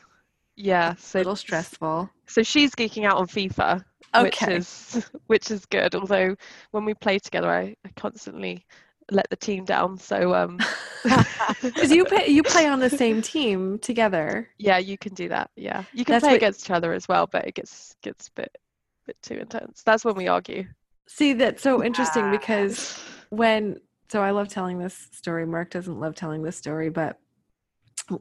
Yeah. 0.56 0.94
a 0.94 0.98
So 0.98 1.20
little 1.20 1.36
stressful. 1.36 2.10
So 2.28 2.44
she's 2.44 2.72
geeking 2.76 3.06
out 3.06 3.18
on 3.18 3.28
FIFA, 3.28 3.84
which 4.22 4.42
Okay. 4.42 4.58
is 4.58 5.10
which 5.28 5.52
is 5.52 5.66
good. 5.66 5.94
Although 5.96 6.36
when 6.72 6.86
we 6.86 6.94
play 6.94 7.20
together, 7.20 7.50
I, 7.52 7.76
I 7.86 7.90
constantly 7.98 8.66
let 9.12 9.30
the 9.30 9.36
team 9.36 9.66
down. 9.66 9.98
So 10.00 10.34
um, 10.34 10.58
Because 11.62 11.92
you 11.92 12.06
play, 12.06 12.28
you 12.28 12.42
play 12.44 12.66
on 12.68 12.80
the 12.80 12.90
same 12.90 13.22
team 13.22 13.78
together. 13.80 14.50
yeah, 14.58 14.78
you 14.80 14.98
can 14.98 15.14
do 15.14 15.28
that. 15.30 15.52
Yeah, 15.56 15.84
you 15.94 16.04
can 16.06 16.14
That's 16.14 16.24
play 16.24 16.32
what- 16.34 16.38
against 16.38 16.66
each 16.66 16.72
other 16.72 16.94
as 16.94 17.08
well, 17.08 17.28
but 17.28 17.46
it 17.48 17.54
gets 17.56 17.96
gets 18.02 18.28
a 18.30 18.32
bit 18.34 18.58
bit 19.06 19.18
too 19.22 19.36
intense. 19.36 19.84
That's 19.84 20.04
when 20.06 20.16
we 20.16 20.28
argue. 20.28 20.66
See, 21.08 21.34
that's 21.34 21.62
so 21.62 21.84
interesting 21.84 22.32
because 22.32 23.00
when 23.30 23.80
so 24.10 24.22
I 24.22 24.32
love 24.32 24.48
telling 24.50 24.78
this 24.80 25.08
story. 25.12 25.46
Mark 25.46 25.70
doesn't 25.72 26.00
love 26.00 26.16
telling 26.16 26.42
this 26.44 26.58
story, 26.58 26.90
but 26.90 27.18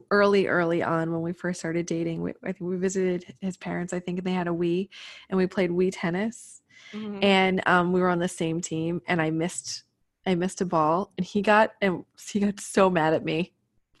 early, 0.09 0.47
early 0.47 0.81
on 0.81 1.11
when 1.11 1.21
we 1.21 1.33
first 1.33 1.59
started 1.59 1.85
dating, 1.85 2.21
we, 2.21 2.31
I 2.43 2.53
think 2.53 2.69
we 2.69 2.77
visited 2.77 3.33
his 3.41 3.57
parents. 3.57 3.91
I 3.93 3.99
think 3.99 4.17
and 4.19 4.25
they 4.27 4.31
had 4.31 4.47
a 4.47 4.51
Wii, 4.51 4.87
and 5.29 5.37
we 5.37 5.47
played 5.47 5.69
Wii 5.69 5.91
tennis, 5.93 6.61
Mhm. 6.93 7.23
and 7.23 7.61
um, 7.67 7.91
we 7.91 7.99
were 8.01 8.09
on 8.09 8.19
the 8.19 8.27
same 8.29 8.61
team. 8.61 9.01
And 9.07 9.21
I 9.21 9.29
missed, 9.31 9.83
I 10.25 10.35
missed 10.35 10.61
a 10.61 10.65
ball, 10.65 11.11
and 11.17 11.25
he 11.25 11.41
got 11.41 11.71
and 11.81 12.05
he 12.29 12.39
got 12.39 12.59
so 12.59 12.89
mad 12.89 13.13
at 13.13 13.25
me 13.25 13.53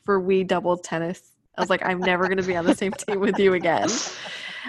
for 0.03 0.19
we 0.19 0.43
double 0.43 0.77
tennis. 0.77 1.31
I 1.57 1.61
was 1.61 1.69
like, 1.69 1.85
I'm 1.85 1.99
never 1.99 2.25
going 2.25 2.37
to 2.37 2.43
be 2.43 2.55
on 2.55 2.65
the 2.65 2.75
same 2.75 2.93
team 2.93 3.19
with 3.19 3.37
you 3.37 3.53
again. 3.53 3.89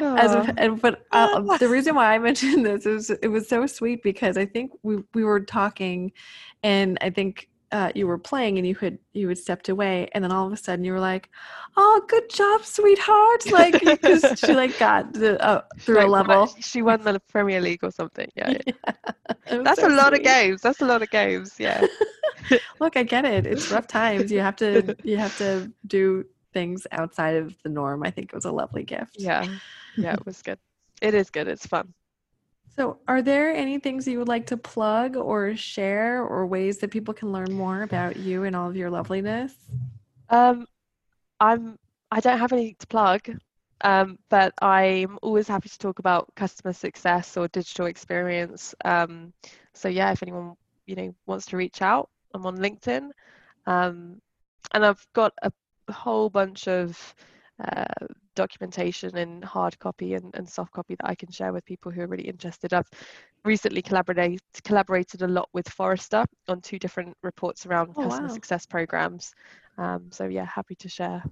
As 0.00 0.48
and 0.57 0.80
but 0.80 1.05
uh, 1.12 1.57
the 1.59 1.68
reason 1.68 1.94
why 1.94 2.14
I 2.14 2.18
mentioned 2.18 2.64
this 2.64 2.86
is 2.86 3.11
it 3.11 3.28
was 3.28 3.48
so 3.48 3.66
sweet 3.66 4.03
because 4.03 4.36
I 4.36 4.46
think 4.46 4.72
we 4.82 5.03
we 5.14 5.24
were 5.24 5.40
talking, 5.40 6.12
and 6.62 6.98
I 7.00 7.11
think 7.11 7.48
uh, 7.73 7.91
you 7.95 8.07
were 8.07 8.18
playing 8.18 8.59
and 8.59 8.66
you 8.66 8.75
had 8.75 8.99
you 9.14 9.29
had 9.29 9.39
stepped 9.39 9.68
away, 9.68 10.09
and 10.12 10.23
then 10.23 10.31
all 10.31 10.47
of 10.47 10.53
a 10.53 10.57
sudden 10.57 10.85
you 10.85 10.93
were 10.93 11.01
like, 11.01 11.31
"Oh, 11.77 12.03
good 12.07 12.29
job, 12.31 12.64
sweetheart!" 12.64 13.45
Like 13.51 13.81
because 13.81 14.39
she 14.39 14.53
like 14.53 14.79
got 14.79 15.12
the, 15.14 15.43
uh, 15.43 15.62
through 15.81 15.97
Like, 15.97 16.07
a 16.07 16.11
level. 16.11 16.47
She 16.61 16.83
won 16.83 17.03
the 17.03 17.20
Premier 17.29 17.61
League 17.61 17.83
or 17.83 17.91
something. 17.91 18.29
Yeah, 18.37 18.51
yeah. 18.66 18.73
Was 19.51 19.64
that's 19.64 19.81
so 19.81 19.89
a 19.89 19.95
lot 19.97 20.12
of 20.12 20.23
games. 20.23 20.61
That's 20.61 20.81
a 20.83 20.85
lot 20.85 21.03
of 21.03 21.11
games. 21.11 21.55
Yeah. 21.59 21.85
Look, 22.81 22.97
I 22.97 23.03
get 23.03 23.25
it. 23.25 23.47
It's 23.47 23.70
rough 23.70 23.87
times. 23.87 24.31
You 24.31 24.41
have 24.41 24.57
to 24.57 24.95
you 25.03 25.16
have 25.16 25.37
to 25.39 25.73
do 25.87 26.25
things 26.53 26.87
outside 26.93 27.37
of 27.37 27.57
the 27.62 27.70
norm. 27.70 28.03
I 28.05 28.11
think 28.11 28.33
it 28.33 28.35
was 28.35 28.45
a 28.45 28.53
lovely 28.53 28.85
gift. 28.85 29.16
Yeah. 29.18 29.47
Yeah. 29.97 30.14
It 30.14 30.27
was 30.27 30.43
good. 30.43 30.59
It 31.01 31.14
is 31.14 31.31
good. 31.31 31.49
It's 31.49 31.66
fun. 31.66 31.95
So, 32.77 32.99
are 33.07 33.20
there 33.20 33.53
any 33.53 33.79
things 33.79 34.09
you 34.09 34.18
would 34.18 34.29
like 34.29 34.47
to 34.47 34.57
plug 34.57 35.16
or 35.16 35.55
share, 35.57 36.23
or 36.23 36.47
ways 36.47 36.79
that 36.79 36.91
people 36.91 37.12
can 37.12 37.31
learn 37.31 37.53
more 37.53 37.83
about 37.83 38.16
you 38.16 38.45
and 38.45 38.57
all 38.57 38.68
of 38.68 38.77
your 38.77 38.91
loveliness? 38.91 39.55
Um, 40.31 40.66
I'm. 41.39 41.77
I 42.11 42.20
don't 42.20 42.39
have 42.39 42.53
anything 42.53 42.77
to 42.79 42.87
plug, 42.87 43.20
um, 43.83 44.18
but 44.29 44.53
I'm 44.61 45.18
always 45.23 45.49
happy 45.49 45.68
to 45.68 45.79
talk 45.79 45.99
about 45.99 46.29
customer 46.35 46.73
success 46.73 47.37
or 47.37 47.49
digital 47.49 47.87
experience. 47.87 48.75
Um, 48.85 49.33
so 49.75 49.89
yeah, 49.89 50.12
if 50.12 50.23
anyone 50.23 50.55
you 50.87 50.97
know 50.97 51.14
wants 51.27 51.47
to 51.47 51.57
reach 51.57 51.83
out, 51.83 52.09
I'm 52.35 52.47
on 52.47 52.57
LinkedIn, 52.57 53.11
um, 53.66 54.20
and 54.73 54.85
I've 54.85 55.07
got 55.14 55.33
a 55.43 55.53
whole 55.91 56.31
bunch 56.31 56.68
of 56.68 57.14
uh, 57.62 58.07
documentation 58.35 59.16
in 59.16 59.43
hard 59.43 59.78
copy 59.78 60.14
and, 60.14 60.35
and 60.35 60.49
soft 60.49 60.72
copy 60.72 60.95
that 60.97 61.09
I 61.09 61.14
can 61.14 61.30
share 61.30 61.53
with 61.53 61.64
people 61.64 61.91
who 61.93 62.03
are 62.03 62.07
really 62.07 62.28
interested. 62.28 62.72
I've 62.72 62.89
recently 63.45 63.83
collaborated 63.83 64.41
collaborated 64.64 65.22
a 65.22 65.28
lot 65.28 65.49
with 65.53 65.68
Forrester 65.68 66.24
on 66.49 66.61
two 66.61 66.78
different 66.78 67.16
reports 67.22 67.66
around 67.66 67.93
Oh, 67.97 68.03
customer 68.05 68.28
wow. 68.28 68.35
success 68.35 68.66
programs. 68.66 69.35
Um, 69.78 70.07
so 70.11 70.26
yeah, 70.26 70.45
happy 70.47 70.74
to 70.76 70.89
share. 70.89 71.22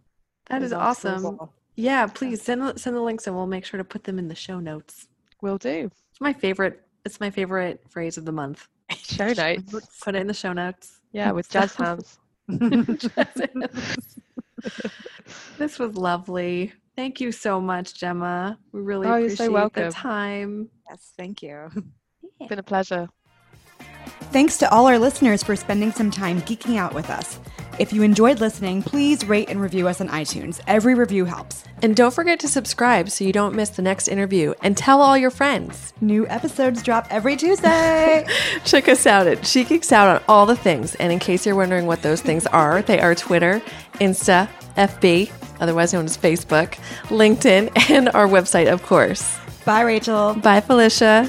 That 0.48 0.62
is 0.62 0.70
those 0.70 0.78
is 0.96 1.06
articles. 1.06 1.24
awesome. 1.38 1.48
Yeah, 1.76 2.06
please 2.06 2.42
send 2.42 2.62
the- 2.62 2.76
send 2.78 2.96
the 2.96 3.00
links, 3.00 3.26
and 3.26 3.36
we'll 3.36 3.46
make 3.46 3.64
sure 3.64 3.78
to 3.78 3.84
put 3.84 4.04
them 4.04 4.18
in 4.18 4.28
the 4.28 4.34
show 4.34 4.58
notes. 4.60 5.06
Will 5.40 5.56
do. 5.58 5.90
It's 6.10 6.20
my 6.20 6.32
favorite. 6.32 6.82
It's 7.04 7.20
my 7.20 7.30
favorite 7.30 7.80
phrase 7.88 8.18
of 8.18 8.24
the 8.24 8.32
month. 8.32 8.68
Show 8.92 9.32
notes. 9.36 9.72
Put 10.02 10.14
it 10.16 10.20
in 10.20 10.26
the 10.26 10.34
show 10.34 10.52
notes. 10.52 11.00
Yeah, 11.12 11.30
with 11.32 11.48
jazz 11.48 11.74
hands. 11.74 12.18
this 15.58 15.78
was 15.78 15.94
lovely. 15.96 16.72
Thank 17.00 17.18
you 17.18 17.32
so 17.32 17.62
much, 17.62 17.94
Gemma. 17.94 18.58
We 18.72 18.82
really 18.82 19.08
Oh, 19.08 19.16
you're 19.16 19.30
so 19.30 19.44
appreciate 19.44 19.52
welcome. 19.54 19.84
the 19.86 19.90
time. 19.90 20.68
yes, 20.86 21.12
thank 21.16 21.42
you. 21.42 21.70
It's 22.22 22.48
been 22.50 22.58
a 22.58 22.62
pleasure. 22.62 23.08
Thanks 24.32 24.58
to 24.58 24.70
all 24.70 24.86
our 24.86 24.98
listeners 24.98 25.42
for 25.42 25.56
spending 25.56 25.90
some 25.90 26.12
time 26.12 26.40
geeking 26.42 26.76
out 26.76 26.94
with 26.94 27.10
us. 27.10 27.40
If 27.80 27.92
you 27.92 28.04
enjoyed 28.04 28.38
listening, 28.38 28.80
please 28.80 29.26
rate 29.26 29.48
and 29.48 29.60
review 29.60 29.88
us 29.88 30.00
on 30.00 30.08
iTunes. 30.08 30.60
Every 30.68 30.94
review 30.94 31.24
helps. 31.24 31.64
And 31.82 31.96
don't 31.96 32.14
forget 32.14 32.38
to 32.40 32.48
subscribe 32.48 33.10
so 33.10 33.24
you 33.24 33.32
don't 33.32 33.56
miss 33.56 33.70
the 33.70 33.82
next 33.82 34.06
interview. 34.06 34.54
And 34.62 34.76
tell 34.76 35.02
all 35.02 35.18
your 35.18 35.30
friends. 35.32 35.92
New 36.00 36.28
episodes 36.28 36.80
drop 36.84 37.08
every 37.10 37.36
Tuesday. 37.36 38.24
Check 38.64 38.88
us 38.88 39.04
out 39.04 39.26
at 39.26 39.44
She 39.44 39.64
Geeks 39.64 39.90
Out 39.90 40.06
on 40.06 40.22
all 40.28 40.46
the 40.46 40.56
things. 40.56 40.94
And 40.96 41.12
in 41.12 41.18
case 41.18 41.44
you're 41.44 41.56
wondering 41.56 41.86
what 41.86 42.02
those 42.02 42.20
things 42.20 42.46
are, 42.48 42.82
they 42.82 43.00
are 43.00 43.16
Twitter, 43.16 43.60
Insta, 43.94 44.48
FB, 44.76 45.32
otherwise 45.58 45.92
known 45.92 46.04
as 46.04 46.16
Facebook, 46.16 46.74
LinkedIn, 47.08 47.90
and 47.90 48.10
our 48.10 48.28
website, 48.28 48.72
of 48.72 48.84
course. 48.84 49.38
Bye, 49.64 49.80
Rachel. 49.80 50.34
Bye, 50.34 50.60
Felicia. 50.60 51.28